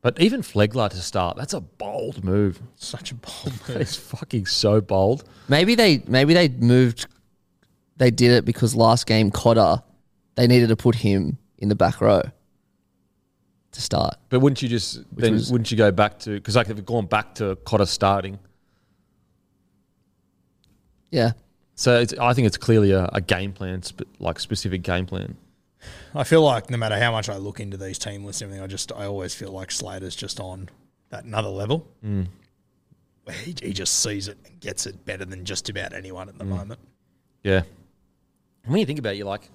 but 0.00 0.18
even 0.18 0.40
Flegler 0.40 0.88
to 0.88 0.96
start, 0.96 1.36
that's 1.36 1.52
a 1.52 1.60
bold 1.60 2.24
move. 2.24 2.62
Such 2.76 3.10
a 3.12 3.14
bold 3.16 3.52
move. 3.68 3.76
It's 3.76 3.94
fucking 3.94 4.46
so 4.46 4.80
bold. 4.80 5.24
Maybe 5.48 5.74
they 5.74 6.02
maybe 6.06 6.32
they 6.32 6.48
moved. 6.48 7.08
They 7.98 8.10
did 8.10 8.30
it 8.30 8.46
because 8.46 8.74
last 8.74 9.06
game 9.06 9.30
Cotter, 9.30 9.82
they 10.36 10.46
needed 10.46 10.70
to 10.70 10.76
put 10.76 10.94
him 10.94 11.36
in 11.58 11.68
the 11.68 11.74
back 11.74 12.00
row 12.00 12.22
to 13.72 13.82
start. 13.82 14.14
But 14.30 14.40
wouldn't 14.40 14.62
you 14.62 14.70
just 14.70 15.04
then 15.14 15.34
was- 15.34 15.52
wouldn't 15.52 15.70
you 15.70 15.76
go 15.76 15.92
back 15.92 16.20
to 16.20 16.30
because 16.30 16.56
like 16.56 16.68
they've 16.68 16.86
gone 16.86 17.04
back 17.04 17.34
to 17.34 17.56
Cotter 17.66 17.84
starting. 17.84 18.38
Yeah, 21.10 21.32
So 21.78 22.00
it's, 22.00 22.14
I 22.14 22.32
think 22.32 22.46
it's 22.46 22.56
clearly 22.56 22.90
a, 22.92 23.08
a 23.12 23.20
game 23.20 23.52
plan, 23.52 23.82
sp- 23.84 24.08
like 24.18 24.40
specific 24.40 24.82
game 24.82 25.04
plan. 25.04 25.36
I 26.14 26.24
feel 26.24 26.42
like 26.42 26.70
no 26.70 26.78
matter 26.78 26.98
how 26.98 27.12
much 27.12 27.28
I 27.28 27.36
look 27.36 27.60
into 27.60 27.76
these 27.76 27.98
team 27.98 28.24
lists 28.24 28.40
and 28.40 28.48
everything, 28.48 28.64
I 28.64 28.66
just 28.66 28.90
I 28.92 29.04
always 29.04 29.34
feel 29.34 29.52
like 29.52 29.70
Slater's 29.70 30.16
just 30.16 30.40
on 30.40 30.70
that 31.10 31.24
another 31.24 31.50
level. 31.50 31.86
Mm. 32.04 32.28
Where 33.24 33.36
he, 33.36 33.54
he 33.62 33.72
just 33.74 34.02
sees 34.02 34.26
it 34.26 34.38
and 34.46 34.58
gets 34.58 34.86
it 34.86 35.04
better 35.04 35.26
than 35.26 35.44
just 35.44 35.68
about 35.68 35.92
anyone 35.92 36.30
at 36.30 36.38
the 36.38 36.44
mm. 36.44 36.48
moment. 36.48 36.80
Yeah. 37.42 37.62
And 38.64 38.72
when 38.72 38.80
you 38.80 38.86
think 38.86 38.98
about 38.98 39.14
it, 39.14 39.18
you're 39.18 39.26
like, 39.26 39.50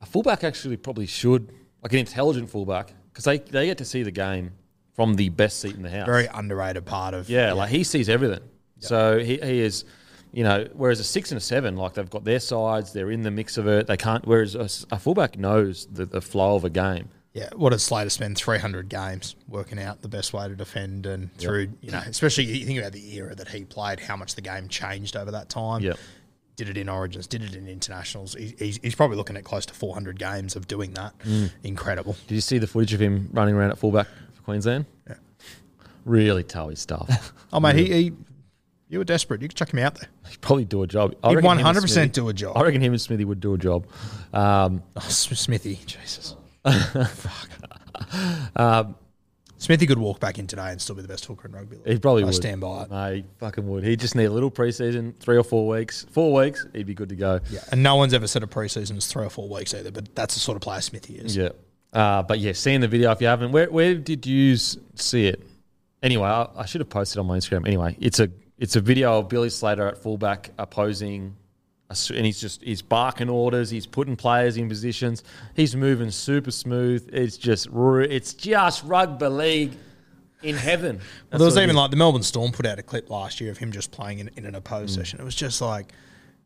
a 0.00 0.06
fullback 0.06 0.42
actually 0.44 0.78
probably 0.78 1.06
should, 1.06 1.52
like 1.82 1.92
an 1.92 1.98
intelligent 1.98 2.48
fullback, 2.48 2.94
because 3.12 3.24
they, 3.24 3.38
they 3.38 3.66
get 3.66 3.78
to 3.78 3.84
see 3.84 4.02
the 4.02 4.10
game 4.10 4.52
from 4.94 5.14
the 5.14 5.28
best 5.28 5.60
seat 5.60 5.76
in 5.76 5.82
the 5.82 5.90
house. 5.90 6.06
Very 6.06 6.26
underrated 6.26 6.86
part 6.86 7.12
of 7.12 7.28
Yeah, 7.28 7.52
like 7.52 7.68
he 7.68 7.84
sees 7.84 8.08
everything. 8.08 8.42
So 8.78 9.18
he, 9.20 9.36
he 9.36 9.60
is, 9.60 9.84
you 10.32 10.44
know, 10.44 10.66
whereas 10.72 10.98
a 10.98 11.04
six 11.04 11.30
and 11.30 11.38
a 11.38 11.40
seven, 11.40 11.76
like 11.76 11.94
they've 11.94 12.08
got 12.08 12.24
their 12.24 12.40
sides, 12.40 12.92
they're 12.92 13.10
in 13.10 13.22
the 13.22 13.30
mix 13.30 13.58
of 13.58 13.66
it. 13.66 13.86
They 13.86 13.96
can't. 13.96 14.26
Whereas 14.26 14.54
a 14.90 14.98
fullback 14.98 15.38
knows 15.38 15.86
the, 15.86 16.06
the 16.06 16.20
flow 16.20 16.56
of 16.56 16.64
a 16.64 16.70
game. 16.70 17.08
Yeah, 17.34 17.48
what 17.54 17.70
did 17.70 17.80
Slater 17.80 18.10
spend 18.10 18.36
300 18.36 18.90
games 18.90 19.36
working 19.48 19.78
out 19.78 20.02
the 20.02 20.08
best 20.08 20.34
way 20.34 20.48
to 20.48 20.54
defend 20.54 21.06
and 21.06 21.34
through, 21.38 21.68
you 21.80 21.90
know, 21.90 22.02
especially 22.06 22.44
you 22.44 22.66
think 22.66 22.78
about 22.78 22.92
the 22.92 23.14
era 23.16 23.34
that 23.34 23.48
he 23.48 23.64
played, 23.64 24.00
how 24.00 24.16
much 24.16 24.34
the 24.34 24.42
game 24.42 24.68
changed 24.68 25.16
over 25.16 25.30
that 25.30 25.48
time. 25.48 25.80
Yep. 25.80 25.98
Did 26.56 26.68
it 26.68 26.76
in 26.76 26.90
Origins, 26.90 27.26
did 27.26 27.42
it 27.42 27.54
in 27.54 27.66
internationals. 27.68 28.34
He, 28.34 28.54
he's, 28.58 28.78
he's 28.82 28.94
probably 28.94 29.16
looking 29.16 29.38
at 29.38 29.44
close 29.44 29.64
to 29.66 29.74
400 29.74 30.18
games 30.18 30.56
of 30.56 30.68
doing 30.68 30.92
that. 30.92 31.18
Mm. 31.20 31.50
Incredible. 31.62 32.16
Did 32.26 32.34
you 32.34 32.42
see 32.42 32.58
the 32.58 32.66
footage 32.66 32.92
of 32.92 33.00
him 33.00 33.30
running 33.32 33.54
around 33.54 33.70
at 33.70 33.78
fullback 33.78 34.08
for 34.34 34.42
Queensland? 34.42 34.84
Yeah. 35.08 35.14
Really 36.04 36.42
tough 36.42 36.76
stuff. 36.76 37.32
Oh, 37.54 37.60
mate, 37.60 37.76
he, 37.76 37.92
he, 37.92 38.12
you 38.92 38.98
were 38.98 39.04
desperate. 39.04 39.40
You 39.40 39.48
could 39.48 39.56
chuck 39.56 39.72
him 39.72 39.78
out 39.78 39.94
there. 39.94 40.08
He'd 40.28 40.40
probably 40.42 40.66
do 40.66 40.82
a 40.82 40.86
job. 40.86 41.14
I 41.24 41.30
He'd 41.30 41.38
him 41.38 41.46
and 41.46 41.60
100% 41.60 42.12
do 42.12 42.28
a 42.28 42.34
job. 42.34 42.58
I 42.58 42.62
reckon 42.62 42.82
him 42.82 42.92
and 42.92 43.00
Smithy 43.00 43.24
would 43.24 43.40
do 43.40 43.54
a 43.54 43.58
job. 43.58 43.86
Um, 44.34 44.82
Oh, 44.94 45.00
Smithy, 45.00 45.80
Jesus. 45.86 46.36
Fuck. 46.64 47.48
Smithy 49.56 49.86
could 49.86 49.98
walk 49.98 50.20
back 50.20 50.38
in 50.38 50.46
today 50.46 50.72
and 50.72 50.82
still 50.82 50.96
be 50.96 51.02
the 51.02 51.08
best 51.08 51.24
hooker 51.24 51.48
in 51.48 51.54
rugby 51.54 51.76
league. 51.76 51.86
He 51.86 51.98
probably 51.98 52.24
would. 52.24 52.26
I 52.26 52.30
would. 52.30 52.34
stand 52.34 52.60
by 52.60 52.82
it. 52.82 52.90
Mate, 52.90 53.14
he 53.14 53.24
fucking 53.38 53.66
would. 53.66 53.84
He'd 53.84 54.00
just 54.00 54.14
need 54.14 54.24
a 54.24 54.30
little 54.30 54.50
preseason, 54.50 55.16
three 55.20 55.36
or 55.38 55.44
four 55.44 55.68
weeks. 55.68 56.04
Four 56.10 56.32
weeks, 56.32 56.66
he'd 56.74 56.84
be 56.86 56.94
good 56.94 57.08
to 57.10 57.14
go. 57.16 57.40
Yeah, 57.48 57.60
and 57.70 57.82
no 57.82 57.94
one's 57.96 58.12
ever 58.12 58.26
said 58.26 58.42
a 58.42 58.46
preseason 58.46 58.96
is 58.98 59.06
three 59.06 59.24
or 59.24 59.30
four 59.30 59.48
weeks 59.48 59.72
either, 59.72 59.90
but 59.92 60.14
that's 60.16 60.34
the 60.34 60.40
sort 60.40 60.56
of 60.56 60.62
player 60.62 60.80
Smithy 60.80 61.14
is. 61.14 61.36
Yeah. 61.36 61.50
Uh, 61.92 62.22
but 62.24 62.40
yeah, 62.40 62.52
seeing 62.52 62.80
the 62.80 62.88
video 62.88 63.12
if 63.12 63.20
you 63.20 63.28
haven't, 63.28 63.52
where 63.52 63.70
where 63.70 63.94
did 63.94 64.26
you 64.26 64.56
see 64.56 65.28
it? 65.28 65.40
Anyway, 66.02 66.26
I, 66.28 66.48
I 66.56 66.66
should 66.66 66.80
have 66.80 66.90
posted 66.90 67.20
on 67.20 67.26
my 67.26 67.38
Instagram. 67.38 67.64
Anyway, 67.66 67.96
it's 68.00 68.18
a 68.18 68.30
it's 68.62 68.76
a 68.76 68.80
video 68.80 69.18
of 69.18 69.28
Billy 69.28 69.50
Slater 69.50 69.86
at 69.88 69.98
fullback 69.98 70.50
opposing, 70.58 71.34
a 71.90 71.92
s- 71.92 72.10
and 72.10 72.24
he's 72.24 72.40
just 72.40 72.62
he's 72.62 72.80
barking 72.80 73.28
orders. 73.28 73.68
He's 73.70 73.86
putting 73.86 74.16
players 74.16 74.56
in 74.56 74.68
positions. 74.68 75.24
He's 75.54 75.74
moving 75.76 76.10
super 76.10 76.50
smooth. 76.50 77.08
It's 77.12 77.36
just 77.36 77.68
it's 77.72 78.34
just 78.34 78.84
rugby 78.84 79.26
league 79.26 79.72
in 80.42 80.56
heaven. 80.56 81.00
Well, 81.30 81.38
there 81.38 81.46
was 81.46 81.56
even 81.58 81.76
like 81.76 81.90
the 81.90 81.96
Melbourne 81.96 82.22
Storm 82.22 82.52
put 82.52 82.64
out 82.66 82.78
a 82.78 82.82
clip 82.82 83.10
last 83.10 83.40
year 83.40 83.50
of 83.50 83.58
him 83.58 83.72
just 83.72 83.90
playing 83.90 84.20
in, 84.20 84.30
in 84.36 84.46
an 84.46 84.54
opposed 84.54 84.92
Mm. 84.94 84.98
session. 85.00 85.20
It 85.20 85.24
was 85.24 85.34
just 85.36 85.60
like, 85.60 85.92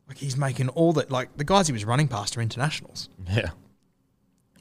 like 0.07 0.17
he's 0.17 0.35
making 0.37 0.69
all 0.69 0.93
that. 0.93 1.09
Like 1.11 1.37
the 1.37 1.43
guys 1.43 1.67
he 1.67 1.73
was 1.73 1.85
running 1.85 2.07
past 2.07 2.35
are 2.37 2.41
internationals. 2.41 3.09
Yeah. 3.29 3.49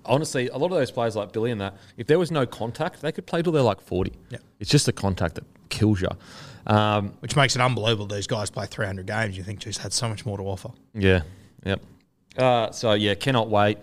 Honestly, 0.07 0.49
a 0.49 0.57
lot 0.57 0.71
of 0.73 0.79
those 0.79 0.91
players 0.91 1.17
like 1.17 1.33
Billy 1.33 1.51
and 1.51 1.61
that, 1.61 1.77
if 1.97 2.07
there 2.07 2.19
was 2.19 2.31
no 2.31 2.47
contact, 2.47 3.01
they 3.01 3.13
could 3.13 3.27
play 3.27 3.43
till 3.43 3.53
they're 3.53 3.63
like 3.63 3.81
40. 3.81 4.13
Yeah. 4.31 4.39
It's 4.61 4.71
just 4.71 4.87
the 4.87 4.93
contact 4.93 5.35
that 5.37 5.45
kills 5.69 6.01
you. 6.01 6.09
Um, 6.67 7.15
which 7.21 7.37
makes 7.37 7.55
it 7.55 7.63
unbelievable. 7.63 8.07
These 8.07 8.27
guys 8.27 8.51
play 8.51 8.67
300 8.67 9.07
games. 9.07 9.37
You 9.37 9.45
think, 9.45 9.61
geez, 9.61 9.79
had 9.79 9.93
so 9.93 10.09
much 10.09 10.27
more 10.27 10.37
to 10.37 10.45
offer. 10.45 10.71
yeah. 10.95 11.23
Yep. 11.65 11.81
Uh, 12.39 12.71
so, 12.71 12.93
yeah, 12.93 13.15
cannot 13.15 13.49
wait. 13.49 13.79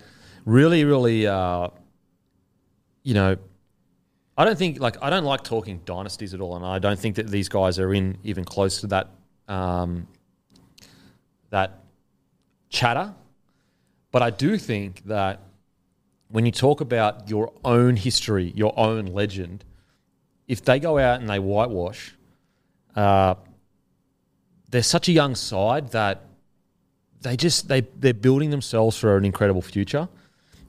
Really, 0.45 0.85
really, 0.85 1.25
uh, 1.27 1.69
you 3.01 3.13
know, 3.13 3.35
I 4.37 4.45
don't 4.45 4.57
think, 4.57 4.79
like, 4.79 4.95
I 5.01 5.09
don't 5.09 5.25
like 5.25 5.43
talking 5.43 5.81
dynasties 5.85 6.33
at 6.33 6.41
all. 6.41 6.55
And 6.55 6.65
I 6.65 6.79
don't 6.79 6.99
think 6.99 7.15
that 7.15 7.27
these 7.27 7.49
guys 7.49 7.79
are 7.79 7.93
in 7.93 8.17
even 8.23 8.45
close 8.45 8.81
to 8.81 8.87
that, 8.87 9.09
um, 9.47 10.07
that 11.49 11.83
chatter. 12.69 13.13
But 14.11 14.21
I 14.21 14.29
do 14.29 14.57
think 14.57 15.03
that 15.05 15.39
when 16.33 16.47
you 16.47 16.51
talk 16.51 16.81
about 16.81 17.29
your 17.29 17.53
own 17.63 17.95
history, 17.95 18.51
your 18.55 18.73
own 18.75 19.05
legend, 19.05 19.63
if 20.47 20.65
they 20.65 20.79
go 20.79 20.97
out 20.97 21.19
and 21.19 21.29
they 21.29 21.37
whitewash, 21.37 22.15
uh, 22.95 23.35
they're 24.71 24.81
such 24.81 25.07
a 25.09 25.11
young 25.11 25.35
side 25.35 25.91
that 25.91 26.25
they 27.21 27.37
just 27.37 27.67
they 27.67 27.81
they're 27.99 28.15
building 28.15 28.49
themselves 28.49 28.97
for 28.97 29.15
an 29.15 29.25
incredible 29.25 29.61
future. 29.61 30.09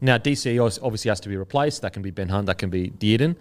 Now 0.02 0.18
DCE 0.18 0.60
obviously 0.82 1.08
has 1.08 1.20
to 1.20 1.30
be 1.30 1.38
replaced. 1.38 1.80
That 1.80 1.94
can 1.94 2.02
be 2.02 2.10
Ben 2.10 2.28
Hunt. 2.28 2.44
That 2.44 2.58
can 2.58 2.68
be 2.68 2.90
Dearden. 2.90 3.34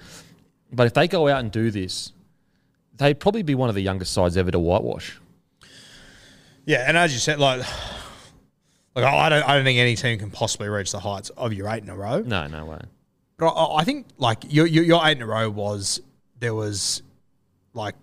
But 0.71 0.87
if 0.87 0.93
they 0.93 1.09
go 1.09 1.27
out 1.27 1.41
and 1.41 1.51
do 1.51 1.71
this, 1.71 2.13
they'd 2.95 3.19
probably 3.19 3.43
be 3.43 3.53
one 3.53 3.67
of 3.67 3.75
the 3.75 3.81
youngest 3.81 4.13
sides 4.13 4.37
ever 4.37 4.49
to 4.49 4.59
whitewash. 4.59 5.19
Yeah, 6.65 6.85
and 6.87 6.95
as 6.95 7.11
you 7.11 7.19
said, 7.19 7.37
like, 7.37 7.65
like 8.95 9.05
I 9.05 9.29
don't, 9.29 9.43
I 9.43 9.55
don't 9.55 9.63
think 9.63 9.79
any 9.79 9.95
team 9.95 10.19
can 10.19 10.29
possibly 10.29 10.69
reach 10.69 10.91
the 10.91 10.99
heights 10.99 11.29
of 11.31 11.53
your 11.53 11.67
eight 11.69 11.83
in 11.83 11.89
a 11.89 11.95
row. 11.95 12.21
No, 12.21 12.47
no 12.47 12.65
way. 12.65 12.81
But 13.37 13.47
I, 13.47 13.77
I 13.79 13.83
think 13.83 14.07
like 14.17 14.43
your, 14.47 14.65
your 14.67 14.83
your 14.83 15.05
eight 15.05 15.17
in 15.17 15.23
a 15.23 15.27
row 15.27 15.49
was 15.49 16.01
there 16.39 16.53
was 16.53 17.01
like 17.73 17.95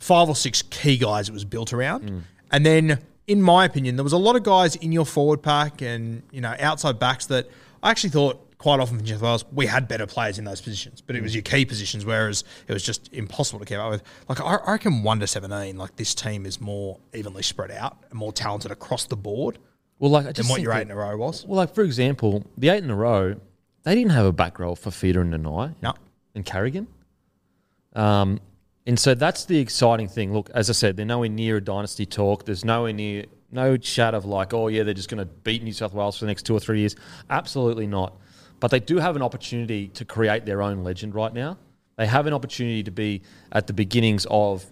five 0.00 0.28
or 0.28 0.34
six 0.34 0.62
key 0.62 0.96
guys 0.96 1.28
it 1.28 1.32
was 1.32 1.44
built 1.44 1.72
around, 1.72 2.04
mm. 2.04 2.22
and 2.50 2.66
then 2.66 2.98
in 3.28 3.40
my 3.40 3.64
opinion 3.64 3.96
there 3.96 4.04
was 4.04 4.12
a 4.12 4.18
lot 4.18 4.34
of 4.34 4.42
guys 4.42 4.74
in 4.76 4.90
your 4.90 5.06
forward 5.06 5.42
pack 5.42 5.80
and 5.80 6.22
you 6.32 6.40
know 6.40 6.54
outside 6.58 6.98
backs 6.98 7.26
that 7.26 7.48
I 7.82 7.90
actually 7.90 8.10
thought 8.10 8.58
quite 8.58 8.80
often 8.80 8.96
for 8.96 9.04
New 9.04 9.12
South 9.12 9.22
Wales 9.22 9.44
we 9.52 9.66
had 9.66 9.86
better 9.86 10.06
players 10.06 10.40
in 10.40 10.44
those 10.44 10.60
positions, 10.60 11.00
but 11.00 11.14
it 11.14 11.22
was 11.22 11.32
mm. 11.32 11.36
your 11.36 11.42
key 11.42 11.64
positions, 11.64 12.04
whereas 12.04 12.42
it 12.66 12.72
was 12.72 12.82
just 12.82 13.12
impossible 13.12 13.60
to 13.60 13.64
keep 13.64 13.78
up 13.78 13.92
with. 13.92 14.02
Like 14.28 14.40
I, 14.40 14.56
I 14.56 14.72
reckon 14.72 15.04
one 15.04 15.20
to 15.20 15.28
seventeen, 15.28 15.76
like 15.76 15.94
this 15.94 16.16
team 16.16 16.46
is 16.46 16.60
more 16.60 16.98
evenly 17.14 17.44
spread 17.44 17.70
out 17.70 17.98
and 18.10 18.18
more 18.18 18.32
talented 18.32 18.72
across 18.72 19.04
the 19.04 19.16
board 19.16 19.58
Well, 20.02 20.10
like 20.10 20.22
I 20.24 20.26
than 20.26 20.34
just 20.34 20.50
what 20.50 20.60
your 20.60 20.72
that- 20.72 20.80
eight 20.80 20.82
in 20.82 20.90
a 20.90 20.96
row 20.96 21.16
was. 21.16 21.46
Well, 21.46 21.58
like 21.58 21.72
for 21.76 21.84
example, 21.84 22.44
the 22.58 22.70
eight 22.70 22.82
in 22.82 22.90
a 22.90 22.96
row, 22.96 23.36
they 23.84 23.94
didn't 23.94 24.10
have 24.10 24.26
a 24.26 24.32
back 24.32 24.58
row 24.58 24.74
for 24.74 24.90
Fifita 24.90 25.20
and 25.20 25.32
Nanai 25.32 25.76
No. 25.80 25.94
and 26.34 26.44
Carrigan. 26.44 26.88
Um, 27.94 28.40
and 28.84 28.98
so 28.98 29.14
that's 29.14 29.44
the 29.44 29.58
exciting 29.60 30.08
thing. 30.08 30.32
Look, 30.32 30.50
as 30.54 30.68
I 30.68 30.72
said, 30.72 30.96
they're 30.96 31.06
nowhere 31.06 31.28
near 31.28 31.58
a 31.58 31.60
dynasty 31.60 32.04
talk. 32.04 32.44
There's 32.46 32.64
nowhere 32.64 32.92
near 32.92 33.26
no 33.52 33.76
chat 33.76 34.12
of 34.12 34.24
like, 34.24 34.52
oh 34.52 34.66
yeah, 34.66 34.82
they're 34.82 34.92
just 34.92 35.08
going 35.08 35.20
to 35.20 35.24
beat 35.44 35.62
New 35.62 35.72
South 35.72 35.94
Wales 35.94 36.18
for 36.18 36.24
the 36.24 36.30
next 36.30 36.46
two 36.46 36.54
or 36.56 36.58
three 36.58 36.80
years. 36.80 36.96
Absolutely 37.30 37.86
not. 37.86 38.16
But 38.58 38.72
they 38.72 38.80
do 38.80 38.96
have 38.98 39.14
an 39.14 39.22
opportunity 39.22 39.86
to 39.88 40.04
create 40.04 40.46
their 40.46 40.62
own 40.62 40.82
legend 40.82 41.14
right 41.14 41.32
now. 41.32 41.58
They 41.96 42.06
have 42.08 42.26
an 42.26 42.32
opportunity 42.32 42.82
to 42.82 42.90
be 42.90 43.22
at 43.52 43.68
the 43.68 43.72
beginnings 43.72 44.26
of 44.30 44.64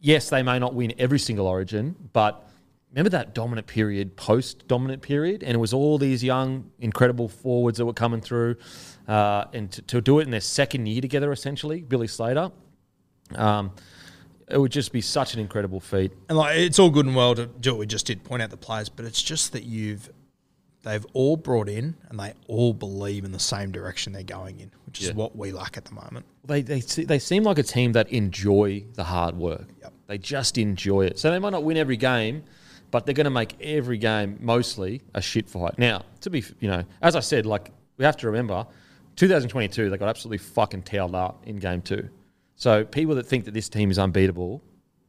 yes, 0.00 0.28
they 0.28 0.42
may 0.42 0.58
not 0.58 0.74
win 0.74 0.92
every 0.98 1.20
single 1.20 1.46
origin, 1.46 1.94
but 2.12 2.48
remember 2.94 3.10
that 3.10 3.34
dominant 3.34 3.66
period, 3.66 4.16
post 4.16 4.66
dominant 4.68 5.02
period, 5.02 5.42
and 5.42 5.52
it 5.54 5.58
was 5.58 5.72
all 5.72 5.98
these 5.98 6.22
young, 6.22 6.70
incredible 6.78 7.28
forwards 7.28 7.78
that 7.78 7.86
were 7.86 7.92
coming 7.92 8.20
through, 8.20 8.56
uh, 9.08 9.44
and 9.52 9.70
to, 9.72 9.82
to 9.82 10.00
do 10.00 10.20
it 10.20 10.22
in 10.22 10.30
their 10.30 10.40
second 10.40 10.86
year 10.86 11.00
together, 11.00 11.32
essentially, 11.32 11.82
Billy 11.82 12.06
Slater. 12.06 12.50
Um, 13.34 13.72
it 14.48 14.58
would 14.58 14.72
just 14.72 14.92
be 14.92 15.00
such 15.00 15.34
an 15.34 15.40
incredible 15.40 15.80
feat. 15.80 16.12
And 16.28 16.36
like 16.38 16.56
it's 16.58 16.78
all 16.78 16.90
good 16.90 17.06
and 17.06 17.16
well 17.16 17.34
to 17.34 17.46
do 17.46 17.72
what 17.72 17.78
we 17.80 17.86
just 17.86 18.06
did, 18.06 18.22
point 18.22 18.42
out 18.42 18.50
the 18.50 18.56
players, 18.56 18.88
but 18.88 19.04
it's 19.06 19.22
just 19.22 19.52
that 19.52 19.64
you've 19.64 20.10
they've 20.82 21.06
all 21.14 21.38
brought 21.38 21.66
in 21.68 21.96
and 22.10 22.20
they 22.20 22.34
all 22.46 22.74
believe 22.74 23.24
in 23.24 23.32
the 23.32 23.38
same 23.38 23.72
direction 23.72 24.12
they're 24.12 24.22
going 24.22 24.60
in, 24.60 24.70
which 24.84 25.00
is 25.00 25.08
Yeah. 25.08 25.14
what 25.14 25.34
we 25.34 25.50
lack 25.50 25.78
at 25.78 25.86
the 25.86 25.94
moment. 25.94 26.26
They, 26.44 26.60
they 26.60 26.80
they 26.80 27.18
seem 27.18 27.42
like 27.42 27.56
a 27.58 27.62
team 27.62 27.92
that 27.92 28.10
enjoy 28.12 28.84
the 28.92 29.04
hard 29.04 29.34
work. 29.34 29.66
Yep. 29.80 29.92
They 30.08 30.18
just 30.18 30.58
enjoy 30.58 31.06
it. 31.06 31.18
So 31.18 31.30
they 31.30 31.38
might 31.38 31.50
not 31.50 31.64
win 31.64 31.78
every 31.78 31.96
game, 31.96 32.44
but 32.94 33.06
they're 33.06 33.12
going 33.12 33.24
to 33.24 33.30
make 33.30 33.60
every 33.60 33.98
game 33.98 34.38
mostly 34.40 35.02
a 35.14 35.20
shit 35.20 35.48
fight. 35.48 35.76
Now, 35.80 36.04
to 36.20 36.30
be, 36.30 36.44
you 36.60 36.68
know, 36.68 36.84
as 37.02 37.16
I 37.16 37.20
said, 37.20 37.44
like 37.44 37.72
we 37.96 38.04
have 38.04 38.16
to 38.18 38.28
remember, 38.28 38.68
2022 39.16 39.90
they 39.90 39.96
got 39.96 40.08
absolutely 40.08 40.38
fucking 40.38 40.82
tailed 40.82 41.16
up 41.16 41.42
in 41.44 41.56
game 41.56 41.82
two. 41.82 42.08
So 42.54 42.84
people 42.84 43.16
that 43.16 43.26
think 43.26 43.46
that 43.46 43.50
this 43.50 43.68
team 43.68 43.90
is 43.90 43.98
unbeatable, 43.98 44.62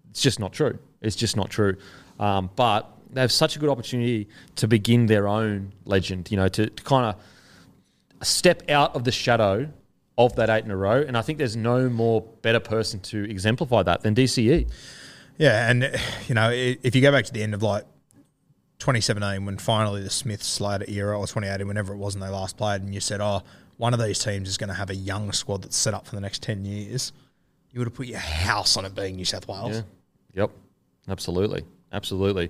it's 0.10 0.20
just 0.24 0.40
not 0.40 0.52
true. 0.52 0.80
It's 1.04 1.16
just 1.16 1.38
not 1.38 1.52
true. 1.52 1.78
Um, 2.20 2.50
but 2.56 2.92
they 3.12 3.22
have 3.22 3.32
such 3.32 3.56
a 3.56 3.60
good 3.60 3.70
opportunity 3.70 4.30
to 4.56 4.68
begin 4.68 5.06
their 5.06 5.28
own 5.28 5.72
legend. 5.86 6.32
You 6.32 6.38
know, 6.38 6.48
to, 6.48 6.68
to 6.68 6.84
kind 6.84 7.06
of 7.06 8.28
step 8.28 8.68
out 8.68 8.96
of 8.96 9.04
the 9.04 9.12
shadow 9.12 9.70
of 10.18 10.36
that 10.38 10.50
eight 10.50 10.66
in 10.66 10.72
a 10.72 10.76
row. 10.76 11.04
And 11.08 11.16
I 11.16 11.22
think 11.22 11.38
there's 11.38 11.56
no 11.56 11.88
more 11.88 12.22
better 12.42 12.60
person 12.60 13.00
to 13.02 13.30
exemplify 13.30 13.84
that 13.84 14.02
than. 14.02 14.16
DCE. 14.16 14.68
Yeah, 15.38 15.70
and 15.70 15.92
you 16.28 16.36
know, 16.36 16.50
if 16.52 16.96
you 16.96 17.02
go 17.02 17.12
back 17.12 17.26
to 17.26 17.34
the 17.34 17.44
end 17.44 17.54
of 17.54 17.64
like 17.64 17.84
2017, 18.80 19.46
when 19.46 19.58
finally 19.58 20.02
the 20.02 20.10
Smith 20.10 20.44
Slater 20.44 20.86
era, 20.88 21.18
or 21.18 21.28
2018, 21.28 21.68
whenever 21.68 21.94
it 21.94 21.98
was, 21.98 22.16
and 22.16 22.24
they 22.24 22.30
last 22.30 22.58
played, 22.58 22.82
and 22.82 22.94
you 22.94 23.00
said, 23.00 23.22
"Oh, 23.22 23.44
one 23.78 23.94
of 23.94 24.00
these 24.00 24.20
teams 24.20 24.50
is 24.50 24.58
going 24.58 24.70
to 24.70 24.76
have 24.76 24.90
a 24.90 24.96
young 24.96 25.32
squad 25.32 25.64
that's 25.64 25.78
set 25.78 25.94
up 25.94 26.06
for 26.08 26.16
the 26.16 26.22
next 26.22 26.42
10 26.44 26.66
years," 26.66 27.12
you 27.72 27.80
would 27.80 27.88
have 27.88 27.94
put 27.94 28.08
your 28.08 28.20
house 28.20 28.78
on 28.78 28.86
it 28.86 28.96
being 28.96 29.18
New 29.18 29.26
South 29.26 29.48
Wales. 29.48 29.76
Yeah. 29.76 29.82
Yep. 30.42 30.52
Absolutely. 31.10 31.64
Absolutely. 31.92 32.50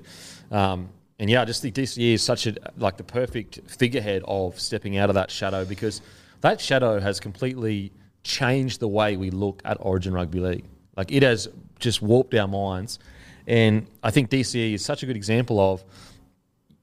Um, 0.52 0.90
and 1.20 1.30
yeah, 1.30 1.42
I 1.42 1.46
just 1.46 1.62
think 1.62 1.76
DCE 1.76 2.14
is 2.14 2.24
such 2.24 2.48
a 2.48 2.56
like 2.78 2.98
the 2.98 3.04
perfect 3.04 3.60
figurehead 3.68 4.24
of 4.28 4.60
stepping 4.60 4.98
out 4.98 5.10
of 5.10 5.16
that 5.16 5.32
shadow 5.32 5.66
because 5.66 6.02
that 6.42 6.60
shadow 6.60 7.00
has 7.00 7.20
completely 7.20 7.92
changed 8.24 8.80
the 8.80 8.88
way 8.88 9.18
we 9.18 9.30
look 9.30 9.62
at 9.66 9.78
Origin 9.80 10.14
Rugby 10.14 10.40
League. 10.40 10.66
Like 10.96 11.12
it 11.12 11.24
has 11.24 11.48
just 11.86 12.02
warped 12.02 12.34
our 12.36 12.48
minds. 12.48 13.00
And 13.48 13.88
I 14.04 14.12
think 14.12 14.30
DCE 14.30 14.74
is 14.74 14.84
such 14.84 15.04
a 15.04 15.06
good 15.06 15.16
example 15.16 15.60
of 15.60 15.84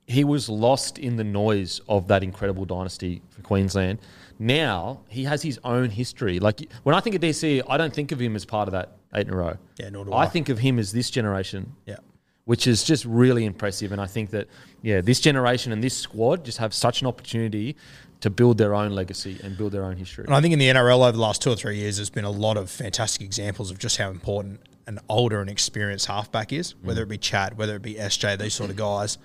he 0.07 0.25
was 0.25 0.49
lost 0.49 0.99
in 0.99 1.17
the 1.17 1.25
noise 1.25 1.81
of 1.89 2.09
that 2.09 2.23
incredible 2.23 2.65
dynasty 2.65 3.21
for 3.31 3.43
Queensland. 3.43 3.99
Now 4.39 5.01
he 5.09 5.25
has 5.25 5.43
his 5.43 5.59
own 5.65 5.91
history. 5.91 6.39
Like 6.41 6.61
when 6.85 6.95
I 6.95 7.01
think 7.01 7.15
of 7.17 7.23
DCE, 7.23 7.63
I 7.69 7.77
don't 7.77 7.93
think 7.93 8.13
of 8.13 8.21
him 8.21 8.35
as 8.37 8.45
part 8.45 8.69
of 8.69 8.73
that 8.73 8.97
eight 9.15 9.27
in 9.27 9.35
a 9.35 9.37
row. 9.37 9.57
Yeah, 9.79 9.91
nor 9.91 10.05
do 10.05 10.13
I 10.13 10.23
I. 10.23 10.27
think 10.27 10.49
of 10.49 10.59
him 10.59 10.79
as 10.79 10.93
this 10.93 11.11
generation, 11.11 11.75
Yeah. 11.87 11.97
which 12.45 12.67
is 12.67 12.85
just 12.85 13.05
really 13.05 13.45
impressive. 13.45 13.93
And 13.93 14.01
I 14.01 14.07
think 14.07 14.31
that 14.31 14.47
yeah, 14.83 15.01
this 15.01 15.21
generation 15.21 15.73
and 15.73 15.83
this 15.83 15.97
squad 15.97 16.45
just 16.45 16.59
have 16.59 16.73
such 16.75 17.01
an 17.03 17.07
opportunity 17.09 17.77
to 18.21 18.31
build 18.31 18.57
their 18.59 18.73
own 18.75 18.93
legacy 18.93 19.37
and 19.43 19.57
build 19.57 19.73
their 19.73 19.85
own 19.85 19.97
history. 19.97 20.25
And 20.25 20.35
I 20.35 20.41
think 20.41 20.53
in 20.53 20.59
the 20.61 20.69
NRL 20.69 21.01
over 21.03 21.13
the 21.13 21.19
last 21.21 21.43
two 21.43 21.51
or 21.51 21.57
three 21.57 21.77
years, 21.79 21.97
there's 21.97 22.11
been 22.11 22.25
a 22.25 22.31
lot 22.31 22.57
of 22.57 22.71
fantastic 22.71 23.23
examples 23.23 23.71
of 23.73 23.79
just 23.81 23.97
how 23.97 24.11
important 24.11 24.61
an 24.87 24.99
older 25.09 25.41
and 25.41 25.51
experienced 25.51 26.07
halfback 26.07 26.53
is, 26.53 26.75
whether 26.83 27.03
it 27.03 27.09
be 27.09 27.19
mm. 27.19 27.23
Chad, 27.23 27.57
whether 27.57 27.77
it 27.77 27.83
be 27.83 27.95
SJ, 27.95 28.39
these 28.39 28.55
sort 28.55 28.71
of 28.71 28.77
guys. 28.77 29.19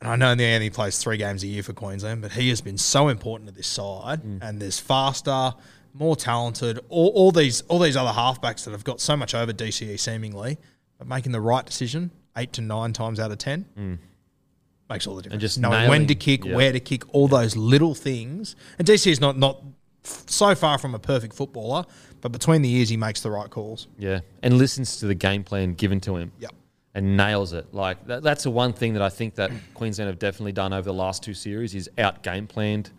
And 0.00 0.10
I 0.10 0.16
know 0.16 0.34
he 0.34 0.54
only 0.54 0.70
plays 0.70 0.98
three 0.98 1.16
games 1.16 1.42
a 1.42 1.46
year 1.46 1.62
for 1.62 1.72
Queensland, 1.72 2.22
but 2.22 2.32
he 2.32 2.48
has 2.50 2.60
been 2.60 2.78
so 2.78 3.08
important 3.08 3.48
to 3.48 3.54
this 3.54 3.66
side. 3.66 4.22
Mm. 4.22 4.38
And 4.42 4.60
there's 4.60 4.78
faster, 4.78 5.54
more 5.94 6.16
talented, 6.16 6.80
all, 6.88 7.08
all 7.10 7.30
these 7.30 7.62
all 7.62 7.78
these 7.78 7.96
other 7.96 8.10
halfbacks 8.10 8.64
that 8.64 8.72
have 8.72 8.84
got 8.84 9.00
so 9.00 9.16
much 9.16 9.34
over 9.34 9.52
DCE 9.52 9.98
seemingly, 9.98 10.58
but 10.98 11.06
making 11.06 11.32
the 11.32 11.40
right 11.40 11.64
decision 11.64 12.10
eight 12.36 12.52
to 12.54 12.60
nine 12.60 12.92
times 12.92 13.20
out 13.20 13.30
of 13.30 13.38
ten 13.38 13.64
mm. 13.78 13.98
makes 14.90 15.06
all 15.06 15.14
the 15.14 15.22
difference. 15.22 15.34
And 15.34 15.40
just 15.40 15.58
knowing 15.58 15.88
when 15.88 16.06
to 16.08 16.14
kick, 16.14 16.44
yeah. 16.44 16.56
where 16.56 16.72
to 16.72 16.80
kick, 16.80 17.02
all 17.14 17.28
those 17.28 17.56
little 17.56 17.94
things. 17.94 18.56
And 18.78 18.86
DC 18.86 19.06
is 19.06 19.20
not 19.20 19.38
not 19.38 19.62
so 20.04 20.54
far 20.54 20.78
from 20.78 20.94
a 20.94 20.98
perfect 20.98 21.34
footballer, 21.34 21.84
but 22.24 22.32
between 22.32 22.62
the 22.62 22.70
years, 22.70 22.88
he 22.88 22.96
makes 22.96 23.20
the 23.20 23.30
right 23.30 23.50
calls. 23.50 23.86
Yeah, 23.98 24.20
and 24.42 24.56
listens 24.56 24.96
to 25.00 25.06
the 25.06 25.14
game 25.14 25.44
plan 25.44 25.74
given 25.74 26.00
to 26.00 26.16
him. 26.16 26.32
Yep. 26.38 26.52
And 26.94 27.18
nails 27.18 27.52
it. 27.52 27.74
Like 27.74 28.06
that, 28.06 28.22
that's 28.22 28.44
the 28.44 28.50
one 28.50 28.72
thing 28.72 28.94
that 28.94 29.02
I 29.02 29.10
think 29.10 29.34
that 29.34 29.50
Queensland 29.74 30.08
have 30.08 30.18
definitely 30.18 30.52
done 30.52 30.72
over 30.72 30.84
the 30.84 30.94
last 30.94 31.22
two 31.22 31.34
series 31.34 31.74
is 31.74 31.90
out 31.98 32.22
game 32.22 32.46
planned 32.46 32.92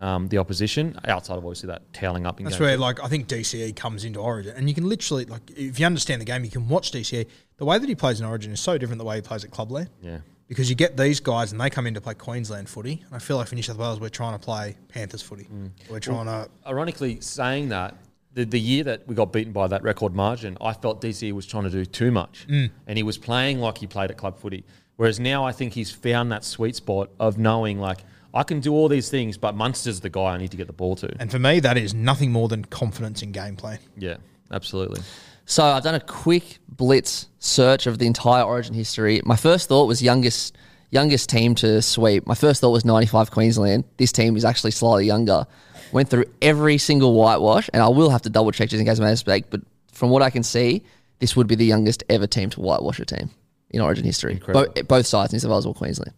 um, 0.00 0.26
the 0.26 0.38
opposition 0.38 0.98
outside 1.06 1.38
of 1.38 1.44
obviously 1.44 1.68
that 1.68 1.92
toweling 1.92 2.26
up 2.26 2.40
in 2.40 2.44
That's 2.44 2.56
game 2.56 2.66
where, 2.66 2.76
like, 2.76 3.00
I 3.00 3.06
think 3.06 3.28
DCE 3.28 3.76
comes 3.76 4.04
into 4.04 4.18
Origin, 4.18 4.56
and 4.56 4.68
you 4.68 4.74
can 4.74 4.88
literally, 4.88 5.26
like, 5.26 5.48
if 5.54 5.78
you 5.78 5.86
understand 5.86 6.20
the 6.20 6.24
game, 6.24 6.42
you 6.42 6.50
can 6.50 6.68
watch 6.68 6.90
DCE. 6.90 7.24
The 7.58 7.64
way 7.64 7.78
that 7.78 7.88
he 7.88 7.94
plays 7.94 8.18
in 8.18 8.26
Origin 8.26 8.50
is 8.50 8.58
so 8.58 8.76
different 8.78 8.98
the 8.98 9.04
way 9.04 9.14
he 9.14 9.22
plays 9.22 9.44
at 9.44 9.52
Clubland. 9.52 9.90
Yeah. 10.02 10.18
Because 10.48 10.68
you 10.68 10.74
get 10.74 10.96
these 10.96 11.20
guys 11.20 11.52
and 11.52 11.60
they 11.60 11.70
come 11.70 11.86
in 11.86 11.94
to 11.94 12.00
play 12.00 12.14
Queensland 12.14 12.68
footy. 12.68 13.04
And 13.06 13.14
I 13.14 13.20
feel 13.20 13.36
like 13.36 13.46
for 13.46 13.54
New 13.54 13.62
South 13.62 13.78
Wales, 13.78 14.00
we're 14.00 14.08
trying 14.08 14.36
to 14.36 14.44
play 14.44 14.76
Panthers 14.88 15.22
footy. 15.22 15.44
Mm. 15.44 15.70
We're 15.88 16.00
trying 16.00 16.26
to. 16.26 16.50
Ironically, 16.66 17.20
saying 17.20 17.68
that 17.68 17.94
the, 18.34 18.44
the 18.44 18.60
year 18.60 18.84
that 18.84 19.06
we 19.06 19.14
got 19.14 19.32
beaten 19.32 19.52
by 19.52 19.66
that 19.68 19.82
record 19.82 20.14
margin, 20.14 20.56
I 20.60 20.72
felt 20.72 21.00
DC 21.02 21.32
was 21.32 21.46
trying 21.46 21.64
to 21.64 21.70
do 21.70 21.84
too 21.84 22.10
much, 22.10 22.46
Mm. 22.48 22.70
and 22.86 22.96
he 22.98 23.02
was 23.02 23.18
playing 23.18 23.60
like 23.60 23.78
he 23.78 23.86
played 23.86 24.10
at 24.10 24.16
club 24.16 24.38
footy. 24.38 24.64
Whereas 24.96 25.18
now, 25.20 25.44
I 25.44 25.52
think 25.52 25.72
he's 25.72 25.90
found 25.90 26.30
that 26.32 26.44
sweet 26.44 26.76
spot 26.76 27.10
of 27.18 27.38
knowing 27.38 27.78
like 27.78 28.04
I 28.34 28.42
can 28.44 28.60
do 28.60 28.72
all 28.72 28.88
these 28.88 29.10
things, 29.10 29.36
but 29.36 29.54
Munster's 29.54 30.00
the 30.00 30.08
guy 30.08 30.34
I 30.34 30.38
need 30.38 30.50
to 30.52 30.56
get 30.56 30.66
the 30.66 30.72
ball 30.72 30.96
to. 30.96 31.10
And 31.20 31.30
for 31.30 31.38
me, 31.38 31.60
that 31.60 31.76
is 31.76 31.92
nothing 31.92 32.32
more 32.32 32.48
than 32.48 32.64
confidence 32.64 33.22
in 33.22 33.32
game 33.32 33.56
plan. 33.56 33.78
Yeah, 33.96 34.16
absolutely. 34.50 35.02
So 35.44 35.64
I've 35.64 35.82
done 35.82 35.96
a 35.96 36.00
quick 36.00 36.58
blitz 36.68 37.26
search 37.40 37.86
of 37.86 37.98
the 37.98 38.06
entire 38.06 38.42
Origin 38.44 38.74
history. 38.74 39.20
My 39.24 39.36
first 39.36 39.68
thought 39.68 39.86
was 39.86 40.00
youngest 40.02 40.56
youngest 40.90 41.28
team 41.30 41.54
to 41.56 41.80
sweep. 41.82 42.26
My 42.26 42.34
first 42.34 42.60
thought 42.60 42.70
was 42.70 42.84
95 42.84 43.30
Queensland. 43.30 43.84
This 43.96 44.12
team 44.12 44.36
is 44.36 44.44
actually 44.44 44.70
slightly 44.72 45.06
younger. 45.06 45.46
Went 45.92 46.08
through 46.08 46.24
every 46.40 46.78
single 46.78 47.14
whitewash, 47.14 47.68
and 47.72 47.82
I 47.82 47.88
will 47.88 48.10
have 48.10 48.22
to 48.22 48.30
double 48.30 48.50
check 48.50 48.70
just 48.70 48.80
in 48.80 48.86
case 48.86 48.98
I 48.98 49.02
made 49.02 49.08
a 49.08 49.12
mistake. 49.12 49.44
But 49.50 49.60
from 49.92 50.10
what 50.10 50.22
I 50.22 50.30
can 50.30 50.42
see, 50.42 50.82
this 51.18 51.36
would 51.36 51.46
be 51.46 51.54
the 51.54 51.66
youngest 51.66 52.02
ever 52.08 52.26
team 52.26 52.50
to 52.50 52.60
whitewash 52.60 52.98
a 52.98 53.04
team 53.04 53.30
in 53.70 53.80
Origin 53.80 54.04
history. 54.04 54.32
Incredible. 54.32 54.72
Both, 54.72 54.88
both 54.88 55.06
sides, 55.06 55.32
New 55.32 55.38
South 55.38 55.50
Wales 55.50 55.66
or 55.66 55.74
Queensland. 55.74 56.14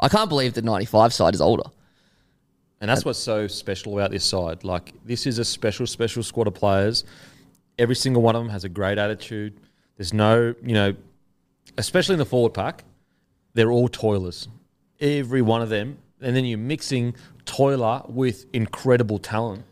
I 0.00 0.08
can't 0.08 0.28
believe 0.28 0.54
the 0.54 0.62
95 0.62 1.12
side 1.12 1.34
is 1.34 1.40
older. 1.40 1.64
And 2.80 2.88
that's 2.88 3.04
what's 3.04 3.20
so 3.20 3.46
special 3.46 3.96
about 3.96 4.10
this 4.10 4.24
side. 4.24 4.64
Like, 4.64 4.92
this 5.04 5.24
is 5.26 5.38
a 5.38 5.44
special, 5.44 5.86
special 5.86 6.24
squad 6.24 6.48
of 6.48 6.54
players. 6.54 7.04
Every 7.78 7.94
single 7.94 8.22
one 8.22 8.34
of 8.34 8.42
them 8.42 8.50
has 8.50 8.64
a 8.64 8.68
great 8.68 8.98
attitude. 8.98 9.60
There's 9.96 10.12
no, 10.12 10.52
you 10.64 10.74
know, 10.74 10.96
especially 11.78 12.14
in 12.14 12.18
the 12.18 12.24
forward 12.24 12.54
pack, 12.54 12.82
they're 13.54 13.70
all 13.70 13.88
toilers. 13.88 14.48
Every 14.98 15.42
one 15.42 15.62
of 15.62 15.68
them. 15.68 15.98
And 16.20 16.34
then 16.34 16.44
you're 16.44 16.58
mixing 16.58 17.14
toiler 17.44 18.02
with 18.08 18.46
incredible 18.52 19.18
talent. 19.18 19.64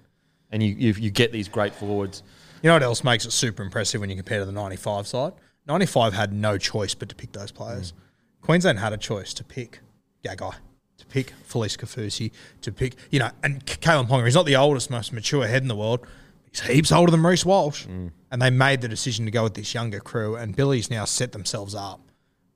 And 0.53 0.63
you, 0.63 0.75
you, 0.75 0.93
you 0.95 1.11
get 1.11 1.33
these 1.33 1.49
great 1.49 1.75
forwards. 1.75 2.23
You 2.63 2.69
know 2.69 2.75
what 2.75 2.83
else 2.83 3.05
makes 3.05 3.25
it 3.25 3.31
super 3.31 3.63
impressive 3.63 4.01
when 4.01 4.11
you 4.11 4.17
compare 4.17 4.41
to 4.41 4.45
the 4.45 4.53
95 4.53 5.07
side? 5.07 5.33
95 5.67 6.13
had 6.13 6.33
no 6.33 6.59
choice 6.59 6.95
but 6.95 7.09
to 7.09 7.15
pick 7.15 7.33
those 7.33 7.53
players. 7.53 7.93
Mm. 7.93 7.97
Queensland 8.43 8.79
had 8.79 8.93
a 8.93 8.97
choice 8.97 9.33
to 9.35 9.45
pick 9.45 9.81
Gagai, 10.25 10.55
to 10.99 11.07
pick 11.07 11.33
Felise 11.49 11.77
Kaufusi, 11.77 12.33
to 12.63 12.73
pick, 12.73 12.97
you 13.11 13.19
know, 13.19 13.31
and 13.43 13.65
Kalyn 13.65 14.09
Ponga. 14.09 14.25
He's 14.25 14.35
not 14.35 14.47
the 14.47 14.57
oldest, 14.57 14.91
most 14.91 15.13
mature 15.13 15.47
head 15.47 15.63
in 15.63 15.69
the 15.69 15.77
world. 15.77 16.07
He's 16.51 16.61
heaps 16.61 16.91
older 16.93 17.11
than 17.11 17.23
Reece 17.23 17.45
Walsh. 17.45 17.87
Mm. 17.87 18.11
And 18.31 18.43
they 18.43 18.51
made 18.51 18.81
the 18.81 18.89
decision 18.89 19.25
to 19.25 19.31
go 19.31 19.45
with 19.45 19.55
this 19.55 19.73
younger 19.75 20.01
crew. 20.01 20.37
And 20.37 20.55
Billy's 20.55 20.91
now 20.91 21.05
set 21.05 21.33
themselves 21.33 21.75
up 21.75 22.01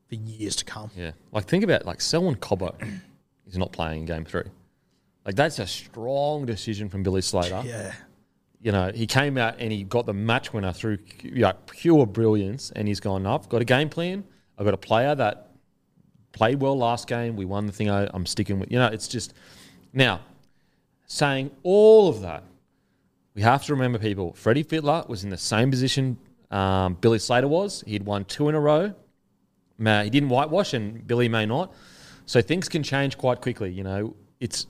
for 0.09 0.15
years 0.17 0.57
to 0.57 0.65
come. 0.65 0.91
Yeah. 0.97 1.13
Like, 1.33 1.45
think 1.45 1.65
about, 1.65 1.87
like, 1.87 2.01
Selwyn 2.01 2.37
Cobbo 2.37 2.75
is 3.47 3.57
not 3.57 3.73
playing 3.73 4.01
in 4.01 4.07
game 4.07 4.25
three. 4.25 4.51
Like, 5.25 5.37
that's 5.37 5.59
a 5.59 5.67
strong 5.67 6.47
decision 6.47 6.89
from 6.89 7.03
Billy 7.03 7.23
Slater. 7.23 7.63
Yeah. 7.65 7.93
you 8.61 8.73
know, 8.73 8.93
he 8.95 9.07
came 9.07 9.39
out 9.39 9.57
and 9.59 9.73
he 9.73 9.85
got 9.85 10.07
the 10.07 10.13
match 10.13 10.53
winner 10.53 10.73
through 10.73 10.99
you 11.23 11.43
know, 11.43 11.53
pure 11.67 12.07
brilliance. 12.07 12.71
And 12.75 12.87
he's 12.89 13.01
gone, 13.01 13.27
I've 13.27 13.49
got 13.49 13.63
a 13.63 13.65
game 13.65 13.89
plan. 13.89 14.25
I've 14.59 14.65
got 14.65 14.75
a 14.75 14.79
player 14.79 15.15
that 15.15 15.51
played 16.33 16.61
well 16.61 16.77
last 16.77 17.09
game. 17.09 17.37
We 17.37 17.45
won 17.45 17.67
the 17.67 17.73
thing. 17.73 17.91
I, 17.91 18.09
I'm 18.13 18.27
sticking 18.27 18.59
with, 18.59 18.71
you 18.71 18.79
know, 18.79 18.87
it's 18.87 19.09
just 19.09 19.35
now 19.93 20.21
saying 21.07 21.51
all 21.63 22.09
of 22.09 22.21
that. 22.23 22.45
We 23.35 23.43
have 23.43 23.65
to 23.65 23.73
remember 23.75 23.99
people. 23.99 24.33
Freddie 24.35 24.63
Fittler 24.63 25.09
was 25.09 25.25
in 25.25 25.31
the 25.31 25.37
same 25.37 25.71
position 25.71 26.19
um, 26.55 26.95
Billy 27.01 27.19
Slater 27.19 27.49
was. 27.49 27.83
He'd 27.87 28.05
won 28.05 28.25
two 28.25 28.49
in 28.49 28.55
a 28.55 28.61
row. 28.61 28.95
He 29.77 30.11
didn't 30.11 30.29
whitewash, 30.29 30.73
and 30.73 31.05
Billy 31.05 31.29
may 31.29 31.47
not. 31.47 31.75
So 32.27 32.41
things 32.41 32.69
can 32.69 32.83
change 32.83 33.19
quite 33.19 33.41
quickly. 33.41 33.73
You 33.73 33.83
know, 33.83 34.17
it's 34.39 34.67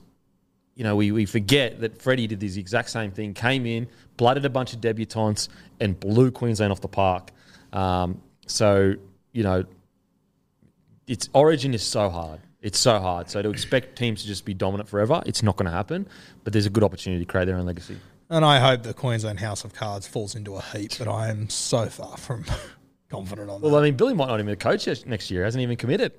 you 0.75 0.83
know, 0.83 0.95
we, 0.95 1.11
we 1.11 1.25
forget 1.25 1.79
that 1.79 2.01
Freddie 2.01 2.27
did 2.27 2.39
this 2.39 2.57
exact 2.57 2.89
same 2.89 3.11
thing, 3.11 3.33
came 3.33 3.65
in, 3.65 3.87
blooded 4.17 4.45
a 4.45 4.49
bunch 4.49 4.73
of 4.73 4.81
debutants, 4.81 5.47
and 5.79 5.97
blew 5.99 6.31
Queensland 6.31 6.71
off 6.71 6.81
the 6.81 6.87
park. 6.87 7.31
Um, 7.71 8.21
so, 8.45 8.93
you 9.31 9.43
know, 9.43 9.63
it's 11.07 11.29
Origin 11.33 11.73
is 11.73 11.83
so 11.83 12.09
hard. 12.09 12.41
It's 12.61 12.79
so 12.79 12.99
hard. 12.99 13.29
So 13.29 13.41
to 13.41 13.49
expect 13.49 13.97
teams 13.97 14.21
to 14.21 14.27
just 14.27 14.43
be 14.43 14.53
dominant 14.53 14.89
forever, 14.89 15.21
it's 15.25 15.43
not 15.43 15.55
going 15.55 15.67
to 15.67 15.71
happen. 15.71 16.07
But 16.43 16.51
there's 16.51 16.65
a 16.65 16.69
good 16.69 16.83
opportunity 16.83 17.23
to 17.23 17.31
create 17.31 17.45
their 17.45 17.57
own 17.57 17.65
legacy. 17.65 17.97
And 18.29 18.43
I 18.43 18.59
hope 18.59 18.83
the 18.83 18.93
Queensland 18.93 19.39
House 19.39 19.63
of 19.63 19.73
Cards 19.73 20.07
falls 20.07 20.35
into 20.35 20.55
a 20.55 20.61
heap, 20.61 20.91
but 20.97 21.07
I 21.07 21.29
am 21.29 21.47
so 21.47 21.85
far 21.85 22.17
from 22.17 22.43
confident 23.09 23.49
on 23.49 23.61
Well, 23.61 23.69
that. 23.69 23.75
Well, 23.75 23.81
I 23.81 23.83
mean, 23.83 23.95
Billy 23.95 24.15
might 24.15 24.27
not 24.27 24.35
even 24.35 24.47
be 24.47 24.53
the 24.53 24.57
coach 24.57 24.87
next 25.05 25.29
year. 25.29 25.43
Hasn't 25.43 25.61
even 25.61 25.77
committed 25.77 26.11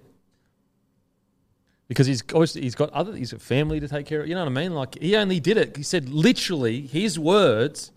because 1.88 2.06
he's 2.06 2.22
he's 2.54 2.74
got 2.74 2.90
other 2.90 3.14
he's 3.14 3.32
got 3.32 3.40
family 3.40 3.80
to 3.80 3.88
take 3.88 4.06
care 4.06 4.22
of. 4.22 4.28
You 4.28 4.34
know 4.34 4.44
what 4.44 4.58
I 4.58 4.62
mean? 4.62 4.74
Like 4.74 4.98
he 5.00 5.16
only 5.16 5.40
did 5.40 5.56
it. 5.56 5.76
He 5.76 5.82
said 5.82 6.08
literally 6.08 6.82
his 6.82 7.18
words. 7.18 7.92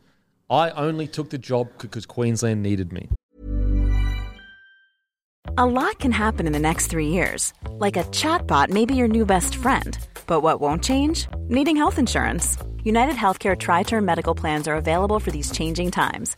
I 0.50 0.72
only 0.72 1.08
took 1.08 1.30
the 1.30 1.38
job 1.38 1.70
because 1.78 2.06
Queensland 2.08 2.64
needed 2.64 2.92
me. 2.92 3.10
A 5.58 5.66
lot 5.66 6.00
can 6.00 6.12
happen 6.12 6.48
in 6.48 6.54
the 6.54 6.60
next 6.60 6.88
three 6.88 7.08
years. 7.08 7.54
Like 7.72 7.98
a 7.98 8.04
chatbot 8.06 8.70
may 8.70 8.86
be 8.86 8.96
your 8.96 9.08
new 9.08 9.26
best 9.26 9.56
friend. 9.56 9.98
But 10.26 10.42
what 10.42 10.62
won't 10.62 10.84
change? 10.84 11.28
Needing 11.50 11.76
health 11.76 12.00
insurance. 12.00 12.58
United 12.84 13.16
Healthcare 13.16 13.58
Tri 13.58 13.84
Term 13.84 14.06
Medical 14.06 14.34
Plans 14.34 14.68
are 14.68 14.76
available 14.76 15.20
for 15.20 15.32
these 15.32 15.52
changing 15.52 15.92
times. 15.92 16.38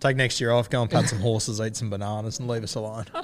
Take 0.00 0.16
next 0.16 0.40
year 0.40 0.50
off, 0.52 0.68
go 0.68 0.82
and 0.82 0.90
pat 0.90 1.08
some 1.08 1.20
horses, 1.20 1.60
eat 1.60 1.74
some 1.74 1.88
bananas, 1.88 2.38
and 2.38 2.48
leave 2.48 2.62
us 2.62 2.74
alone. 2.74 3.06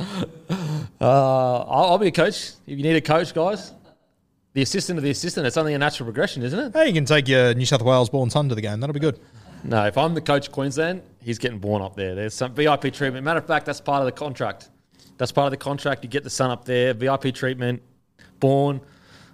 Uh, 1.01 1.59
I'll, 1.62 1.85
I'll 1.91 1.99
be 1.99 2.07
a 2.07 2.12
coach 2.12 2.53
if 2.66 2.79
you 2.79 2.85
need 2.85 2.95
a 2.95 3.01
coach, 3.01 3.35
guys. 3.35 3.73
The 4.53 4.62
assistant 4.62 4.99
of 4.99 5.03
the 5.03 5.11
assistant. 5.11 5.49
It's 5.49 5.57
only 5.57 5.75
a 5.75 5.79
natural 5.79 6.07
progression, 6.07 6.45
isn't 6.45 6.57
it? 6.59 6.73
hey, 6.73 6.87
you 6.87 6.93
can 6.93 7.05
take 7.05 7.27
your 7.27 7.55
New 7.55 7.66
South 7.66 7.83
Wales 7.83 8.09
born 8.09 8.31
son 8.31 8.49
to 8.51 8.55
the 8.55 8.61
game. 8.61 8.79
That'll 8.79 8.95
be 8.95 9.01
good. 9.01 9.18
No, 9.64 9.85
if 9.87 9.99
I'm 9.99 10.14
the 10.14 10.20
coach 10.20 10.47
of 10.47 10.53
Queensland, 10.53 11.03
he's 11.20 11.39
getting 11.39 11.59
born 11.59 11.83
up 11.83 11.97
there. 11.97 12.14
There's 12.14 12.35
some 12.35 12.55
VIP 12.55 12.93
treatment. 12.93 13.25
Matter 13.25 13.39
of 13.39 13.47
fact, 13.47 13.66
that's 13.66 13.81
part 13.81 14.01
of 14.01 14.07
the 14.07 14.12
contract. 14.12 14.68
That's 15.18 15.33
part 15.33 15.47
of 15.47 15.51
the 15.51 15.57
contract. 15.57 16.05
You 16.05 16.11
get 16.11 16.23
the 16.25 16.31
son 16.31 16.51
up 16.51 16.64
there, 16.64 16.95
VIP 16.95 17.35
treatment, 17.35 17.83
born. 18.39 18.81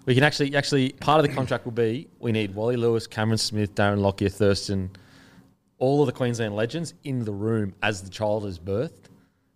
We 0.06 0.14
can 0.14 0.24
actually, 0.24 0.54
actually, 0.56 0.92
part 0.92 1.22
of 1.22 1.28
the 1.28 1.34
contract 1.34 1.64
will 1.64 1.72
be 1.72 2.08
we 2.18 2.32
need 2.32 2.54
Wally 2.54 2.76
Lewis, 2.76 3.06
Cameron 3.06 3.38
Smith, 3.38 3.74
Darren 3.74 3.98
Lockyer, 3.98 4.30
Thurston, 4.30 4.90
all 5.78 6.00
of 6.00 6.06
the 6.06 6.12
Queensland 6.12 6.54
legends 6.56 6.94
in 7.04 7.24
the 7.24 7.32
room 7.32 7.74
as 7.82 8.02
the 8.02 8.10
child 8.10 8.44
is 8.46 8.58
birthed, 8.58 9.06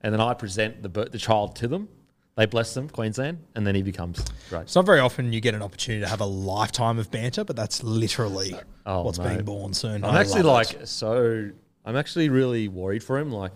and 0.01 0.13
then 0.13 0.21
I 0.21 0.35
present 0.35 0.83
the 0.83 0.89
the 0.89 1.19
child 1.19 1.57
to 1.57 1.69
them. 1.69 1.89
They 2.35 2.47
bless 2.47 2.73
them, 2.73 2.89
Queensland, 2.89 3.39
and 3.55 3.67
then 3.67 3.75
he 3.75 3.83
becomes 3.83 4.25
great. 4.49 4.63
It's 4.63 4.75
not 4.75 4.87
very 4.87 5.01
often 5.01 5.35
you 5.35 5.41
get 5.43 5.55
an 5.55 5.61
opportunity 5.61 6.03
to 6.03 6.09
have 6.09 6.23
a 6.23 6.27
lifetime 6.27 6.99
of 6.99 7.11
banter, 7.11 7.45
but 7.45 7.57
that's 7.57 7.83
literally 7.83 8.55
Oh, 8.87 9.03
what's 9.03 9.19
being 9.19 9.45
born 9.45 9.75
soon. 9.75 10.03
I'm 10.03 10.17
I 10.17 10.21
actually 10.21 10.43
like 10.43 10.73
it. 10.73 10.89
so. 10.89 11.51
I'm 11.85 11.97
actually 11.97 12.29
really 12.29 12.69
worried 12.69 13.03
for 13.03 13.19
him, 13.19 13.31
like 13.33 13.53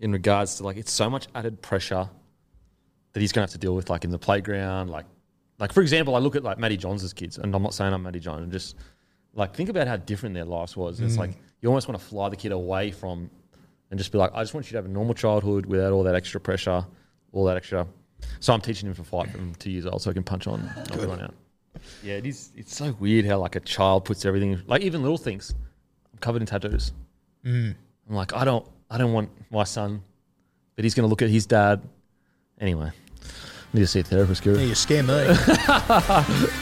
in 0.00 0.12
regards 0.12 0.56
to 0.56 0.64
like 0.64 0.76
it's 0.76 0.92
so 0.92 1.08
much 1.08 1.28
added 1.34 1.62
pressure 1.62 2.10
that 3.12 3.20
he's 3.20 3.32
going 3.32 3.46
to 3.46 3.50
have 3.50 3.52
to 3.52 3.58
deal 3.58 3.74
with, 3.74 3.88
like 3.88 4.04
in 4.04 4.10
the 4.10 4.18
playground, 4.18 4.90
like 4.90 5.06
like 5.58 5.72
for 5.72 5.80
example, 5.80 6.16
I 6.16 6.18
look 6.18 6.34
at 6.36 6.42
like 6.42 6.58
Matty 6.58 6.76
Johns' 6.76 7.12
kids, 7.12 7.38
and 7.38 7.54
I'm 7.54 7.62
not 7.62 7.72
saying 7.72 7.94
I'm 7.94 8.02
Matty 8.02 8.20
John, 8.20 8.42
I'm 8.42 8.50
just 8.50 8.76
like 9.32 9.54
think 9.54 9.68
about 9.68 9.86
how 9.86 9.96
different 9.96 10.34
their 10.34 10.44
lives 10.44 10.76
was. 10.76 11.00
It's 11.00 11.14
mm. 11.14 11.20
like 11.20 11.30
you 11.62 11.68
almost 11.68 11.88
want 11.88 11.98
to 11.98 12.04
fly 12.04 12.28
the 12.28 12.36
kid 12.36 12.52
away 12.52 12.90
from, 12.90 13.30
and 13.90 13.98
just 13.98 14.12
be 14.12 14.18
like, 14.18 14.32
I 14.34 14.42
just 14.42 14.52
want 14.52 14.66
you 14.66 14.72
to 14.72 14.78
have 14.78 14.84
a 14.84 14.88
normal 14.88 15.14
childhood 15.14 15.64
without 15.64 15.92
all 15.92 16.02
that 16.02 16.14
extra 16.14 16.40
pressure, 16.40 16.84
all 17.32 17.44
that 17.46 17.56
extra. 17.56 17.86
So 18.40 18.52
I'm 18.52 18.60
teaching 18.60 18.88
him 18.88 18.94
for 18.94 19.04
fight 19.04 19.30
from 19.30 19.54
two 19.54 19.70
years 19.70 19.86
old, 19.86 20.02
so 20.02 20.10
I 20.10 20.14
can 20.14 20.24
punch 20.24 20.46
on 20.46 20.68
everyone 20.92 21.22
out. 21.22 21.34
Yeah, 22.02 22.14
it 22.14 22.26
is. 22.26 22.52
It's 22.56 22.76
so 22.76 22.94
weird 22.98 23.24
how 23.24 23.38
like 23.38 23.56
a 23.56 23.60
child 23.60 24.04
puts 24.04 24.24
everything, 24.24 24.60
like 24.66 24.82
even 24.82 25.02
little 25.02 25.16
things. 25.16 25.54
I'm 26.12 26.18
covered 26.18 26.42
in 26.42 26.46
tattoos. 26.46 26.92
Mm. 27.44 27.74
I'm 28.08 28.14
like, 28.14 28.32
I 28.34 28.44
don't, 28.44 28.66
I 28.90 28.98
don't 28.98 29.12
want 29.12 29.30
my 29.50 29.64
son, 29.64 30.02
but 30.76 30.84
he's 30.84 30.94
going 30.94 31.04
to 31.04 31.08
look 31.08 31.22
at 31.22 31.30
his 31.30 31.46
dad. 31.46 31.80
Anyway, 32.60 32.90
I 32.90 33.68
need 33.72 33.80
to 33.80 33.86
see 33.86 34.00
a 34.00 34.04
therapist, 34.04 34.42
Guru. 34.42 34.58
Yeah, 34.58 34.66
you 34.66 34.74
scare 34.74 35.02
me. 35.02 35.14